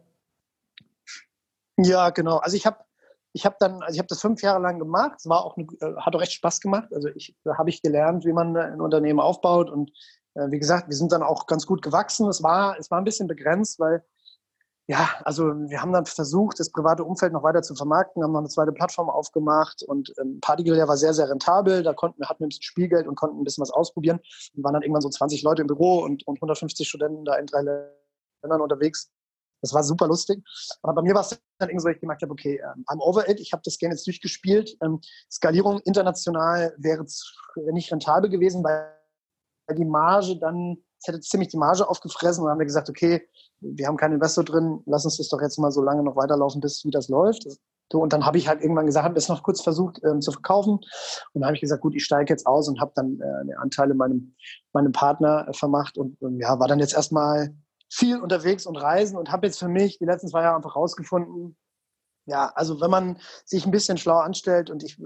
Ja, 1.76 2.10
genau. 2.10 2.38
Also 2.38 2.56
ich 2.56 2.66
habe 2.66 2.78
ich 3.36 3.44
habe 3.44 3.56
dann, 3.60 3.82
also 3.82 3.92
ich 3.92 3.98
habe 3.98 4.08
das 4.08 4.22
fünf 4.22 4.40
Jahre 4.40 4.62
lang 4.62 4.78
gemacht. 4.78 5.16
Es 5.18 5.28
war 5.28 5.44
auch, 5.44 5.58
äh, 5.58 5.64
hat 5.98 6.16
auch 6.16 6.20
recht 6.20 6.32
Spaß 6.32 6.60
gemacht. 6.60 6.88
Also 6.94 7.08
ich, 7.14 7.36
habe 7.46 7.68
ich 7.68 7.82
gelernt, 7.82 8.24
wie 8.24 8.32
man 8.32 8.56
ein 8.56 8.80
Unternehmen 8.80 9.20
aufbaut 9.20 9.68
und 9.68 9.90
äh, 10.34 10.50
wie 10.50 10.58
gesagt, 10.58 10.88
wir 10.88 10.96
sind 10.96 11.12
dann 11.12 11.22
auch 11.22 11.46
ganz 11.46 11.66
gut 11.66 11.82
gewachsen. 11.82 12.28
Es 12.30 12.42
war, 12.42 12.78
es 12.78 12.90
war 12.90 12.96
ein 12.96 13.04
bisschen 13.04 13.28
begrenzt, 13.28 13.78
weil 13.78 14.02
ja, 14.88 15.10
also 15.24 15.44
wir 15.68 15.82
haben 15.82 15.92
dann 15.92 16.06
versucht, 16.06 16.60
das 16.60 16.70
private 16.70 17.04
Umfeld 17.04 17.34
noch 17.34 17.42
weiter 17.42 17.60
zu 17.60 17.74
vermarkten, 17.74 18.22
haben 18.22 18.32
noch 18.32 18.38
eine 18.38 18.48
zweite 18.48 18.72
Plattform 18.72 19.10
aufgemacht 19.10 19.82
und 19.82 20.14
ähm, 20.18 20.40
Partygrill 20.40 20.88
war 20.88 20.96
sehr, 20.96 21.12
sehr 21.12 21.28
rentabel. 21.28 21.82
Da 21.82 21.92
konnten 21.92 22.20
wir 22.20 22.30
hatten 22.30 22.42
ein 22.42 22.48
bisschen 22.48 22.62
Spielgeld 22.62 23.06
und 23.06 23.16
konnten 23.16 23.38
ein 23.38 23.44
bisschen 23.44 23.60
was 23.60 23.70
ausprobieren. 23.70 24.20
Und 24.54 24.64
waren 24.64 24.72
dann 24.72 24.82
irgendwann 24.82 25.02
so 25.02 25.10
20 25.10 25.42
Leute 25.42 25.60
im 25.60 25.68
Büro 25.68 25.98
und, 25.98 26.26
und 26.26 26.38
150 26.38 26.88
Studenten 26.88 27.26
da 27.26 27.34
in 27.34 27.44
drei 27.44 27.60
Ländern 28.42 28.62
unterwegs. 28.62 29.10
Das 29.66 29.74
war 29.74 29.82
super 29.82 30.06
lustig. 30.06 30.42
Aber 30.82 30.94
bei 30.94 31.02
mir 31.02 31.14
war 31.14 31.22
es 31.22 31.30
dann 31.58 31.68
irgendwie 31.68 31.82
so, 31.82 31.88
ich 31.88 32.00
gemerkt 32.00 32.22
habe, 32.22 32.32
okay, 32.32 32.60
ähm, 32.62 32.84
I'm 32.88 33.00
over 33.00 33.28
it. 33.28 33.40
Ich 33.40 33.52
habe 33.52 33.62
das 33.64 33.78
gerne 33.78 33.94
jetzt 33.94 34.06
durchgespielt. 34.06 34.76
Ähm, 34.82 35.00
Skalierung 35.30 35.80
international 35.80 36.74
wäre 36.78 37.04
nicht 37.72 37.90
rentabel 37.92 38.30
gewesen, 38.30 38.62
weil 38.62 38.92
die 39.76 39.84
Marge 39.84 40.38
dann, 40.38 40.78
es 41.00 41.08
hätte 41.08 41.20
ziemlich 41.20 41.48
die 41.48 41.56
Marge 41.56 41.88
aufgefressen. 41.88 42.42
Und 42.42 42.46
dann 42.46 42.52
haben 42.52 42.60
wir 42.60 42.66
gesagt, 42.66 42.88
okay, 42.88 43.28
wir 43.60 43.86
haben 43.86 43.96
keinen 43.96 44.14
Investor 44.14 44.44
drin, 44.44 44.82
lass 44.86 45.04
uns 45.04 45.16
das 45.16 45.28
doch 45.28 45.40
jetzt 45.40 45.58
mal 45.58 45.72
so 45.72 45.82
lange 45.82 46.02
noch 46.02 46.16
weiterlaufen, 46.16 46.60
bis 46.60 46.84
wie 46.84 46.90
das 46.90 47.08
läuft. 47.08 47.46
So, 47.90 48.00
und 48.00 48.12
dann 48.12 48.26
habe 48.26 48.36
ich 48.36 48.48
halt 48.48 48.62
irgendwann 48.62 48.86
gesagt, 48.86 49.04
habe 49.04 49.14
das 49.14 49.28
noch 49.28 49.42
kurz 49.42 49.60
versucht 49.60 50.00
ähm, 50.04 50.20
zu 50.20 50.32
verkaufen. 50.32 50.72
Und 50.72 50.84
dann 51.34 51.44
habe 51.44 51.54
ich 51.54 51.60
gesagt, 51.60 51.82
gut, 51.82 51.94
ich 51.94 52.04
steige 52.04 52.32
jetzt 52.32 52.46
aus 52.46 52.68
und 52.68 52.80
habe 52.80 52.92
dann 52.94 53.20
äh, 53.20 53.54
Anteile 53.54 53.94
meinem, 53.94 54.34
meinem 54.72 54.92
Partner 54.92 55.46
äh, 55.48 55.52
vermacht 55.52 55.96
und, 55.96 56.20
und 56.20 56.38
ja, 56.40 56.58
war 56.58 56.68
dann 56.68 56.80
jetzt 56.80 56.94
erstmal 56.94 57.54
viel 57.90 58.20
unterwegs 58.20 58.66
und 58.66 58.76
reisen 58.76 59.16
und 59.16 59.30
habe 59.30 59.46
jetzt 59.46 59.58
für 59.58 59.68
mich 59.68 59.98
die 59.98 60.04
letzten 60.04 60.28
zwei 60.28 60.42
Jahre 60.42 60.56
einfach 60.56 60.76
rausgefunden, 60.76 61.56
ja, 62.26 62.50
also 62.56 62.80
wenn 62.80 62.90
man 62.90 63.18
sich 63.44 63.64
ein 63.64 63.70
bisschen 63.70 63.98
schlau 63.98 64.18
anstellt 64.18 64.68
und 64.68 64.82
ich, 64.82 65.00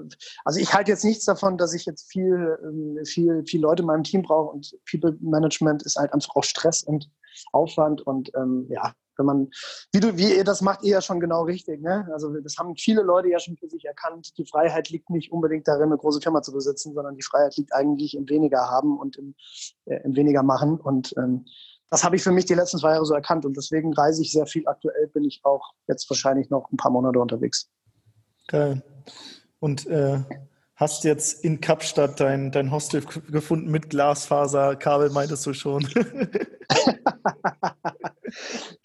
also 0.44 0.58
ich 0.58 0.72
halte 0.72 0.90
jetzt 0.90 1.04
nichts 1.04 1.26
davon, 1.26 1.58
dass 1.58 1.74
ich 1.74 1.84
jetzt 1.84 2.10
viel, 2.10 2.58
ähm, 2.64 3.04
viel, 3.04 3.44
viel 3.46 3.60
Leute 3.60 3.82
in 3.82 3.86
meinem 3.86 4.04
Team 4.04 4.22
brauche 4.22 4.50
und 4.50 4.74
People 4.90 5.16
Management 5.20 5.82
ist 5.82 5.96
halt 5.96 6.12
einfach 6.14 6.34
auch 6.34 6.44
Stress 6.44 6.82
und 6.82 7.10
Aufwand 7.52 8.00
und 8.02 8.32
ähm, 8.34 8.66
ja, 8.70 8.94
wenn 9.18 9.26
man, 9.26 9.50
wie 9.92 10.00
du, 10.00 10.16
wie 10.16 10.34
ihr 10.34 10.44
das 10.44 10.62
macht, 10.62 10.82
ihr 10.82 10.92
ja 10.92 11.02
schon 11.02 11.20
genau 11.20 11.42
richtig, 11.42 11.82
ne? 11.82 12.08
Also 12.12 12.32
das 12.40 12.56
haben 12.56 12.74
viele 12.76 13.02
Leute 13.02 13.28
ja 13.28 13.38
schon 13.38 13.56
für 13.58 13.68
sich 13.68 13.84
erkannt. 13.84 14.36
Die 14.38 14.46
Freiheit 14.46 14.88
liegt 14.88 15.10
nicht 15.10 15.30
unbedingt 15.30 15.68
darin, 15.68 15.84
eine 15.84 15.98
große 15.98 16.22
Firma 16.22 16.40
zu 16.40 16.52
besitzen, 16.52 16.94
sondern 16.94 17.16
die 17.16 17.22
Freiheit 17.22 17.54
liegt 17.58 17.74
eigentlich 17.74 18.16
im 18.16 18.28
weniger 18.30 18.70
haben 18.70 18.98
und 18.98 19.16
im, 19.16 19.34
äh, 19.84 20.00
im 20.04 20.16
weniger 20.16 20.42
machen 20.42 20.80
und 20.80 21.14
ähm, 21.18 21.44
das 21.90 22.05
habe 22.05 22.16
ich 22.16 22.22
für 22.22 22.31
mich 22.31 22.46
die 22.46 22.55
letzten 22.55 22.79
zwei 22.79 22.92
Jahre 22.92 23.05
so 23.05 23.14
erkannt 23.14 23.44
und 23.44 23.57
deswegen 23.57 23.92
reise 23.92 24.22
ich 24.22 24.31
sehr 24.33 24.46
viel. 24.46 24.66
Aktuell 24.66 25.09
bin 25.09 25.24
ich 25.24 25.40
auch 25.42 25.72
jetzt 25.88 26.09
wahrscheinlich 26.09 26.48
noch 26.48 26.70
ein 26.72 26.76
paar 26.76 26.92
Monate 26.92 27.18
unterwegs. 27.18 27.68
Geil. 28.46 28.83
Und 29.59 29.87
äh, 29.88 30.22
hast 30.76 31.05
jetzt 31.05 31.44
in 31.44 31.61
Kapstadt 31.61 32.20
dein, 32.20 32.53
dein 32.53 32.70
Hostel 32.70 33.03
gefunden 33.03 33.70
mit 33.70 33.90
Glasfaserkabel, 33.90 35.11
meintest 35.11 35.44
du 35.44 35.53
schon? 35.53 35.87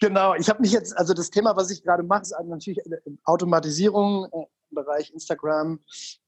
genau, 0.00 0.34
ich 0.34 0.48
habe 0.48 0.60
mich 0.60 0.72
jetzt, 0.72 0.96
also 0.98 1.14
das 1.14 1.30
Thema, 1.30 1.56
was 1.56 1.70
ich 1.70 1.82
gerade 1.82 2.02
mache, 2.02 2.22
ist 2.22 2.34
natürlich 2.44 2.80
Automatisierung 3.24 4.26
äh, 4.32 4.46
im 4.70 4.74
Bereich 4.74 5.12
Instagram 5.12 5.80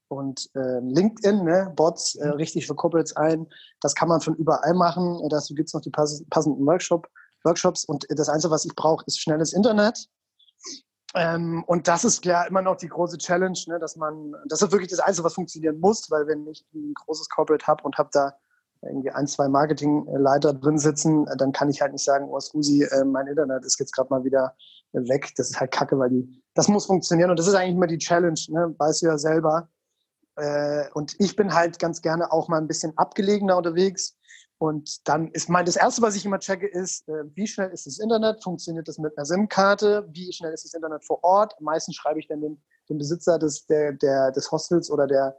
und 0.09 0.49
äh, 0.55 0.79
LinkedIn, 0.79 1.43
ne, 1.43 1.71
Bots 1.75 2.15
äh, 2.15 2.27
mhm. 2.27 2.33
richtig 2.33 2.67
für 2.67 2.75
Corporates 2.75 3.15
ein. 3.15 3.47
Das 3.81 3.95
kann 3.95 4.09
man 4.09 4.21
von 4.21 4.35
überall 4.35 4.73
machen. 4.73 5.21
Dazu 5.29 5.53
gibt 5.53 5.69
es 5.69 5.73
noch 5.73 5.81
die 5.81 5.89
pass 5.89 6.23
passenden 6.29 6.65
Workshop, 6.65 7.07
Workshops. 7.43 7.85
Und 7.85 8.05
das 8.09 8.29
Einzige, 8.29 8.51
was 8.51 8.65
ich 8.65 8.75
brauche, 8.75 9.05
ist 9.05 9.21
schnelles 9.21 9.53
Internet. 9.53 10.07
Ähm, 11.15 11.63
und 11.65 11.87
das 11.87 12.03
ist 12.03 12.21
klar 12.21 12.47
immer 12.47 12.61
noch 12.61 12.75
die 12.75 12.87
große 12.87 13.17
Challenge, 13.17 13.57
ne, 13.67 13.79
dass 13.79 13.95
man, 13.95 14.35
das 14.47 14.61
ist 14.61 14.71
wirklich 14.71 14.91
das 14.91 14.99
Einzige, 14.99 15.25
was 15.25 15.33
funktionieren 15.33 15.79
muss, 15.79 16.09
weil 16.11 16.27
wenn 16.27 16.45
ich 16.47 16.65
ein 16.73 16.93
großes 16.93 17.29
Corporate 17.29 17.65
habe 17.65 17.83
und 17.83 17.97
habe 17.97 18.09
da 18.11 18.33
irgendwie 18.81 19.11
ein, 19.11 19.27
zwei 19.27 19.47
Marketingleiter 19.47 20.53
drin 20.53 20.77
sitzen, 20.77 21.25
dann 21.37 21.51
kann 21.51 21.69
ich 21.69 21.81
halt 21.81 21.91
nicht 21.91 22.03
sagen, 22.03 22.29
oh 22.29 22.39
Scusi, 22.39 22.83
äh, 22.83 23.03
mein 23.03 23.27
Internet 23.27 23.65
ist 23.65 23.79
jetzt 23.79 23.93
gerade 23.93 24.09
mal 24.09 24.23
wieder 24.23 24.55
weg. 24.93 25.33
Das 25.35 25.49
ist 25.49 25.59
halt 25.59 25.71
kacke, 25.71 25.97
weil 25.99 26.09
die, 26.09 26.43
das 26.53 26.67
muss 26.67 26.85
funktionieren. 26.85 27.29
Und 27.29 27.39
das 27.39 27.47
ist 27.47 27.55
eigentlich 27.55 27.75
immer 27.75 27.87
die 27.87 27.97
Challenge, 27.97 28.39
ne? 28.49 28.73
weißt 28.77 29.01
du 29.01 29.07
ja 29.07 29.17
selber 29.17 29.67
äh, 30.39 30.89
und 30.93 31.15
ich 31.19 31.35
bin 31.35 31.53
halt 31.53 31.79
ganz 31.79 32.01
gerne 32.01 32.31
auch 32.31 32.47
mal 32.47 32.57
ein 32.57 32.67
bisschen 32.67 32.97
abgelegener 32.97 33.57
unterwegs. 33.57 34.15
Und 34.57 35.07
dann 35.07 35.29
ist 35.29 35.49
mein, 35.49 35.65
das 35.65 35.77
Erste, 35.77 36.01
was 36.01 36.17
ich 36.17 36.25
immer 36.25 36.39
checke, 36.39 36.67
ist, 36.67 37.07
äh, 37.07 37.23
wie 37.33 37.47
schnell 37.47 37.69
ist 37.69 37.87
das 37.87 37.97
Internet? 37.97 38.43
Funktioniert 38.43 38.89
das 38.89 38.97
mit 38.97 39.17
einer 39.17 39.25
SIM-Karte? 39.25 40.09
Wie 40.11 40.33
schnell 40.33 40.53
ist 40.53 40.65
das 40.65 40.73
Internet 40.73 41.05
vor 41.05 41.23
Ort? 41.23 41.53
Meistens 41.61 41.95
schreibe 41.95 42.19
ich 42.19 42.27
dann 42.27 42.41
den, 42.41 42.61
den 42.89 42.97
Besitzer 42.97 43.39
des, 43.39 43.65
der, 43.67 43.93
der, 43.93 44.31
des 44.31 44.51
Hostels 44.51 44.91
oder 44.91 45.07
der, 45.07 45.37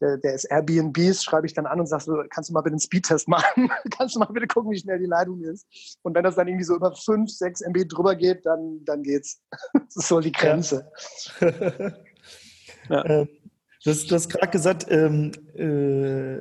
der, 0.00 0.16
des 0.16 0.44
Airbnbs, 0.44 1.22
schreibe 1.22 1.46
ich 1.46 1.52
dann 1.52 1.66
an 1.66 1.80
und 1.80 1.86
sage 1.86 2.04
so, 2.04 2.22
kannst 2.30 2.48
du 2.48 2.54
mal 2.54 2.62
bitte 2.62 2.72
einen 2.72 2.80
Speedtest 2.80 3.28
machen? 3.28 3.70
kannst 3.90 4.14
du 4.14 4.20
mal 4.20 4.26
bitte 4.32 4.46
gucken, 4.46 4.70
wie 4.70 4.78
schnell 4.78 4.98
die 4.98 5.04
Leitung 5.04 5.42
ist? 5.42 5.66
Und 6.00 6.14
wenn 6.14 6.24
das 6.24 6.36
dann 6.36 6.48
irgendwie 6.48 6.64
so 6.64 6.74
über 6.74 6.94
5, 6.94 7.30
6 7.30 7.60
MB 7.60 7.88
drüber 7.88 8.14
geht, 8.14 8.46
dann, 8.46 8.82
dann 8.86 9.02
geht's. 9.02 9.42
das 9.74 9.96
ist 9.96 10.08
so 10.08 10.20
die 10.20 10.32
Grenze. 10.32 10.90
ja. 12.88 13.04
Ähm, 13.04 13.28
Du 13.84 13.90
hast, 13.90 14.10
du 14.10 14.14
hast 14.14 14.28
gerade 14.28 14.50
gesagt, 14.50 14.86
ähm, 14.90 15.32
äh, 15.54 16.40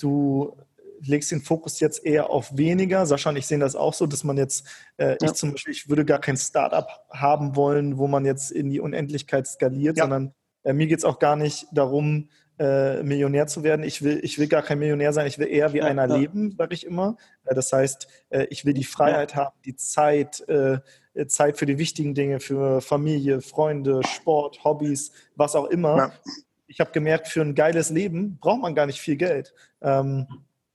du 0.00 0.56
legst 1.02 1.30
den 1.30 1.40
Fokus 1.40 1.80
jetzt 1.80 2.04
eher 2.04 2.30
auf 2.30 2.56
weniger. 2.56 3.06
Sascha 3.06 3.30
und 3.30 3.36
ich 3.36 3.46
sehen 3.46 3.60
das 3.60 3.76
auch 3.76 3.94
so, 3.94 4.06
dass 4.06 4.24
man 4.24 4.36
jetzt, 4.36 4.66
äh, 4.96 5.10
ja. 5.10 5.16
ich 5.22 5.32
zum 5.32 5.52
Beispiel, 5.52 5.72
ich 5.72 5.88
würde 5.88 6.04
gar 6.04 6.18
kein 6.18 6.36
Startup 6.36 6.88
haben 7.10 7.54
wollen, 7.56 7.96
wo 7.98 8.08
man 8.08 8.24
jetzt 8.24 8.50
in 8.50 8.70
die 8.70 8.80
Unendlichkeit 8.80 9.46
skaliert, 9.46 9.96
ja. 9.96 10.04
sondern 10.04 10.34
äh, 10.64 10.72
mir 10.72 10.88
geht 10.88 10.98
es 10.98 11.04
auch 11.04 11.18
gar 11.20 11.36
nicht 11.36 11.66
darum, 11.72 12.28
äh, 12.58 13.02
Millionär 13.02 13.46
zu 13.46 13.62
werden. 13.62 13.84
Ich 13.84 14.02
will, 14.02 14.20
ich 14.22 14.38
will 14.38 14.48
gar 14.48 14.62
kein 14.62 14.78
Millionär 14.78 15.12
sein, 15.12 15.26
ich 15.26 15.38
will 15.38 15.48
eher 15.48 15.72
wie 15.72 15.78
ja, 15.78 15.84
einer 15.84 16.06
leben, 16.06 16.50
sage 16.58 16.74
ich 16.74 16.84
immer. 16.84 17.16
Äh, 17.44 17.54
das 17.54 17.72
heißt, 17.72 18.08
äh, 18.30 18.46
ich 18.50 18.64
will 18.64 18.74
die 18.74 18.84
Freiheit 18.84 19.36
haben, 19.36 19.56
die 19.64 19.76
Zeit, 19.76 20.46
äh, 20.48 20.80
Zeit 21.28 21.56
für 21.56 21.66
die 21.66 21.78
wichtigen 21.78 22.14
Dinge, 22.14 22.40
für 22.40 22.80
Familie, 22.80 23.40
Freunde, 23.40 24.02
Sport, 24.04 24.64
Hobbys, 24.64 25.12
was 25.36 25.54
auch 25.54 25.66
immer 25.66 26.12
ich 26.70 26.78
habe 26.78 26.92
gemerkt, 26.92 27.28
für 27.28 27.42
ein 27.42 27.56
geiles 27.56 27.90
Leben 27.90 28.38
braucht 28.38 28.62
man 28.62 28.74
gar 28.76 28.86
nicht 28.86 29.00
viel 29.00 29.16
Geld. 29.16 29.52
Ähm, 29.82 30.26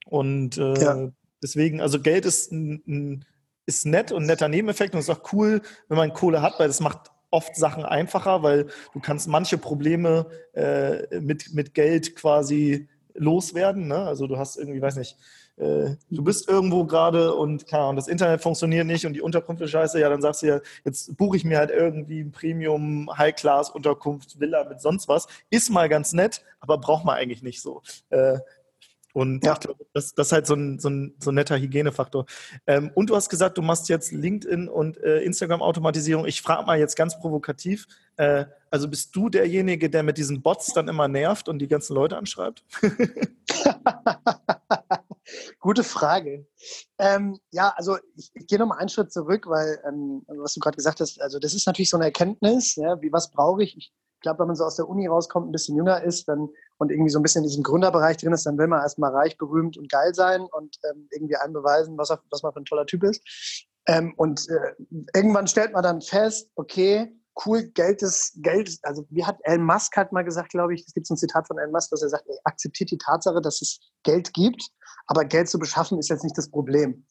und 0.05 0.57
äh, 0.57 0.73
ja. 0.79 1.11
deswegen, 1.41 1.79
also 1.79 2.01
Geld 2.01 2.25
ist, 2.25 2.51
ein, 2.51 3.25
ist 3.65 3.85
nett 3.85 4.11
und 4.11 4.23
ein 4.23 4.27
netter 4.27 4.49
Nebeneffekt 4.49 4.93
und 4.93 4.99
es 4.99 5.07
ist 5.07 5.15
auch 5.15 5.33
cool, 5.33 5.61
wenn 5.87 5.97
man 5.97 6.13
Kohle 6.13 6.41
hat, 6.41 6.59
weil 6.59 6.67
das 6.67 6.81
macht 6.81 7.11
oft 7.31 7.55
Sachen 7.55 7.85
einfacher, 7.85 8.43
weil 8.43 8.67
du 8.93 8.99
kannst 8.99 9.27
manche 9.29 9.57
Probleme 9.57 10.27
äh, 10.53 11.19
mit, 11.21 11.53
mit 11.53 11.73
Geld 11.73 12.15
quasi 12.15 12.89
loswerden. 13.13 13.87
Ne? 13.87 13.97
Also 13.97 14.27
du 14.27 14.37
hast 14.37 14.57
irgendwie, 14.57 14.81
weiß 14.81 14.97
nicht, 14.97 15.17
äh, 15.57 15.95
du 16.09 16.23
bist 16.23 16.49
irgendwo 16.49 16.85
gerade 16.85 17.33
und, 17.33 17.71
und 17.71 17.95
das 17.95 18.07
Internet 18.07 18.41
funktioniert 18.41 18.85
nicht 18.85 19.05
und 19.05 19.13
die 19.13 19.21
Unterkunft 19.21 19.61
ist 19.61 19.71
scheiße, 19.71 19.99
ja, 19.99 20.09
dann 20.09 20.21
sagst 20.21 20.41
du 20.41 20.47
ja, 20.47 20.59
jetzt 20.83 21.15
buche 21.15 21.37
ich 21.37 21.45
mir 21.45 21.57
halt 21.57 21.71
irgendwie 21.71 22.21
ein 22.21 22.31
Premium 22.31 23.09
High-Class-Unterkunft, 23.17 24.39
Villa 24.39 24.65
mit 24.65 24.81
sonst 24.81 25.07
was. 25.07 25.27
Ist 25.49 25.69
mal 25.69 25.87
ganz 25.87 26.13
nett, 26.13 26.43
aber 26.59 26.77
braucht 26.77 27.05
man 27.05 27.15
eigentlich 27.15 27.41
nicht 27.41 27.61
so. 27.61 27.81
Äh, 28.09 28.39
und 29.13 29.45
ja. 29.45 29.53
ich 29.53 29.59
glaube, 29.61 29.85
das, 29.93 30.13
das 30.13 30.27
ist 30.27 30.33
halt 30.33 30.45
so 30.45 30.55
ein, 30.55 30.77
so 30.77 30.89
ein, 30.89 31.15
so 31.19 31.31
ein 31.31 31.35
netter 31.35 31.57
Hygienefaktor. 31.57 32.25
Ähm, 32.67 32.91
und 32.95 33.09
du 33.09 33.15
hast 33.15 33.29
gesagt, 33.29 33.57
du 33.57 33.61
machst 33.61 33.87
jetzt 33.87 34.11
LinkedIn 34.11 34.67
und 34.67 35.01
äh, 35.01 35.21
Instagram-Automatisierung. 35.21 36.25
Ich 36.25 36.41
frage 36.41 36.65
mal 36.65 36.77
jetzt 36.77 36.97
ganz 36.97 37.17
provokativ, 37.17 37.87
äh, 38.17 38.43
also 38.69 38.89
bist 38.89 39.15
du 39.15 39.29
derjenige, 39.29 39.89
der 39.89 40.03
mit 40.03 40.17
diesen 40.17 40.41
Bots 40.41 40.73
dann 40.73 40.89
immer 40.89 41.07
nervt 41.07 41.47
und 41.47 41.59
die 41.59 41.69
ganzen 41.69 41.93
Leute 41.93 42.17
anschreibt? 42.17 42.65
Gute 45.59 45.83
Frage. 45.83 46.47
Ähm, 46.97 47.39
ja, 47.51 47.73
also 47.75 47.97
ich, 48.15 48.31
ich 48.33 48.47
gehe 48.47 48.59
nochmal 48.59 48.79
einen 48.79 48.89
Schritt 48.89 49.11
zurück, 49.11 49.45
weil, 49.47 49.81
ähm, 49.87 50.23
was 50.27 50.53
du 50.53 50.59
gerade 50.59 50.77
gesagt 50.77 50.99
hast, 50.99 51.21
also 51.21 51.39
das 51.39 51.53
ist 51.53 51.67
natürlich 51.67 51.89
so 51.89 51.97
eine 51.97 52.05
Erkenntnis, 52.05 52.75
ja, 52.75 53.01
wie 53.01 53.11
was 53.11 53.31
brauche 53.31 53.63
ich? 53.63 53.75
Ich 53.77 53.93
glaube, 54.21 54.39
wenn 54.39 54.47
man 54.47 54.55
so 54.55 54.63
aus 54.63 54.75
der 54.75 54.87
Uni 54.87 55.07
rauskommt, 55.07 55.47
ein 55.47 55.51
bisschen 55.51 55.75
jünger 55.75 56.03
ist 56.03 56.27
dann, 56.27 56.49
und 56.77 56.91
irgendwie 56.91 57.09
so 57.09 57.19
ein 57.19 57.23
bisschen 57.23 57.43
in 57.43 57.49
diesem 57.49 57.63
Gründerbereich 57.63 58.17
drin 58.17 58.33
ist, 58.33 58.45
dann 58.45 58.57
will 58.57 58.67
man 58.67 58.81
erstmal 58.81 59.11
reich, 59.11 59.37
berühmt 59.37 59.77
und 59.77 59.89
geil 59.91 60.13
sein 60.13 60.41
und 60.41 60.77
ähm, 60.89 61.07
irgendwie 61.11 61.35
einbeweisen, 61.35 61.97
was, 61.97 62.09
was 62.09 62.43
man 62.43 62.53
für 62.53 62.61
ein 62.61 62.65
toller 62.65 62.85
Typ 62.85 63.03
ist. 63.03 63.67
Ähm, 63.87 64.13
und 64.17 64.47
äh, 64.49 64.73
irgendwann 65.13 65.47
stellt 65.47 65.73
man 65.73 65.83
dann 65.83 66.01
fest, 66.01 66.49
okay, 66.55 67.15
cool, 67.45 67.63
Geld 67.63 68.01
ist 68.01 68.33
Geld. 68.41 68.77
Also 68.83 69.05
wie 69.09 69.25
hat 69.25 69.37
Elon 69.43 69.65
Musk 69.65 69.95
halt 69.97 70.11
mal 70.11 70.23
gesagt, 70.23 70.49
glaube 70.49 70.73
ich, 70.73 70.85
es 70.87 70.93
gibt 70.93 71.07
so 71.07 71.13
ein 71.13 71.17
Zitat 71.17 71.47
von 71.47 71.57
Elon 71.57 71.71
Musk, 71.71 71.91
dass 71.91 72.01
er 72.01 72.09
sagt, 72.09 72.27
er 72.27 72.37
akzeptiert 72.45 72.91
die 72.91 72.97
Tatsache, 72.97 73.41
dass 73.41 73.61
es 73.61 73.79
Geld 74.03 74.33
gibt, 74.33 74.63
aber 75.07 75.25
Geld 75.25 75.49
zu 75.49 75.59
beschaffen 75.59 75.99
ist 75.99 76.09
jetzt 76.09 76.23
nicht 76.23 76.37
das 76.37 76.49
Problem. 76.49 77.05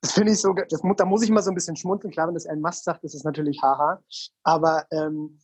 Das 0.00 0.12
finde 0.12 0.32
ich 0.32 0.40
so, 0.40 0.52
das, 0.52 0.80
da 0.96 1.04
muss 1.04 1.22
ich 1.22 1.30
mal 1.30 1.42
so 1.42 1.50
ein 1.50 1.54
bisschen 1.54 1.76
schmunzeln. 1.76 2.12
Klar, 2.12 2.28
wenn 2.28 2.34
das 2.34 2.44
Elon 2.44 2.60
Musk 2.60 2.84
sagt, 2.84 3.02
ist 3.02 3.24
natürlich 3.24 3.60
haha. 3.62 4.00
Aber 4.44 4.86
ähm, 4.92 5.40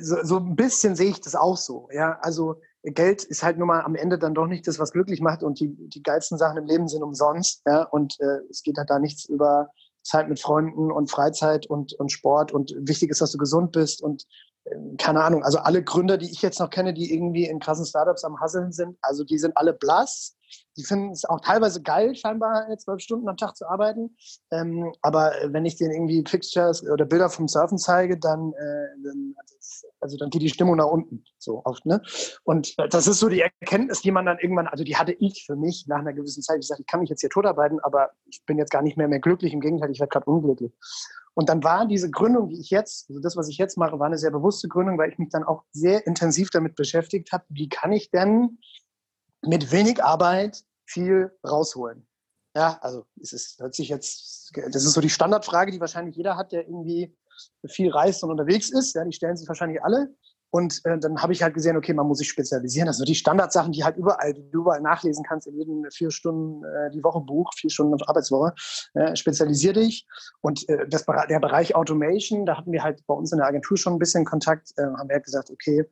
so, 0.00 0.22
so 0.22 0.36
ein 0.36 0.54
bisschen 0.54 0.94
sehe 0.94 1.10
ich 1.10 1.20
das 1.20 1.34
auch 1.34 1.56
so. 1.56 1.88
Ja, 1.92 2.18
also 2.22 2.60
Geld 2.82 3.24
ist 3.24 3.42
halt 3.42 3.58
nur 3.58 3.66
mal 3.66 3.82
am 3.82 3.96
Ende 3.96 4.18
dann 4.18 4.34
doch 4.34 4.46
nicht 4.46 4.66
das, 4.68 4.78
was 4.78 4.92
glücklich 4.92 5.20
macht 5.20 5.42
und 5.42 5.58
die, 5.58 5.74
die 5.88 6.02
geilsten 6.02 6.38
Sachen 6.38 6.58
im 6.58 6.66
Leben 6.66 6.88
sind 6.88 7.02
umsonst. 7.02 7.62
Ja, 7.66 7.82
und 7.82 8.18
äh, 8.20 8.38
es 8.48 8.62
geht 8.62 8.78
halt 8.78 8.90
da 8.90 8.98
nichts 8.98 9.24
über 9.24 9.70
Zeit 10.02 10.28
mit 10.28 10.40
Freunden 10.40 10.92
und 10.92 11.10
Freizeit 11.10 11.66
und, 11.66 11.92
und 11.94 12.12
Sport 12.12 12.52
und 12.52 12.74
wichtig 12.78 13.10
ist, 13.10 13.20
dass 13.20 13.32
du 13.32 13.38
gesund 13.38 13.72
bist 13.72 14.02
und 14.02 14.24
keine 14.98 15.22
Ahnung. 15.22 15.44
Also 15.44 15.58
alle 15.58 15.82
Gründer, 15.82 16.18
die 16.18 16.30
ich 16.30 16.42
jetzt 16.42 16.60
noch 16.60 16.70
kenne, 16.70 16.92
die 16.92 17.12
irgendwie 17.12 17.46
in 17.46 17.60
krassen 17.60 17.86
Startups 17.86 18.24
am 18.24 18.40
Hasseln 18.40 18.72
sind, 18.72 18.96
also 19.00 19.24
die 19.24 19.38
sind 19.38 19.56
alle 19.56 19.72
blass 19.72 20.36
die 20.76 20.84
finden 20.84 21.10
es 21.12 21.24
auch 21.24 21.40
teilweise 21.40 21.82
geil, 21.82 22.14
scheinbar 22.14 22.66
zwölf 22.78 23.00
Stunden 23.00 23.28
am 23.28 23.36
Tag 23.36 23.56
zu 23.56 23.66
arbeiten. 23.66 24.16
Ähm, 24.50 24.92
aber 25.02 25.32
wenn 25.46 25.64
ich 25.64 25.76
denen 25.76 25.92
irgendwie 25.92 26.22
Pictures 26.22 26.86
oder 26.88 27.04
Bilder 27.04 27.30
vom 27.30 27.48
Surfen 27.48 27.78
zeige, 27.78 28.18
dann, 28.18 28.52
äh, 28.52 28.88
dann, 29.02 29.34
also 30.00 30.16
dann 30.16 30.30
geht 30.30 30.42
die 30.42 30.50
Stimmung 30.50 30.76
nach 30.76 30.86
unten 30.86 31.24
so 31.38 31.62
oft. 31.64 31.86
Ne? 31.86 32.02
Und 32.44 32.74
das 32.92 33.06
ist 33.06 33.18
so 33.18 33.28
die 33.28 33.40
Erkenntnis, 33.40 34.02
die 34.02 34.10
man 34.10 34.26
dann 34.26 34.38
irgendwann, 34.38 34.66
also 34.66 34.84
die 34.84 34.96
hatte 34.96 35.12
ich 35.12 35.44
für 35.46 35.56
mich 35.56 35.86
nach 35.86 36.00
einer 36.00 36.12
gewissen 36.12 36.42
Zeit. 36.42 36.58
Ich 36.60 36.66
sagte, 36.66 36.82
ich 36.82 36.86
kann 36.86 37.00
mich 37.00 37.10
jetzt 37.10 37.20
hier 37.20 37.30
totarbeiten, 37.30 37.80
aber 37.80 38.10
ich 38.26 38.42
bin 38.44 38.58
jetzt 38.58 38.70
gar 38.70 38.82
nicht 38.82 38.96
mehr 38.96 39.08
mehr 39.08 39.20
glücklich. 39.20 39.52
Im 39.52 39.60
Gegenteil, 39.60 39.90
ich 39.90 40.00
werde 40.00 40.10
gerade 40.10 40.30
unglücklich. 40.30 40.72
Und 41.36 41.50
dann 41.50 41.62
war 41.62 41.86
diese 41.86 42.10
Gründung, 42.10 42.48
die 42.48 42.58
ich 42.58 42.70
jetzt, 42.70 43.10
also 43.10 43.20
das, 43.20 43.36
was 43.36 43.48
ich 43.48 43.58
jetzt 43.58 43.76
mache, 43.76 43.98
war 43.98 44.06
eine 44.06 44.16
sehr 44.16 44.30
bewusste 44.30 44.68
Gründung, 44.68 44.96
weil 44.96 45.10
ich 45.10 45.18
mich 45.18 45.28
dann 45.28 45.44
auch 45.44 45.64
sehr 45.70 46.06
intensiv 46.06 46.48
damit 46.48 46.76
beschäftigt 46.76 47.30
habe, 47.30 47.44
wie 47.50 47.68
kann 47.68 47.92
ich 47.92 48.10
denn 48.10 48.58
mit 49.42 49.70
wenig 49.70 50.02
Arbeit 50.02 50.64
viel 50.86 51.30
rausholen. 51.46 52.06
Ja, 52.54 52.78
also 52.80 53.04
es 53.20 53.34
ist, 53.34 53.60
hört 53.60 53.74
sich 53.74 53.90
jetzt, 53.90 54.50
das 54.54 54.84
ist 54.84 54.94
so 54.94 55.02
die 55.02 55.10
Standardfrage, 55.10 55.72
die 55.72 55.80
wahrscheinlich 55.80 56.16
jeder 56.16 56.36
hat, 56.36 56.52
der 56.52 56.66
irgendwie 56.66 57.14
viel 57.66 57.90
reist 57.90 58.24
und 58.24 58.30
unterwegs 58.30 58.70
ist. 58.70 58.94
Ja, 58.94 59.04
die 59.04 59.12
stellen 59.12 59.36
sich 59.36 59.46
wahrscheinlich 59.46 59.84
alle. 59.84 60.14
Und 60.56 60.80
äh, 60.86 60.98
dann 60.98 61.20
habe 61.20 61.34
ich 61.34 61.42
halt 61.42 61.52
gesehen, 61.52 61.76
okay, 61.76 61.92
man 61.92 62.06
muss 62.06 62.16
sich 62.16 62.30
spezialisieren. 62.30 62.88
Also 62.88 63.04
die 63.04 63.14
Standardsachen, 63.14 63.72
die 63.72 63.84
halt 63.84 63.98
überall, 63.98 64.32
die 64.32 64.50
du 64.50 64.60
überall 64.60 64.80
nachlesen 64.80 65.22
kannst, 65.22 65.46
in 65.46 65.58
jedem 65.58 65.84
vier 65.92 66.10
Stunden 66.10 66.64
äh, 66.64 66.90
die 66.92 67.04
Woche 67.04 67.20
Buch, 67.20 67.52
vier 67.54 67.68
Stunden 67.68 68.02
Arbeitswoche, 68.02 68.54
äh, 68.94 69.14
spezialisier 69.16 69.74
dich. 69.74 70.06
Und 70.40 70.66
äh, 70.70 70.88
das, 70.88 71.04
der 71.04 71.40
Bereich 71.40 71.74
Automation, 71.74 72.46
da 72.46 72.56
hatten 72.56 72.72
wir 72.72 72.82
halt 72.82 73.06
bei 73.06 73.12
uns 73.12 73.32
in 73.32 73.38
der 73.38 73.46
Agentur 73.46 73.76
schon 73.76 73.92
ein 73.92 73.98
bisschen 73.98 74.24
Kontakt, 74.24 74.70
äh, 74.78 74.84
haben 74.84 75.10
wir 75.10 75.16
halt 75.16 75.26
gesagt, 75.26 75.50
okay, 75.50 75.84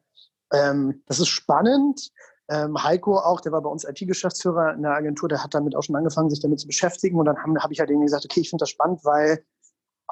ähm, 0.50 1.02
das 1.08 1.20
ist 1.20 1.28
spannend, 1.28 2.10
ähm, 2.48 2.82
Heiko 2.82 3.18
auch, 3.18 3.42
der 3.42 3.52
war 3.52 3.60
bei 3.60 3.68
uns 3.68 3.84
IT-Geschäftsführer 3.84 4.72
in 4.72 4.82
der 4.82 4.92
Agentur, 4.92 5.28
der 5.28 5.44
hat 5.44 5.52
damit 5.52 5.76
auch 5.76 5.82
schon 5.82 5.96
angefangen, 5.96 6.30
sich 6.30 6.40
damit 6.40 6.58
zu 6.60 6.66
beschäftigen. 6.66 7.18
Und 7.18 7.26
dann 7.26 7.36
habe 7.36 7.58
hab 7.58 7.70
ich 7.70 7.80
halt 7.80 7.90
irgendwie 7.90 8.06
gesagt, 8.06 8.24
okay, 8.24 8.40
ich 8.40 8.48
finde 8.48 8.62
das 8.62 8.70
spannend, 8.70 9.04
weil 9.04 9.44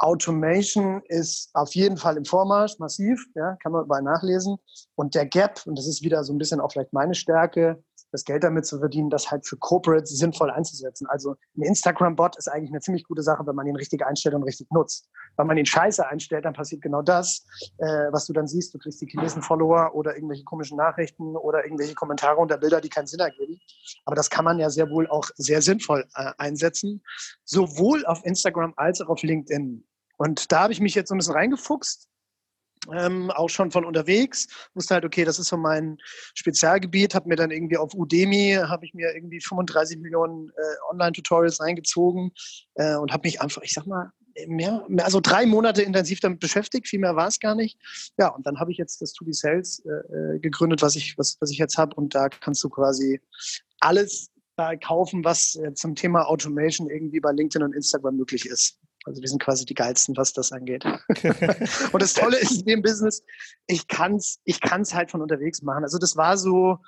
Automation 0.03 1.01
ist 1.07 1.51
auf 1.55 1.75
jeden 1.75 1.97
Fall 1.97 2.17
im 2.17 2.25
Vormarsch, 2.25 2.79
massiv, 2.81 3.25
ja, 3.37 3.57
kann 3.63 3.71
man 3.71 3.85
überall 3.85 4.03
nachlesen. 4.03 4.57
Und 4.97 5.15
der 5.15 5.27
Gap, 5.27 5.61
und 5.65 5.79
das 5.79 5.87
ist 5.87 6.03
wieder 6.03 6.25
so 6.25 6.33
ein 6.33 6.39
bisschen 6.39 6.61
auch 6.61 6.73
vielleicht 6.73 6.93
meine 6.93 7.15
Stärke, 7.15 7.83
das 8.13 8.25
Geld 8.25 8.45
damit 8.45 8.67
zu 8.67 8.79
verdienen, 8.79 9.11
das 9.11 9.31
halt 9.31 9.47
für 9.47 9.57
Corporates 9.57 10.17
sinnvoll 10.17 10.51
einzusetzen. 10.51 11.07
Also 11.09 11.35
ein 11.57 11.63
Instagram-Bot 11.63 12.37
ist 12.37 12.49
eigentlich 12.49 12.71
eine 12.71 12.81
ziemlich 12.81 13.05
gute 13.05 13.23
Sache, 13.23 13.47
wenn 13.47 13.57
man 13.57 13.67
ihn 13.67 13.77
richtig 13.77 14.05
einstellt 14.05 14.35
und 14.35 14.43
richtig 14.43 14.71
nutzt. 14.71 15.09
Wenn 15.37 15.47
man 15.47 15.57
ihn 15.57 15.67
scheiße 15.67 16.07
einstellt, 16.07 16.45
dann 16.45 16.53
passiert 16.53 16.83
genau 16.83 17.01
das, 17.01 17.47
äh, 17.79 18.13
was 18.13 18.27
du 18.27 18.35
dann 18.35 18.47
siehst. 18.47 18.75
Du 18.75 18.79
kriegst 18.79 19.01
die 19.01 19.07
chinesen 19.07 19.41
Follower 19.41 19.95
oder 19.95 20.15
irgendwelche 20.15 20.45
komischen 20.45 20.77
Nachrichten 20.77 21.37
oder 21.37 21.65
irgendwelche 21.65 21.95
Kommentare 21.95 22.37
unter 22.37 22.59
Bilder, 22.59 22.81
die 22.81 22.91
keinen 22.91 23.07
Sinn 23.07 23.21
ergeben. 23.21 23.59
Aber 24.05 24.15
das 24.15 24.29
kann 24.29 24.45
man 24.45 24.59
ja 24.59 24.69
sehr 24.69 24.91
wohl 24.91 25.09
auch 25.09 25.29
sehr 25.37 25.63
sinnvoll 25.63 26.05
äh, 26.15 26.33
einsetzen, 26.37 27.03
sowohl 27.45 28.05
auf 28.05 28.25
Instagram 28.25 28.75
als 28.77 29.01
auch 29.01 29.09
auf 29.09 29.23
LinkedIn. 29.23 29.85
Und 30.23 30.53
da 30.53 30.61
habe 30.61 30.73
ich 30.73 30.81
mich 30.81 30.95
jetzt 30.95 31.09
so 31.09 31.15
ein 31.15 31.19
bisschen 31.19 31.35
reingefuchst 31.35 32.09
ähm, 32.91 33.31
auch 33.31 33.49
schon 33.49 33.71
von 33.71 33.85
unterwegs. 33.85 34.49
Wusste 34.75 34.95
halt, 34.95 35.05
okay, 35.05 35.25
das 35.25 35.39
ist 35.39 35.49
so 35.49 35.57
mein 35.57 35.99
Spezialgebiet. 36.35 37.15
Habe 37.15 37.29
mir 37.29 37.37
dann 37.37 37.51
irgendwie 37.51 37.77
auf 37.77 37.95
Udemy, 37.95 38.59
habe 38.67 38.85
ich 38.85 38.95
mir 38.95 39.15
irgendwie 39.15 39.41
35 39.41 39.99
Millionen 39.99 40.51
äh, 40.51 40.91
Online-Tutorials 40.91 41.61
reingezogen 41.61 42.33
äh, 42.75 42.97
und 42.97 43.13
habe 43.13 43.27
mich 43.27 43.41
einfach, 43.41 43.63
ich 43.63 43.73
sag 43.73 43.87
mal, 43.87 44.11
mehr, 44.47 44.85
mehr, 44.89 45.05
also 45.05 45.21
drei 45.21 45.47
Monate 45.47 45.83
intensiv 45.83 46.21
damit 46.21 46.41
beschäftigt. 46.41 46.89
Viel 46.89 47.01
mehr 47.01 47.15
war 47.15 47.29
es 47.29 47.39
gar 47.39 47.55
nicht. 47.55 47.79
Ja, 48.19 48.29
und 48.29 48.47
dann 48.47 48.59
habe 48.59 48.73
ich 48.73 48.79
jetzt 48.79 49.01
das 49.01 49.15
2D 49.15 49.35
Sales 49.35 49.83
äh, 49.85 49.91
äh, 49.91 50.39
gegründet, 50.41 50.83
was 50.83 50.97
ich, 50.97 51.17
was, 51.19 51.37
was 51.41 51.51
ich 51.51 51.59
jetzt 51.59 51.79
habe. 51.79 51.95
Und 51.95 52.15
da 52.15 52.29
kannst 52.29 52.65
du 52.65 52.69
quasi 52.69 53.21
alles 53.81 54.29
kaufen, 54.85 55.25
was 55.25 55.57
äh, 55.57 55.73
zum 55.75 55.95
Thema 55.95 56.29
Automation 56.29 56.89
irgendwie 56.89 57.21
bei 57.21 57.33
LinkedIn 57.33 57.65
und 57.65 57.75
Instagram 57.75 58.17
möglich 58.17 58.47
ist. 58.47 58.79
Also 59.05 59.21
wir 59.21 59.29
sind 59.29 59.43
quasi 59.43 59.65
die 59.65 59.75
geilsten, 59.75 60.17
was 60.17 60.33
das 60.33 60.53
angeht. 60.53 60.85
und 61.93 62.03
das 62.03 62.15
Tolle 62.15 62.39
ist 62.39 62.61
in 62.61 62.67
dem 62.67 62.83
Business, 62.83 63.23
ich 63.67 63.89
kann's, 63.89 64.39
ich 64.45 64.61
kann's 64.61 64.95
halt 64.95 65.11
von 65.11 65.23
unterwegs 65.23 65.63
machen. 65.63 65.83
Also 65.83 65.99
das 65.99 66.17
war 66.17 66.37
so, 66.37 66.79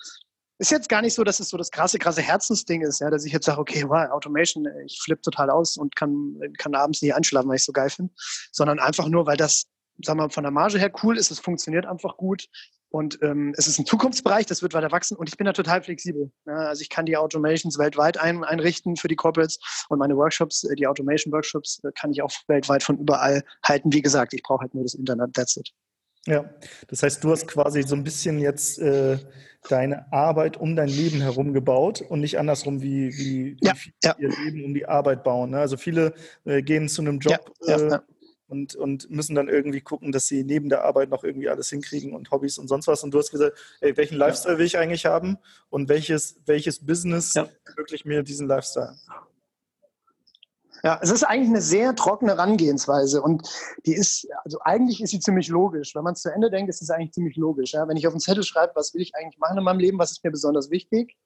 ist 0.58 0.70
jetzt 0.70 0.88
gar 0.88 1.02
nicht 1.02 1.14
so, 1.14 1.24
dass 1.24 1.40
es 1.40 1.48
so 1.48 1.56
das 1.56 1.70
krasse, 1.70 1.98
krasse 1.98 2.22
Herzensding 2.22 2.82
ist, 2.82 3.00
ja, 3.00 3.10
dass 3.10 3.24
ich 3.24 3.32
jetzt 3.32 3.46
sage, 3.46 3.60
okay, 3.60 3.84
wow, 3.86 4.10
Automation, 4.10 4.66
ich 4.86 5.00
flippe 5.02 5.22
total 5.22 5.50
aus 5.50 5.76
und 5.76 5.96
kann, 5.96 6.40
kann 6.58 6.74
abends 6.74 7.02
nicht 7.02 7.14
einschlafen, 7.14 7.48
weil 7.48 7.56
ich 7.56 7.64
so 7.64 7.72
geil 7.72 7.90
finde, 7.90 8.12
sondern 8.52 8.78
einfach 8.78 9.08
nur, 9.08 9.26
weil 9.26 9.36
das, 9.36 9.66
sagen 10.02 10.18
wir 10.18 10.24
mal, 10.24 10.30
von 10.30 10.44
der 10.44 10.52
Marge 10.52 10.78
her 10.78 10.92
cool 11.02 11.18
ist, 11.18 11.30
es 11.30 11.40
funktioniert 11.40 11.86
einfach 11.86 12.16
gut 12.16 12.48
und 12.94 13.18
ähm, 13.22 13.52
es 13.56 13.66
ist 13.66 13.80
ein 13.80 13.86
Zukunftsbereich, 13.86 14.46
das 14.46 14.62
wird 14.62 14.72
weiter 14.72 14.92
wachsen 14.92 15.16
und 15.16 15.28
ich 15.28 15.36
bin 15.36 15.46
da 15.46 15.52
total 15.52 15.82
flexibel. 15.82 16.30
Ja, 16.46 16.54
also 16.54 16.80
ich 16.80 16.88
kann 16.88 17.06
die 17.06 17.16
Automations 17.16 17.76
weltweit 17.76 18.18
ein, 18.18 18.44
einrichten 18.44 18.94
für 18.94 19.08
die 19.08 19.16
Corporates 19.16 19.58
und 19.88 19.98
meine 19.98 20.16
Workshops, 20.16 20.62
äh, 20.62 20.76
die 20.76 20.86
Automation-Workshops, 20.86 21.82
äh, 21.82 21.90
kann 21.98 22.12
ich 22.12 22.22
auch 22.22 22.30
weltweit 22.46 22.84
von 22.84 22.96
überall 22.96 23.42
halten. 23.64 23.92
Wie 23.92 24.00
gesagt, 24.00 24.32
ich 24.32 24.44
brauche 24.44 24.60
halt 24.60 24.74
nur 24.74 24.84
das 24.84 24.94
Internet, 24.94 25.34
that's 25.34 25.56
it. 25.56 25.72
Ja, 26.26 26.48
das 26.86 27.02
heißt, 27.02 27.24
du 27.24 27.32
hast 27.32 27.48
quasi 27.48 27.82
so 27.82 27.96
ein 27.96 28.04
bisschen 28.04 28.38
jetzt 28.38 28.78
äh, 28.78 29.18
deine 29.68 30.12
Arbeit 30.12 30.56
um 30.56 30.76
dein 30.76 30.88
Leben 30.88 31.20
herum 31.20 31.52
gebaut 31.52 32.00
und 32.00 32.20
nicht 32.20 32.38
andersrum, 32.38 32.80
wie, 32.80 33.08
wie, 33.18 33.56
ja, 33.60 33.72
ja. 34.04 34.14
ihr 34.20 34.28
Leben 34.28 34.64
um 34.64 34.72
die 34.72 34.86
Arbeit 34.86 35.24
bauen. 35.24 35.50
Ne? 35.50 35.58
Also 35.58 35.76
viele 35.76 36.14
äh, 36.44 36.62
gehen 36.62 36.88
zu 36.88 37.02
einem 37.02 37.18
Job, 37.18 37.52
ja, 37.66 37.76
äh, 37.76 37.98
und, 38.48 38.74
und 38.74 39.10
müssen 39.10 39.34
dann 39.34 39.48
irgendwie 39.48 39.80
gucken, 39.80 40.12
dass 40.12 40.26
sie 40.26 40.44
neben 40.44 40.68
der 40.68 40.84
Arbeit 40.84 41.08
noch 41.08 41.24
irgendwie 41.24 41.48
alles 41.48 41.70
hinkriegen 41.70 42.14
und 42.14 42.30
Hobbys 42.30 42.58
und 42.58 42.68
sonst 42.68 42.86
was. 42.86 43.02
Und 43.02 43.12
du 43.12 43.18
hast 43.18 43.30
gesagt, 43.30 43.56
ey, 43.80 43.96
welchen 43.96 44.16
Lifestyle 44.16 44.58
will 44.58 44.66
ich 44.66 44.78
eigentlich 44.78 45.06
haben 45.06 45.38
und 45.70 45.88
welches, 45.88 46.36
welches 46.46 46.84
Business 46.84 47.34
ja. 47.34 47.48
ermöglicht 47.64 48.04
mir 48.04 48.22
diesen 48.22 48.46
Lifestyle? 48.46 48.96
Ja, 50.82 50.98
es 51.00 51.10
ist 51.10 51.22
eigentlich 51.22 51.48
eine 51.48 51.62
sehr 51.62 51.94
trockene 51.94 52.32
Herangehensweise 52.32 53.22
und 53.22 53.48
die 53.86 53.94
ist, 53.94 54.28
also 54.44 54.58
eigentlich 54.60 55.02
ist 55.02 55.12
sie 55.12 55.20
ziemlich 55.20 55.48
logisch. 55.48 55.94
Wenn 55.94 56.04
man 56.04 56.12
es 56.12 56.20
zu 56.20 56.30
Ende 56.30 56.50
denkt, 56.50 56.68
ist 56.68 56.82
es 56.82 56.90
eigentlich 56.90 57.12
ziemlich 57.12 57.36
logisch. 57.36 57.72
Ja? 57.72 57.88
Wenn 57.88 57.96
ich 57.96 58.06
auf 58.06 58.12
den 58.12 58.20
Zettel 58.20 58.42
schreibe, 58.42 58.72
was 58.74 58.92
will 58.92 59.00
ich 59.00 59.14
eigentlich 59.14 59.38
machen 59.38 59.56
in 59.56 59.64
meinem 59.64 59.78
Leben, 59.78 59.98
was 59.98 60.12
ist 60.12 60.22
mir 60.22 60.30
besonders 60.30 60.70
wichtig, 60.70 61.16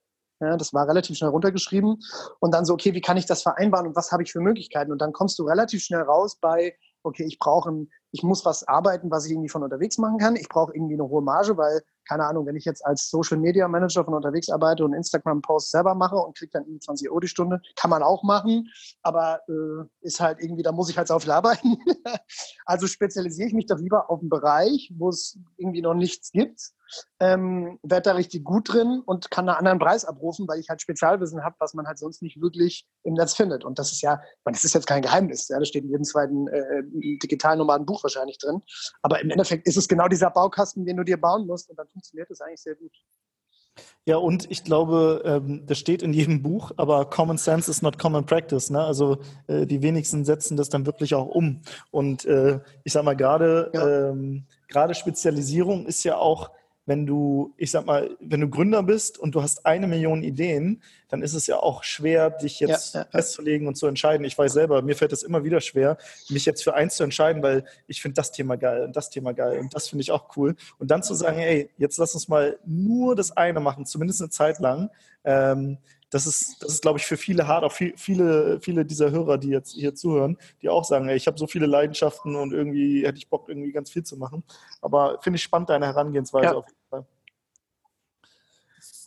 ja, 0.41 0.57
das 0.57 0.73
war 0.73 0.89
relativ 0.89 1.17
schnell 1.17 1.31
runtergeschrieben. 1.31 2.01
Und 2.39 2.55
dann 2.55 2.65
so, 2.65 2.75
okay, 2.75 2.95
wie 2.95 3.01
kann 3.01 3.17
ich 3.17 3.27
das 3.27 3.43
vereinbaren 3.43 3.89
und 3.89 3.97
was 3.97 4.13
habe 4.13 4.23
ich 4.23 4.31
für 4.31 4.41
Möglichkeiten? 4.41 4.93
Und 4.93 5.01
dann 5.01 5.13
kommst 5.13 5.39
du 5.39 5.43
relativ 5.45 5.83
schnell 5.83 6.03
raus 6.03 6.37
bei, 6.41 6.77
okay, 7.03 7.25
ich 7.25 7.39
brauche 7.39 7.71
ein 7.71 7.91
ich 8.13 8.23
muss 8.23 8.45
was 8.45 8.67
arbeiten, 8.67 9.11
was 9.11 9.27
ich 9.27 9.33
irgendwie 9.33 9.49
von 9.49 9.63
unterwegs 9.63 9.99
machen 9.99 10.19
kann. 10.19 10.37
Ich 10.37 10.49
brauche 10.49 10.75
irgendwie 10.75 10.95
eine 10.95 11.09
hohe 11.09 11.23
Marge, 11.23 11.57
weil, 11.57 11.83
keine 12.07 12.25
Ahnung, 12.25 12.47
wenn 12.47 12.57
ich 12.57 12.65
jetzt 12.65 12.85
als 12.85 13.11
Social 13.11 13.39
Media 13.39 13.69
Manager 13.69 14.05
von 14.05 14.15
unterwegs 14.15 14.49
arbeite 14.49 14.85
und 14.85 14.95
Instagram-Posts 14.95 15.71
selber 15.71 15.95
mache 15.95 16.17
und 16.17 16.37
kriege 16.37 16.51
dann 16.53 16.65
irgendwie 16.65 16.81
20 16.81 17.11
Euro 17.11 17.21
die 17.21 17.29
Stunde, 17.29 17.61
kann 17.77 17.91
man 17.91 18.03
auch 18.03 18.23
machen, 18.23 18.69
aber 19.03 19.41
äh, 19.49 19.85
ist 20.01 20.21
halt 20.21 20.41
irgendwie, 20.41 20.63
da 20.63 20.73
muss 20.73 20.91
ich 20.91 20.97
halt 20.97 21.09
so 21.09 21.19
viel 21.19 21.31
arbeiten. 21.33 21.77
also 22.65 22.87
spezialisiere 22.87 23.49
ich 23.49 23.55
mich 23.55 23.67
doch 23.67 23.79
lieber 23.79 24.11
auf 24.11 24.21
einen 24.21 24.31
Bereich, 24.31 24.93
wo 24.97 25.11
es 25.11 25.39
irgendwie 25.57 25.83
noch 25.83 25.95
nichts 25.95 26.33
gibt 26.33 26.73
ähm, 27.21 27.79
werde 27.83 28.11
da 28.11 28.13
richtig 28.13 28.45
gut 28.45 28.73
drin 28.73 29.03
und 29.05 29.31
kann 29.31 29.49
einen 29.49 29.59
anderen 29.59 29.79
Preis 29.79 30.05
abrufen, 30.05 30.47
weil 30.49 30.61
ich 30.61 30.69
halt 30.69 30.81
Spezialwissen 30.81 31.45
habe, 31.45 31.57
was 31.59 31.75
man 31.75 31.87
halt 31.87 31.99
sonst 31.99 32.23
nicht 32.23 32.41
wirklich 32.41 32.87
im 33.03 33.15
Netz 33.15 33.35
findet. 33.35 33.65
Und 33.65 33.79
das 33.79 33.93
ist 33.93 34.03
ja, 34.03 34.21
das 34.45 34.65
ist 34.65 34.75
jetzt 34.75 34.87
kein 34.87 35.03
Geheimnis. 35.03 35.49
Ja, 35.49 35.59
das 35.59 35.69
steht 35.69 35.85
in 35.85 35.91
jedem 35.91 36.05
zweiten 36.05 36.49
äh, 36.49 36.83
digitalen 37.23 37.59
normalen 37.59 37.87
Buch 37.99 38.03
wahrscheinlich 38.05 38.39
drin. 38.39 38.63
Aber 39.03 39.21
im 39.21 39.31
Endeffekt 39.31 39.67
ist 39.67 39.77
es 39.77 39.89
genau 39.89 40.09
dieser 40.09 40.31
Baukasten, 40.31 40.85
den 40.85 40.97
du 40.97 41.05
dir 41.05 41.21
bauen 41.21 41.47
musst 41.47 41.69
und 41.71 41.79
dann 41.79 41.89
funktioniert 41.89 42.31
das 42.31 42.41
eigentlich 42.41 42.63
sehr 42.63 42.75
gut. 42.75 42.93
Ja, 44.07 44.17
und 44.17 44.51
ich 44.51 44.65
glaube, 44.65 45.23
ähm, 45.25 45.65
das 45.67 45.79
steht 45.79 46.03
in 46.03 46.13
jedem 46.13 46.43
Buch, 46.43 46.73
aber 46.77 47.09
Common 47.11 47.39
Sense 47.39 47.71
is 47.71 47.81
not 47.81 47.97
common 47.97 48.27
practice. 48.27 48.71
Ne? 48.71 48.83
Also 48.83 49.19
äh, 49.47 49.67
die 49.67 49.83
wenigsten 49.83 50.25
setzen 50.25 50.57
das 50.57 50.69
dann 50.69 50.85
wirklich 50.85 51.15
auch 51.15 51.27
um. 51.27 51.63
Und 51.93 52.25
äh, 52.25 52.59
ich 52.83 52.93
sag 52.93 53.05
mal, 53.05 53.15
gerade 53.15 53.71
ja. 53.73 54.09
ähm, 54.11 54.47
gerade 54.67 54.95
Spezialisierung 54.95 55.87
ist 55.87 56.03
ja 56.03 56.17
auch 56.17 56.51
wenn 56.89 57.05
du, 57.05 57.53
ich 57.59 57.71
sag 57.71 57.85
mal, 57.85 58.17
wenn 58.19 58.41
du 58.41 58.49
Gründer 58.49 58.83
bist 58.83 59.19
und 59.19 59.35
du 59.35 59.43
hast 59.43 59.67
eine 59.67 59.87
Million 59.87 60.23
Ideen, 60.23 60.83
dann 61.09 61.21
ist 61.21 61.35
es 61.35 61.47
ja 61.47 61.59
auch 61.59 61.85
schwer, 61.85 62.31
dich 62.31 62.61
jetzt 62.61 62.95
ja, 62.95 63.03
ja, 63.03 63.07
festzulegen 63.11 63.69
und 63.69 63.77
zu 63.77 63.87
entscheiden. 63.87 64.25
Ich 64.25 64.39
weiß 64.39 64.55
selber, 64.55 64.81
mir 64.81 64.97
fällt 64.97 65.13
es 65.13 65.23
immer 65.23 65.45
wieder 65.45 65.61
schwer, 65.61 65.99
mich 66.31 66.47
jetzt 66.47 66.65
für 66.65 66.73
eins 66.73 66.97
zu 66.97 67.05
entscheiden, 67.05 67.43
weil 67.43 67.67
ich 67.89 68.01
finde 68.01 68.15
das 68.15 68.33
Thema 68.33 68.57
geil 68.57 68.85
und 68.85 68.97
das 68.97 69.11
Thema 69.11 69.35
geil 69.35 69.59
und 69.59 69.75
das 69.75 69.89
finde 69.89 70.01
ich 70.01 70.11
auch 70.11 70.35
cool. 70.39 70.57
Und 70.79 70.91
dann 70.91 71.03
zu 71.03 71.13
sagen, 71.13 71.37
hey, 71.37 71.69
jetzt 71.77 71.99
lass 71.99 72.15
uns 72.15 72.27
mal 72.27 72.59
nur 72.65 73.15
das 73.15 73.37
eine 73.37 73.61
machen, 73.61 73.85
zumindest 73.85 74.23
eine 74.23 74.31
Zeit 74.31 74.59
lang. 74.59 74.89
Ähm, 75.25 75.77
das 76.11 76.27
ist, 76.27 76.63
das 76.63 76.73
ist, 76.73 76.83
glaube 76.83 76.99
ich, 76.99 77.07
für 77.07 77.17
viele 77.17 77.47
hart, 77.47 77.65
auch 77.65 77.73
viele, 77.73 78.61
viele 78.61 78.85
dieser 78.85 79.11
Hörer, 79.11 79.39
die 79.39 79.49
jetzt 79.49 79.73
hier 79.73 79.95
zuhören, 79.95 80.39
die 80.63 80.69
auch 80.69 80.85
sagen, 80.85 81.09
ey, 81.09 81.17
ich 81.17 81.27
habe 81.27 81.39
so 81.39 81.47
viele 81.47 81.67
Leidenschaften 81.67 82.35
und 82.35 82.53
irgendwie 82.53 83.07
hätte 83.07 83.19
ich 83.19 83.29
Bock, 83.29 83.49
irgendwie 83.49 83.73
ganz 83.73 83.91
viel 83.91 84.05
zu 84.05 84.17
machen. 84.17 84.43
Aber 84.81 85.19
finde 85.21 85.37
ich 85.37 85.43
spannend, 85.43 85.69
deine 85.69 85.87
Herangehensweise 85.87 86.47
ja. 86.47 86.55
auf 86.55 86.67
jeden 86.67 86.89
Fall. 86.89 87.07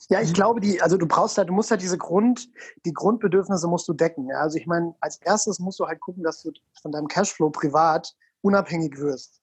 Ja, 0.09 0.21
ich 0.21 0.33
glaube, 0.33 0.59
die, 0.59 0.81
also 0.81 0.97
du 0.97 1.07
brauchst 1.07 1.37
halt, 1.37 1.49
du 1.49 1.53
musst 1.53 1.71
halt 1.71 1.81
diese 1.81 1.97
Grund, 1.97 2.49
die 2.85 2.93
Grundbedürfnisse 2.93 3.67
musst 3.67 3.87
du 3.87 3.93
decken. 3.93 4.27
Ja? 4.27 4.41
Also 4.41 4.57
ich 4.57 4.67
meine, 4.67 4.93
als 4.99 5.17
erstes 5.21 5.59
musst 5.59 5.79
du 5.79 5.87
halt 5.87 6.01
gucken, 6.01 6.21
dass 6.21 6.43
du 6.43 6.51
von 6.81 6.91
deinem 6.91 7.07
Cashflow 7.07 7.49
privat 7.49 8.13
unabhängig 8.41 8.97
wirst. 8.97 9.40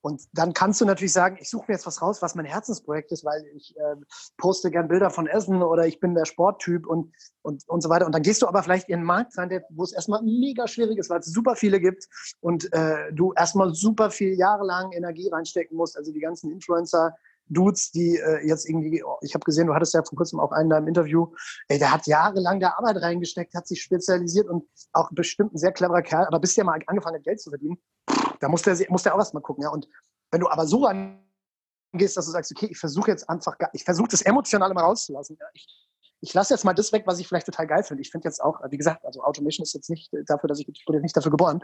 Und 0.00 0.22
dann 0.32 0.52
kannst 0.52 0.80
du 0.80 0.84
natürlich 0.84 1.12
sagen, 1.12 1.38
ich 1.40 1.50
suche 1.50 1.64
mir 1.68 1.74
jetzt 1.74 1.86
was 1.86 2.00
raus, 2.00 2.22
was 2.22 2.34
mein 2.34 2.46
Herzensprojekt 2.46 3.10
ist, 3.10 3.24
weil 3.24 3.44
ich 3.56 3.76
äh, 3.76 3.96
poste 4.36 4.70
gern 4.70 4.88
Bilder 4.88 5.10
von 5.10 5.26
Essen 5.26 5.62
oder 5.62 5.86
ich 5.86 5.98
bin 5.98 6.14
der 6.14 6.24
Sporttyp 6.24 6.86
und, 6.86 7.12
und, 7.42 7.68
und 7.68 7.82
so 7.82 7.88
weiter. 7.88 8.06
Und 8.06 8.14
dann 8.14 8.22
gehst 8.22 8.42
du 8.42 8.46
aber 8.46 8.62
vielleicht 8.62 8.88
in 8.88 8.96
einen 8.96 9.04
Markt 9.04 9.36
rein, 9.36 9.48
der, 9.48 9.64
wo 9.70 9.82
es 9.82 9.92
erstmal 9.92 10.22
mega 10.22 10.68
schwierig 10.68 10.98
ist, 10.98 11.10
weil 11.10 11.20
es 11.20 11.26
super 11.26 11.56
viele 11.56 11.80
gibt 11.80 12.06
und 12.40 12.72
äh, 12.72 13.12
du 13.12 13.32
erstmal 13.32 13.74
super 13.74 14.10
viel 14.10 14.34
Jahre 14.38 14.64
lang 14.64 14.92
Energie 14.92 15.28
reinstecken 15.28 15.76
musst. 15.76 15.96
Also 15.96 16.12
die 16.12 16.20
ganzen 16.20 16.52
Influencer, 16.52 17.16
Dudes, 17.48 17.90
die 17.90 18.18
äh, 18.18 18.46
jetzt 18.46 18.68
irgendwie, 18.68 19.02
oh, 19.02 19.16
ich 19.22 19.34
habe 19.34 19.44
gesehen, 19.44 19.66
du 19.66 19.74
hattest 19.74 19.94
ja 19.94 20.02
vor 20.02 20.16
kurzem 20.16 20.38
auch 20.38 20.52
einen 20.52 20.70
da 20.70 20.78
im 20.78 20.86
Interview, 20.86 21.32
ey, 21.68 21.78
der 21.78 21.92
hat 21.92 22.06
jahrelang 22.06 22.60
da 22.60 22.74
Arbeit 22.76 23.02
reingesteckt, 23.02 23.54
hat 23.54 23.66
sich 23.66 23.82
spezialisiert 23.82 24.48
und 24.48 24.64
auch 24.92 25.10
bestimmt 25.12 25.54
ein 25.54 25.58
sehr 25.58 25.72
cleverer 25.72 26.02
Kerl, 26.02 26.26
aber 26.26 26.40
bis 26.40 26.54
der 26.54 26.64
mal 26.64 26.78
angefangen 26.86 27.16
hat, 27.16 27.24
Geld 27.24 27.40
zu 27.40 27.50
verdienen, 27.50 27.78
da 28.40 28.48
muss 28.48 28.62
der, 28.62 28.76
muss 28.88 29.02
der 29.02 29.14
auch 29.14 29.18
erst 29.18 29.34
mal 29.34 29.40
gucken. 29.40 29.62
Ja? 29.62 29.70
Und 29.70 29.88
wenn 30.30 30.40
du 30.40 30.48
aber 30.48 30.66
so 30.66 30.86
angehst, 30.86 32.16
dass 32.16 32.26
du 32.26 32.32
sagst, 32.32 32.50
okay, 32.50 32.68
ich 32.70 32.78
versuche 32.78 33.10
jetzt 33.10 33.28
einfach, 33.28 33.56
ich 33.72 33.84
versuche 33.84 34.08
das 34.08 34.22
Emotionale 34.22 34.74
mal 34.74 34.84
rauszulassen. 34.84 35.36
Ja? 35.40 35.46
Ich, 35.52 35.66
ich 36.20 36.34
lasse 36.34 36.54
jetzt 36.54 36.64
mal 36.64 36.74
das 36.74 36.92
weg, 36.92 37.04
was 37.06 37.18
ich 37.18 37.28
vielleicht 37.28 37.46
total 37.46 37.66
geil 37.66 37.82
finde. 37.82 38.02
Ich 38.02 38.10
finde 38.10 38.28
jetzt 38.28 38.42
auch, 38.42 38.60
wie 38.70 38.78
gesagt, 38.78 39.04
also 39.04 39.22
Automation 39.22 39.62
ist 39.62 39.74
jetzt 39.74 39.90
nicht 39.90 40.10
dafür, 40.26 40.48
dass 40.48 40.58
ich, 40.60 40.68
ich 40.68 40.84
wurde 40.86 41.00
nicht 41.00 41.16
dafür 41.16 41.30
geboren. 41.30 41.62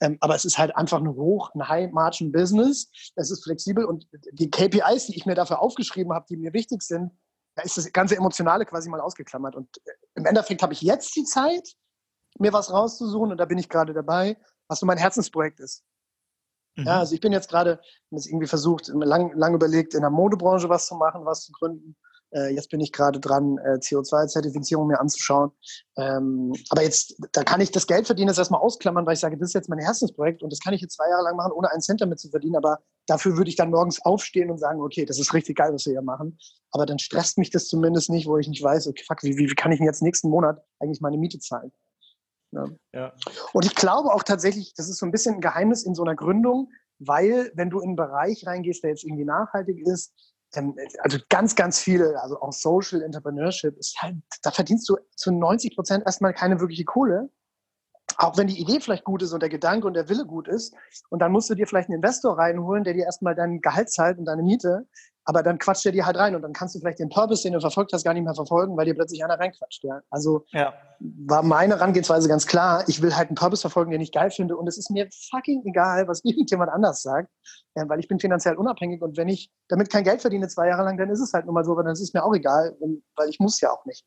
Ähm, 0.00 0.18
aber 0.20 0.34
es 0.34 0.44
ist 0.44 0.58
halt 0.58 0.76
einfach 0.76 0.98
ein 0.98 1.08
hoch, 1.08 1.50
ein 1.54 1.68
High-Margin-Business. 1.68 2.90
Es 3.16 3.30
ist 3.30 3.42
flexibel 3.42 3.84
und 3.84 4.06
die 4.32 4.50
KPIs, 4.50 5.06
die 5.06 5.16
ich 5.16 5.26
mir 5.26 5.34
dafür 5.34 5.60
aufgeschrieben 5.60 6.12
habe, 6.12 6.26
die 6.28 6.36
mir 6.36 6.52
wichtig 6.52 6.82
sind, 6.82 7.12
da 7.56 7.62
ist 7.62 7.76
das 7.76 7.92
ganze 7.92 8.16
Emotionale 8.16 8.64
quasi 8.66 8.88
mal 8.88 9.00
ausgeklammert. 9.00 9.56
Und 9.56 9.68
äh, 9.84 9.90
im 10.14 10.26
Endeffekt 10.26 10.62
habe 10.62 10.72
ich 10.72 10.80
jetzt 10.80 11.16
die 11.16 11.24
Zeit, 11.24 11.74
mir 12.38 12.52
was 12.52 12.72
rauszusuchen 12.72 13.32
und 13.32 13.38
da 13.38 13.46
bin 13.46 13.58
ich 13.58 13.68
gerade 13.68 13.92
dabei, 13.92 14.36
was 14.68 14.80
so 14.80 14.86
mein 14.86 14.98
Herzensprojekt 14.98 15.60
ist. 15.60 15.82
Mhm. 16.76 16.84
Ja, 16.84 16.98
also 17.00 17.14
ich 17.14 17.20
bin 17.20 17.32
jetzt 17.32 17.48
gerade, 17.48 17.80
irgendwie 18.10 18.46
versucht, 18.46 18.88
lang, 18.88 19.32
lang 19.34 19.54
überlegt, 19.54 19.94
in 19.94 20.00
der 20.00 20.10
Modebranche 20.10 20.68
was 20.68 20.86
zu 20.86 20.94
machen, 20.94 21.24
was 21.24 21.44
zu 21.44 21.52
gründen. 21.52 21.96
Äh, 22.30 22.54
jetzt 22.54 22.68
bin 22.68 22.80
ich 22.80 22.92
gerade 22.92 23.20
dran, 23.20 23.58
äh, 23.58 23.78
CO2-Zertifizierung 23.78 24.86
mir 24.86 25.00
anzuschauen. 25.00 25.50
Ähm, 25.96 26.52
aber 26.68 26.82
jetzt, 26.82 27.16
da 27.32 27.42
kann 27.42 27.60
ich 27.60 27.70
das 27.70 27.86
Geld 27.86 28.06
verdienen, 28.06 28.28
das 28.28 28.38
erstmal 28.38 28.60
ausklammern, 28.60 29.06
weil 29.06 29.14
ich 29.14 29.20
sage, 29.20 29.38
das 29.38 29.48
ist 29.48 29.54
jetzt 29.54 29.68
mein 29.68 29.78
Herzensprojekt 29.78 30.42
und 30.42 30.52
das 30.52 30.60
kann 30.60 30.74
ich 30.74 30.82
jetzt 30.82 30.96
zwei 30.96 31.08
Jahre 31.08 31.24
lang 31.24 31.36
machen, 31.36 31.52
ohne 31.52 31.70
einen 31.70 31.80
Cent 31.80 32.00
damit 32.00 32.20
zu 32.20 32.28
verdienen. 32.28 32.56
Aber 32.56 32.80
dafür 33.06 33.36
würde 33.36 33.48
ich 33.48 33.56
dann 33.56 33.70
morgens 33.70 34.04
aufstehen 34.04 34.50
und 34.50 34.58
sagen, 34.58 34.80
okay, 34.82 35.06
das 35.06 35.18
ist 35.18 35.32
richtig 35.32 35.56
geil, 35.56 35.72
was 35.72 35.86
wir 35.86 35.92
hier 35.92 36.02
machen. 36.02 36.38
Aber 36.70 36.84
dann 36.84 36.98
stresst 36.98 37.38
mich 37.38 37.50
das 37.50 37.66
zumindest 37.66 38.10
nicht, 38.10 38.26
wo 38.26 38.36
ich 38.36 38.48
nicht 38.48 38.62
weiß, 38.62 38.88
okay, 38.88 39.04
fuck, 39.06 39.22
wie, 39.22 39.36
wie 39.36 39.46
kann 39.54 39.72
ich 39.72 39.78
denn 39.78 39.86
jetzt 39.86 40.02
nächsten 40.02 40.28
Monat 40.28 40.62
eigentlich 40.80 41.00
meine 41.00 41.16
Miete 41.16 41.38
zahlen? 41.38 41.72
Ja. 42.52 42.66
ja. 42.94 43.12
Und 43.52 43.66
ich 43.66 43.74
glaube 43.74 44.12
auch 44.12 44.22
tatsächlich, 44.22 44.74
das 44.74 44.88
ist 44.88 44.98
so 44.98 45.06
ein 45.06 45.12
bisschen 45.12 45.36
ein 45.36 45.40
Geheimnis 45.40 45.84
in 45.84 45.94
so 45.94 46.02
einer 46.02 46.16
Gründung, 46.16 46.70
weil 46.98 47.52
wenn 47.54 47.70
du 47.70 47.80
in 47.80 47.90
einen 47.90 47.96
Bereich 47.96 48.46
reingehst, 48.46 48.82
der 48.82 48.90
jetzt 48.90 49.04
irgendwie 49.04 49.24
nachhaltig 49.24 49.80
ist, 49.86 50.14
ähm, 50.54 50.74
also 51.00 51.18
ganz, 51.28 51.54
ganz 51.54 51.78
viele, 51.78 52.20
also 52.22 52.40
auch 52.40 52.52
Social 52.52 53.02
Entrepreneurship, 53.02 53.76
ist 53.76 54.00
halt, 54.00 54.16
da 54.42 54.50
verdienst 54.50 54.88
du 54.88 54.96
zu 55.14 55.30
90 55.32 55.74
Prozent 55.74 56.04
erstmal 56.06 56.32
keine 56.32 56.60
wirkliche 56.60 56.84
Kohle. 56.84 57.30
Auch 58.20 58.36
wenn 58.36 58.48
die 58.48 58.60
Idee 58.60 58.80
vielleicht 58.80 59.04
gut 59.04 59.22
ist 59.22 59.32
und 59.32 59.40
der 59.40 59.48
Gedanke 59.48 59.86
und 59.86 59.94
der 59.94 60.08
Wille 60.08 60.26
gut 60.26 60.48
ist. 60.48 60.74
Und 61.08 61.20
dann 61.20 61.30
musst 61.30 61.48
du 61.50 61.54
dir 61.54 61.68
vielleicht 61.68 61.88
einen 61.88 61.96
Investor 61.96 62.36
reinholen, 62.36 62.82
der 62.82 62.92
dir 62.92 63.04
erstmal 63.04 63.36
dein 63.36 63.60
Gehalt 63.60 63.92
zahlt 63.92 64.18
und 64.18 64.24
deine 64.24 64.42
Miete. 64.42 64.88
Aber 65.24 65.44
dann 65.44 65.58
quatscht 65.58 65.86
er 65.86 65.92
dir 65.92 66.04
halt 66.04 66.16
rein 66.16 66.34
und 66.34 66.42
dann 66.42 66.52
kannst 66.52 66.74
du 66.74 66.80
vielleicht 66.80 66.98
den 66.98 67.10
Purpose, 67.10 67.44
den 67.44 67.52
du 67.52 67.60
verfolgt 67.60 67.92
hast, 67.92 68.02
gar 68.02 68.14
nicht 68.14 68.24
mehr 68.24 68.34
verfolgen, 68.34 68.76
weil 68.76 68.86
dir 68.86 68.94
plötzlich 68.94 69.22
einer 69.22 69.38
reinquatscht. 69.38 69.84
Ja? 69.84 70.00
Also 70.10 70.46
ja. 70.50 70.74
war 70.98 71.44
meine 71.44 71.74
Herangehensweise 71.76 72.28
ganz 72.28 72.46
klar. 72.46 72.82
Ich 72.88 73.02
will 73.02 73.14
halt 73.14 73.28
einen 73.28 73.36
Purpose 73.36 73.60
verfolgen, 73.60 73.92
den 73.92 74.00
ich 74.00 74.10
geil 74.10 74.32
finde. 74.32 74.56
Und 74.56 74.66
es 74.66 74.78
ist 74.78 74.90
mir 74.90 75.08
fucking 75.30 75.62
egal, 75.66 76.08
was 76.08 76.20
irgendjemand 76.24 76.72
anders 76.72 77.02
sagt, 77.02 77.30
weil 77.74 78.00
ich 78.00 78.08
bin 78.08 78.18
finanziell 78.18 78.56
unabhängig. 78.56 79.00
Und 79.00 79.16
wenn 79.16 79.28
ich 79.28 79.52
damit 79.68 79.90
kein 79.90 80.02
Geld 80.02 80.22
verdiene 80.22 80.48
zwei 80.48 80.66
Jahre 80.66 80.82
lang, 80.82 80.96
dann 80.96 81.10
ist 81.10 81.20
es 81.20 81.32
halt 81.34 81.46
nun 81.46 81.54
mal 81.54 81.64
so, 81.64 81.70
aber 81.72 81.84
dann 81.84 81.92
ist 81.92 82.00
es 82.00 82.14
mir 82.14 82.24
auch 82.24 82.34
egal, 82.34 82.76
weil 83.14 83.28
ich 83.28 83.38
muss 83.38 83.60
ja 83.60 83.70
auch 83.70 83.84
nicht. 83.84 84.04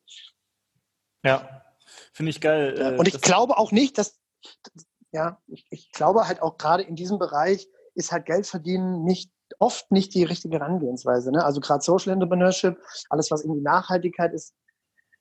Ja, 1.24 1.62
finde 2.12 2.30
ich 2.30 2.40
geil. 2.40 2.76
Ja, 2.78 2.98
und 2.98 3.08
ich 3.08 3.20
glaube 3.20 3.58
auch 3.58 3.72
nicht, 3.72 3.98
dass, 3.98 4.18
ja, 5.12 5.40
ich, 5.46 5.66
ich 5.70 5.92
glaube 5.92 6.26
halt 6.26 6.42
auch 6.42 6.58
gerade 6.58 6.82
in 6.82 6.96
diesem 6.96 7.18
Bereich 7.18 7.68
ist 7.94 8.12
halt 8.12 8.26
Geld 8.26 8.46
verdienen 8.46 9.04
nicht 9.04 9.30
oft 9.58 9.90
nicht 9.90 10.14
die 10.14 10.24
richtige 10.24 10.58
Herangehensweise. 10.58 11.30
Ne? 11.30 11.44
Also 11.44 11.60
gerade 11.60 11.82
Social 11.82 12.12
Entrepreneurship, 12.12 12.78
alles 13.10 13.30
was 13.30 13.44
irgendwie 13.44 13.62
Nachhaltigkeit 13.62 14.32
ist. 14.32 14.54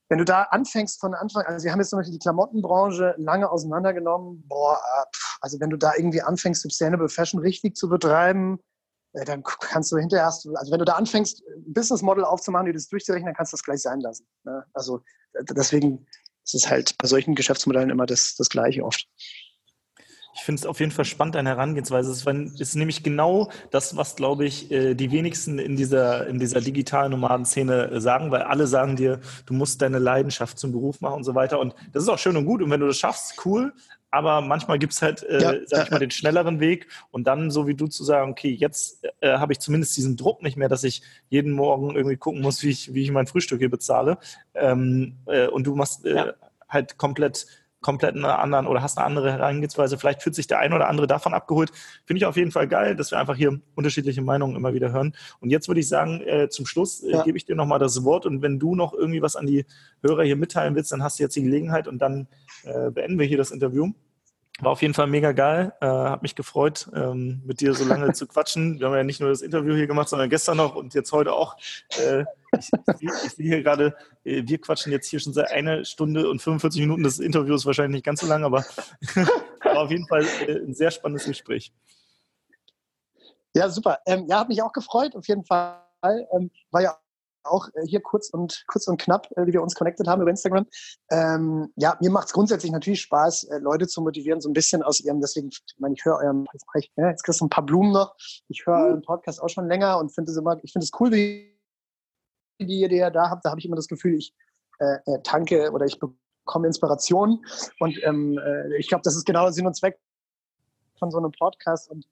Wenn 0.09 0.17
du 0.17 0.25
da 0.25 0.43
anfängst 0.43 0.99
von 0.99 1.13
Anfang, 1.13 1.45
also 1.45 1.63
wir 1.63 1.71
haben 1.71 1.79
jetzt 1.79 1.89
zum 1.89 1.99
Beispiel 1.99 2.13
die 2.13 2.19
Klamottenbranche 2.19 3.15
lange 3.17 3.49
auseinandergenommen, 3.49 4.43
boah, 4.47 4.75
äh, 4.75 5.05
also 5.39 5.59
wenn 5.59 5.69
du 5.69 5.77
da 5.77 5.93
irgendwie 5.95 6.21
anfängst, 6.21 6.61
Sustainable 6.61 7.07
Fashion 7.07 7.39
richtig 7.39 7.75
zu 7.75 7.87
betreiben, 7.87 8.59
äh, 9.13 9.23
dann 9.23 9.43
kannst 9.43 9.91
du 9.91 9.97
hinterher, 9.97 10.25
also 10.25 10.51
wenn 10.51 10.79
du 10.79 10.85
da 10.85 10.93
anfängst, 10.93 11.43
ein 11.47 11.73
Business 11.73 12.01
Model 12.01 12.25
aufzumachen, 12.25 12.65
die 12.65 12.73
das 12.73 12.89
durchzurechnen, 12.89 13.27
dann 13.27 13.35
kannst 13.35 13.53
du 13.53 13.57
das 13.57 13.63
gleich 13.63 13.81
sein 13.81 14.01
lassen. 14.01 14.27
Ne? 14.43 14.65
Also 14.73 15.01
deswegen 15.49 16.05
ist 16.43 16.55
es 16.55 16.69
halt 16.69 16.97
bei 16.97 17.07
solchen 17.07 17.35
Geschäftsmodellen 17.35 17.89
immer 17.89 18.05
das, 18.05 18.35
das 18.35 18.49
Gleiche 18.49 18.83
oft. 18.83 19.07
Ich 20.34 20.41
finde 20.41 20.59
es 20.59 20.65
auf 20.65 20.79
jeden 20.79 20.91
Fall 20.91 21.05
spannend, 21.05 21.36
deine 21.36 21.49
Herangehensweise. 21.49 22.11
Es 22.11 22.25
ist 22.25 22.75
nämlich 22.75 23.03
genau 23.03 23.49
das, 23.69 23.97
was, 23.97 24.15
glaube 24.15 24.45
ich, 24.45 24.71
äh, 24.71 24.93
die 24.93 25.11
wenigsten 25.11 25.59
in 25.59 25.75
dieser, 25.75 26.27
in 26.27 26.39
dieser 26.39 26.61
digitalen 26.61 27.11
Nomadenszene 27.11 27.91
äh, 27.91 28.01
sagen, 28.01 28.32
weil 28.32 28.43
alle 28.43 28.67
sagen 28.67 28.95
dir, 28.95 29.19
du 29.45 29.53
musst 29.53 29.82
deine 29.82 29.99
Leidenschaft 29.99 30.57
zum 30.57 30.71
Beruf 30.71 31.01
machen 31.01 31.15
und 31.15 31.23
so 31.23 31.36
weiter. 31.36 31.59
Und 31.59 31.75
das 31.91 32.03
ist 32.03 32.09
auch 32.09 32.19
schön 32.19 32.38
und 32.38 32.45
gut. 32.45 32.61
Und 32.61 32.69
wenn 32.69 32.79
du 32.79 32.88
das 32.88 32.97
schaffst, 32.97 33.45
cool. 33.45 33.73
Aber 34.13 34.41
manchmal 34.41 34.77
gibt 34.77 34.91
es 34.91 35.01
halt, 35.01 35.23
äh, 35.23 35.41
ja, 35.41 35.53
sag 35.65 35.86
ich 35.86 35.91
mal, 35.91 35.99
den 35.99 36.11
schnelleren 36.11 36.59
Weg 36.59 36.88
und 37.11 37.27
dann, 37.27 37.49
so 37.49 37.65
wie 37.65 37.75
du 37.75 37.88
zu 37.88 38.03
sagen, 38.03 38.32
okay, 38.32 38.51
jetzt 38.51 39.05
äh, 39.21 39.38
habe 39.38 39.53
ich 39.53 39.59
zumindest 39.59 39.95
diesen 39.95 40.17
Druck 40.17 40.43
nicht 40.43 40.57
mehr, 40.57 40.67
dass 40.67 40.84
ich 40.84 41.01
jeden 41.29 41.53
Morgen 41.53 41.95
irgendwie 41.95 42.17
gucken 42.17 42.41
muss, 42.41 42.61
wie 42.61 42.69
ich, 42.69 42.93
wie 42.93 43.03
ich 43.03 43.11
mein 43.11 43.25
Frühstück 43.25 43.59
hier 43.59 43.69
bezahle. 43.69 44.17
Ähm, 44.53 45.15
äh, 45.27 45.47
und 45.47 45.65
du 45.65 45.75
machst 45.75 46.05
äh, 46.05 46.15
ja. 46.15 46.34
halt 46.67 46.97
komplett 46.97 47.47
komplett 47.82 48.15
eine 48.15 48.38
anderen 48.39 48.67
oder 48.67 48.82
hast 48.82 48.97
eine 48.97 49.05
andere 49.05 49.32
Herangehensweise. 49.32 49.97
Vielleicht 49.97 50.21
fühlt 50.21 50.36
sich 50.36 50.47
der 50.47 50.59
ein 50.59 50.73
oder 50.73 50.88
andere 50.88 51.07
davon 51.07 51.34
abgeholt. 51.34 51.71
Finde 52.05 52.19
ich 52.19 52.25
auf 52.25 52.38
jeden 52.38 52.51
Fall 52.51 52.67
geil, 52.67 52.95
dass 52.95 53.11
wir 53.11 53.19
einfach 53.19 53.36
hier 53.36 53.59
unterschiedliche 53.75 54.21
Meinungen 54.21 54.55
immer 54.55 54.73
wieder 54.73 54.91
hören. 54.91 55.13
Und 55.39 55.49
jetzt 55.49 55.67
würde 55.67 55.79
ich 55.79 55.88
sagen, 55.88 56.21
äh, 56.21 56.49
zum 56.49 56.65
Schluss 56.65 57.03
äh, 57.03 57.11
ja. 57.11 57.23
gebe 57.23 57.38
ich 57.38 57.45
dir 57.45 57.55
nochmal 57.55 57.79
das 57.79 58.03
Wort. 58.03 58.25
Und 58.25 58.41
wenn 58.41 58.59
du 58.59 58.75
noch 58.75 58.93
irgendwie 58.93 59.21
was 59.21 59.36
an 59.36 59.47
die 59.47 59.65
Hörer 60.03 60.23
hier 60.23 60.36
mitteilen 60.36 60.75
willst, 60.75 60.91
dann 60.91 61.03
hast 61.03 61.19
du 61.19 61.23
jetzt 61.23 61.36
die 61.36 61.43
Gelegenheit 61.43 61.88
und 61.88 61.99
dann 61.99 62.27
äh, 62.63 62.91
beenden 62.91 63.17
wir 63.19 63.25
hier 63.25 63.38
das 63.38 63.51
Interview. 63.51 63.91
War 64.62 64.72
auf 64.72 64.82
jeden 64.84 64.93
Fall 64.93 65.07
mega 65.07 65.32
geil. 65.32 65.74
Äh, 65.82 65.88
hat 65.88 66.22
mich 66.22 66.36
gefreut, 66.36 66.88
ähm, 66.93 67.41
mit 67.45 67.62
dir 67.62 67.74
so 67.74 67.84
lange 67.84 68.14
zu 68.14 68.28
quatschen. 68.28 68.80
Wir 68.80 68.88
haben 68.88 68.95
ja 68.95 69.03
nicht 69.03 69.20
nur 69.20 69.30
das 69.30 69.41
Interview 69.41 69.76
hier 69.76 69.88
gemacht, 69.88 70.07
sondern 70.07 70.30
gestern 70.30 70.57
noch 70.57 70.76
und 70.76 70.93
jetzt 70.93 71.12
heute 71.12 71.34
auch. 71.34 71.57
Äh, 71.99 72.26
ich, 72.57 72.70
ich, 72.99 73.09
ich 73.26 73.32
sehe 73.32 73.47
hier 73.47 73.64
gerade, 73.64 73.95
äh, 74.24 74.43
wir 74.45 74.62
quatschen 74.62 74.91
jetzt 74.91 75.07
hier 75.07 75.20
schon 75.20 75.34
seit 75.34 75.51
einer 75.51 75.84
Stunde 75.84 76.30
und 76.30 76.43
45 76.43 76.80
Minuten. 76.82 77.01
Das 77.01 77.18
Interview 77.18 77.55
ist 77.55 77.66
wahrscheinlich 77.66 77.97
nicht 77.97 78.05
ganz 78.05 78.22
so 78.22 78.28
lang, 78.28 78.43
aber 78.43 78.64
war 79.64 79.80
auf 79.80 79.89
jeden 79.89 80.07
Fall 80.07 80.26
äh, 80.47 80.59
ein 80.59 80.76
sehr 80.76 80.91
spannendes 80.91 81.26
Gespräch. 81.26 81.74
Ja, 83.55 83.68
super. 83.68 83.97
Ähm, 84.05 84.28
ja, 84.28 84.41
hat 84.41 84.47
mich 84.47 84.62
auch 84.62 84.74
gefreut, 84.74 85.16
auf 85.16 85.28
jeden 85.28 85.43
Fall. 85.43 85.82
Ähm, 86.03 86.51
war 86.70 86.82
ja 86.82 86.97
auch 87.43 87.67
äh, 87.73 87.85
hier 87.85 88.01
kurz 88.01 88.29
und 88.29 88.63
kurz 88.67 88.87
und 88.87 88.99
knapp, 88.99 89.27
äh, 89.35 89.45
wie 89.45 89.53
wir 89.53 89.61
uns 89.61 89.75
connected 89.75 90.07
haben 90.07 90.21
über 90.21 90.31
Instagram. 90.31 90.65
Ähm, 91.09 91.71
ja, 91.75 91.97
mir 92.01 92.11
macht 92.11 92.27
es 92.27 92.33
grundsätzlich 92.33 92.71
natürlich 92.71 93.01
Spaß, 93.01 93.45
äh, 93.45 93.57
Leute 93.59 93.87
zu 93.87 94.01
motivieren, 94.01 94.41
so 94.41 94.49
ein 94.49 94.53
bisschen 94.53 94.83
aus 94.83 94.99
ihrem, 94.99 95.21
deswegen, 95.21 95.49
ich 95.49 95.75
meine, 95.79 95.95
ich 95.95 96.05
höre 96.05 96.17
euren, 96.17 96.45
jetzt, 96.53 96.65
ja, 96.95 97.09
jetzt 97.09 97.23
kriegst 97.23 97.41
du 97.41 97.45
ein 97.45 97.49
paar 97.49 97.65
Blumen 97.65 97.91
noch. 97.91 98.15
Ich 98.47 98.65
höre 98.65 98.77
mhm. 98.77 98.85
euren 98.85 99.01
Podcast 99.01 99.41
auch 99.41 99.49
schon 99.49 99.67
länger 99.67 99.97
und 99.99 100.13
finde 100.13 100.31
es 100.31 100.37
immer, 100.37 100.57
ich 100.63 100.71
finde 100.71 100.85
es 100.85 100.91
cool, 100.99 101.11
wie 101.11 101.51
die 102.59 102.81
ihr, 102.81 103.09
da 103.09 103.29
habt. 103.29 103.45
Da 103.45 103.49
habe 103.49 103.59
ich 103.59 103.65
immer 103.65 103.75
das 103.75 103.87
Gefühl, 103.87 104.15
ich 104.15 104.33
äh, 104.79 104.97
äh 105.05 105.21
tanke 105.23 105.71
oder 105.71 105.85
ich 105.85 105.99
bekomme 105.99 106.67
Inspiration. 106.67 107.43
Und 107.79 107.99
ähm, 108.03 108.37
äh, 108.37 108.77
ich 108.77 108.87
glaube, 108.87 109.01
das 109.03 109.15
ist 109.15 109.25
genau 109.25 109.43
der 109.43 109.53
Sinn 109.53 109.65
und 109.65 109.75
Zweck 109.75 109.99
von 110.99 111.11
so 111.11 111.17
einem 111.17 111.31
Podcast. 111.31 111.89
Und 111.89 112.05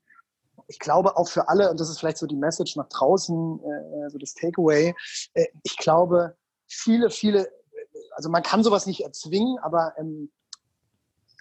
ich 0.67 0.79
glaube 0.79 1.17
auch 1.17 1.27
für 1.27 1.47
alle, 1.49 1.69
und 1.69 1.79
das 1.79 1.89
ist 1.89 1.99
vielleicht 1.99 2.17
so 2.17 2.27
die 2.27 2.35
Message 2.35 2.75
nach 2.75 2.87
draußen, 2.89 3.59
äh, 3.59 4.09
so 4.09 4.17
das 4.17 4.33
Takeaway, 4.33 4.95
äh, 5.33 5.45
ich 5.63 5.77
glaube, 5.77 6.35
viele, 6.67 7.09
viele, 7.09 7.49
also 8.15 8.29
man 8.29 8.43
kann 8.43 8.63
sowas 8.63 8.85
nicht 8.85 9.01
erzwingen, 9.01 9.57
aber 9.59 9.93
ähm, 9.97 10.31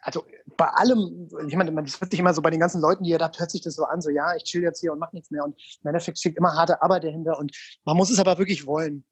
also 0.01 0.25
bei 0.57 0.69
allem, 0.69 1.29
ich 1.47 1.57
meine, 1.57 1.73
das 1.83 2.01
wird 2.01 2.11
sich 2.11 2.21
immer 2.21 2.33
so 2.33 2.41
bei 2.41 2.51
den 2.51 2.61
ganzen 2.61 2.81
Leuten, 2.81 3.05
die 3.05 3.11
ihr 3.11 3.19
da 3.19 3.31
hört 3.37 3.51
sich 3.51 3.61
das 3.61 3.75
so 3.75 3.85
an, 3.85 4.01
so 4.01 4.11
ja, 4.11 4.35
ich 4.37 4.45
chill 4.45 4.63
jetzt 4.63 4.81
hier 4.81 4.93
und 4.93 4.99
mach 4.99 5.13
nichts 5.13 5.31
mehr 5.31 5.45
und 5.45 5.61
im 5.83 5.89
Endeffekt 5.89 6.19
steckt 6.19 6.39
immer 6.39 6.55
harte 6.55 6.81
Arbeit 6.83 7.05
dahinter 7.05 7.39
und 7.39 7.55
man 7.85 7.97
muss 7.97 8.11
es 8.11 8.19
aber 8.19 8.39
wirklich 8.39 8.67
wollen. 8.67 9.05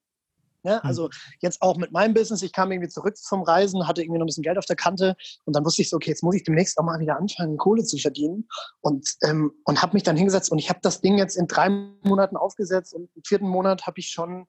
Ja, 0.67 0.83
hm. 0.83 0.89
also 0.89 1.09
jetzt 1.41 1.63
auch 1.63 1.77
mit 1.77 1.93
meinem 1.93 2.13
Business, 2.13 2.43
ich 2.43 2.53
kam 2.53 2.73
irgendwie 2.73 2.89
zurück 2.89 3.15
vom 3.23 3.43
Reisen, 3.43 3.87
hatte 3.87 4.03
irgendwie 4.03 4.19
noch 4.19 4.25
ein 4.25 4.27
bisschen 4.27 4.43
Geld 4.43 4.59
auf 4.59 4.67
der 4.67 4.77
Kante 4.77 5.17
und 5.45 5.55
dann 5.55 5.65
wusste 5.65 5.83
ich 5.83 5.91
so, 5.91 5.97
okay, 5.97 6.11
jetzt 6.11 6.25
muss 6.25 6.35
ich 6.35 6.43
demnächst 6.43 6.77
auch 6.79 6.85
mal 6.85 6.99
wieder 6.99 7.17
anfangen, 7.17 7.57
Kohle 7.57 7.85
zu 7.85 7.97
verdienen 7.99 8.49
und, 8.81 9.09
ähm, 9.23 9.53
und 9.65 9.81
habe 9.81 9.95
mich 9.95 10.03
dann 10.03 10.17
hingesetzt 10.17 10.51
und 10.51 10.59
ich 10.59 10.69
habe 10.69 10.81
das 10.83 11.01
Ding 11.01 11.19
jetzt 11.19 11.37
in 11.37 11.47
drei 11.47 11.69
Monaten 12.03 12.37
aufgesetzt 12.37 12.95
und 12.95 13.09
im 13.15 13.23
vierten 13.25 13.49
Monat 13.49 13.87
habe 13.87 14.01
ich 14.01 14.09
schon 14.09 14.47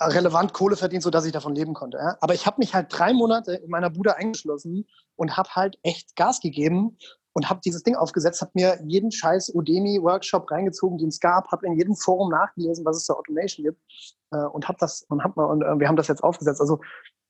relevant 0.00 0.52
Kohle 0.52 0.76
verdient, 0.76 1.02
sodass 1.02 1.24
ich 1.24 1.32
davon 1.32 1.54
leben 1.54 1.72
konnte. 1.72 1.96
Ja? 1.96 2.16
Aber 2.20 2.34
ich 2.34 2.44
habe 2.46 2.56
mich 2.58 2.74
halt 2.74 2.88
drei 2.90 3.14
Monate 3.14 3.54
in 3.54 3.70
meiner 3.70 3.88
Bude 3.88 4.16
eingeschlossen 4.16 4.86
und 5.16 5.36
habe 5.36 5.48
halt 5.54 5.78
echt 5.82 6.14
Gas 6.14 6.40
gegeben 6.40 6.98
und 7.32 7.48
habe 7.48 7.60
dieses 7.64 7.82
Ding 7.82 7.96
aufgesetzt, 7.96 8.40
habe 8.40 8.52
mir 8.54 8.78
jeden 8.86 9.10
scheiß 9.10 9.54
Udemy-Workshop 9.54 10.50
reingezogen, 10.50 10.98
den 10.98 11.08
es 11.08 11.20
gab, 11.20 11.50
habe 11.50 11.66
in 11.66 11.74
jedem 11.74 11.96
Forum 11.96 12.30
nachgelesen, 12.30 12.84
was 12.84 12.96
es 12.96 13.04
zur 13.04 13.18
Automation 13.18 13.64
gibt 13.64 13.80
äh, 14.32 14.44
und 14.44 14.68
habe 14.68 14.78
das 14.78 15.04
und, 15.08 15.24
hab, 15.24 15.36
und 15.36 15.62
äh, 15.62 15.78
wir 15.78 15.88
haben 15.88 15.96
das 15.96 16.08
jetzt 16.08 16.22
aufgesetzt. 16.22 16.60
Also 16.60 16.80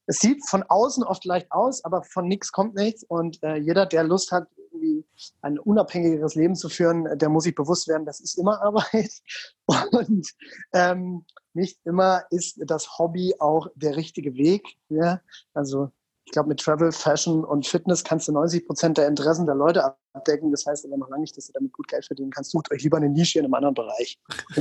es 0.06 0.18
sieht 0.18 0.46
von 0.48 0.64
außen 0.64 1.04
oft 1.04 1.24
leicht 1.24 1.50
aus, 1.52 1.84
aber 1.84 2.02
von 2.02 2.26
nichts 2.26 2.50
kommt 2.50 2.74
nichts 2.74 3.04
und 3.04 3.42
äh, 3.42 3.56
jeder, 3.56 3.86
der 3.86 4.04
Lust 4.04 4.32
hat, 4.32 4.48
irgendwie 4.72 5.06
ein 5.42 5.58
unabhängigeres 5.58 6.34
Leben 6.34 6.54
zu 6.54 6.68
führen, 6.68 7.18
der 7.18 7.28
muss 7.28 7.44
sich 7.44 7.54
bewusst 7.54 7.88
werden, 7.88 8.06
das 8.06 8.20
ist 8.20 8.38
immer 8.38 8.60
Arbeit 8.62 9.12
und 9.66 10.26
ähm, 10.72 11.24
nicht 11.54 11.78
immer 11.84 12.24
ist 12.30 12.58
das 12.66 12.98
Hobby 12.98 13.34
auch 13.38 13.68
der 13.74 13.96
richtige 13.96 14.34
Weg. 14.34 14.62
Ja? 14.88 15.20
Also 15.52 15.90
ich 16.24 16.32
glaube, 16.32 16.48
mit 16.48 16.60
Travel, 16.60 16.92
Fashion 16.92 17.44
und 17.44 17.66
Fitness 17.66 18.04
kannst 18.04 18.28
du 18.28 18.32
90 18.32 18.66
Prozent 18.66 18.96
der 18.96 19.08
Interessen 19.08 19.44
der 19.44 19.54
Leute 19.54 19.94
abdecken. 20.12 20.50
Das 20.50 20.64
heißt 20.66 20.86
aber 20.86 20.96
noch 20.96 21.08
lange 21.08 21.22
nicht, 21.22 21.36
dass 21.36 21.46
du 21.46 21.52
damit 21.52 21.72
gut 21.72 21.88
Geld 21.88 22.04
verdienen 22.04 22.30
kannst. 22.30 22.52
Sucht 22.52 22.70
euch 22.70 22.82
lieber 22.82 22.98
eine 22.98 23.08
Nische 23.08 23.38
in 23.38 23.44
einem 23.44 23.54
anderen 23.54 23.74
Bereich, 23.74 24.18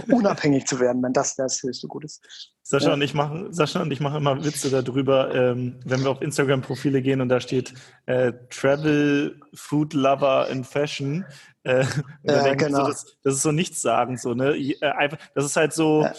um 0.08 0.14
unabhängig 0.18 0.66
zu 0.66 0.80
werden, 0.80 1.04
wenn 1.04 1.14
das 1.14 1.36
das 1.36 1.62
höchste 1.62 1.88
Gut 1.88 2.06
ist. 2.06 2.22
Sascha, 2.64 2.88
ja. 2.88 2.94
und 2.94 3.02
ich 3.02 3.14
mache, 3.14 3.48
Sascha 3.52 3.82
und 3.82 3.92
ich 3.92 4.00
machen 4.00 4.18
immer 4.18 4.44
Witze 4.44 4.70
darüber, 4.70 5.34
ähm, 5.34 5.80
wenn 5.86 6.02
wir 6.02 6.10
auf 6.10 6.22
Instagram-Profile 6.22 7.02
gehen 7.02 7.22
und 7.22 7.30
da 7.30 7.40
steht 7.40 7.74
äh, 8.06 8.34
Travel, 8.50 9.40
Food 9.54 9.94
Lover 9.94 10.48
and 10.50 10.66
Fashion. 10.66 11.26
Äh, 11.64 11.86
ja, 12.24 12.54
genau. 12.56 12.86
So, 12.86 12.88
das, 12.88 13.18
das, 13.24 13.36
ist 13.36 13.44
so 13.44 13.52
nichts 13.52 13.82
sagen, 13.82 14.18
so, 14.18 14.34
ne? 14.34 14.56
Äh, 14.58 15.10
das 15.36 15.46
ist 15.46 15.56
halt 15.56 15.74
so. 15.74 16.04
Ja 16.04 16.14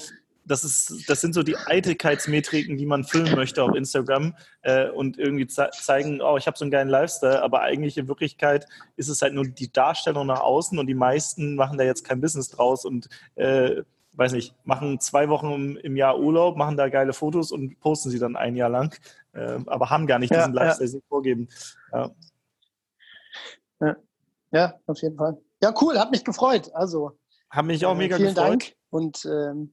das, 0.45 0.65
ist, 0.65 1.09
das 1.09 1.21
sind 1.21 1.35
so 1.35 1.43
die 1.43 1.57
Eitelkeitsmetriken, 1.57 2.77
die 2.77 2.87
man 2.87 3.05
füllen 3.05 3.35
möchte 3.37 3.63
auf 3.63 3.75
Instagram 3.75 4.35
äh, 4.63 4.89
und 4.91 5.19
irgendwie 5.19 5.47
ze 5.47 5.71
zeigen, 5.73 6.21
oh, 6.21 6.37
ich 6.37 6.47
habe 6.47 6.59
so 6.59 6.65
einen 6.65 6.71
geilen 6.71 6.89
Lifestyle, 6.89 7.43
aber 7.43 7.61
eigentlich 7.61 7.97
in 7.99 8.09
Wirklichkeit 8.09 8.67
ist 8.97 9.09
es 9.09 9.23
halt 9.23 9.35
nur 9.35 9.45
die 9.45 9.73
Darstellung 9.73 10.27
nach 10.27 10.41
außen 10.41 10.79
und 10.79 10.87
die 10.87 10.95
meisten 10.95 11.55
machen 11.55 11.79
da 11.79 11.85
jetzt 11.85 12.05
kein 12.05 12.21
Business 12.21 12.49
draus 12.49 12.85
und 12.85 13.09
äh, 13.37 13.83
weiß 14.15 14.33
nicht, 14.33 14.55
machen 14.65 15.01
zwei 15.01 15.29
Wochen 15.29 15.77
im, 15.77 15.97
Jahr 15.97 16.19
Urlaub, 16.19 16.57
machen 16.57 16.77
da 16.77 16.89
geile 16.89 17.13
Fotos 17.13 17.51
und 17.53 17.79
posten 17.81 18.11
sie 18.11 18.19
dann 18.19 18.37
ein 18.37 18.57
Jahr 18.57 18.69
lang, 18.69 18.95
äh, 19.33 19.59
aber 19.67 19.91
haben 19.91 20.07
gar 20.07 20.19
nicht 20.19 20.33
ja, 20.33 20.39
diesen 20.39 20.55
Lifestyle, 20.55 20.87
ja. 20.87 20.93
sie 20.93 21.03
vorgeben. 21.09 21.49
Ja. 21.93 22.11
ja. 23.81 23.97
ja, 24.51 24.75
auf 24.87 25.01
jeden 25.01 25.17
Fall. 25.17 25.39
Ja, 25.63 25.73
cool, 25.81 25.99
hat 25.99 26.11
mich 26.11 26.25
gefreut. 26.25 26.71
Also. 26.75 27.19
Hat 27.49 27.65
mich 27.65 27.87
auch 27.87 27.95
äh, 27.95 27.99
mega 27.99 28.17
vielen 28.17 28.35
gefreut. 28.35 28.47
Vielen 28.47 28.59
Dank 28.59 28.77
und 28.91 29.25
ähm, 29.25 29.73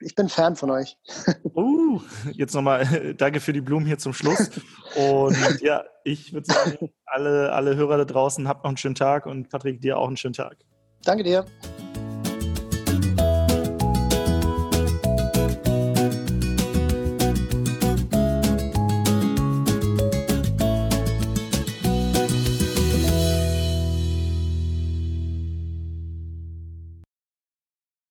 ich 0.00 0.14
bin 0.14 0.28
Fan 0.28 0.56
von 0.56 0.70
euch. 0.70 0.96
Uh, 1.54 2.00
jetzt 2.32 2.54
nochmal 2.54 3.14
danke 3.18 3.38
für 3.38 3.52
die 3.52 3.60
Blumen 3.60 3.86
hier 3.86 3.98
zum 3.98 4.14
Schluss. 4.14 4.50
Und 4.96 5.36
ja, 5.60 5.84
ich 6.02 6.32
würde 6.32 6.46
sagen, 6.46 6.90
alle, 7.04 7.52
alle 7.52 7.76
Hörer 7.76 7.98
da 7.98 8.04
draußen, 8.04 8.48
habt 8.48 8.64
noch 8.64 8.70
einen 8.70 8.78
schönen 8.78 8.94
Tag 8.94 9.26
und 9.26 9.50
Patrick, 9.50 9.80
dir 9.82 9.98
auch 9.98 10.08
einen 10.08 10.16
schönen 10.16 10.34
Tag. 10.34 10.56
Danke 11.04 11.24
dir. 11.24 11.44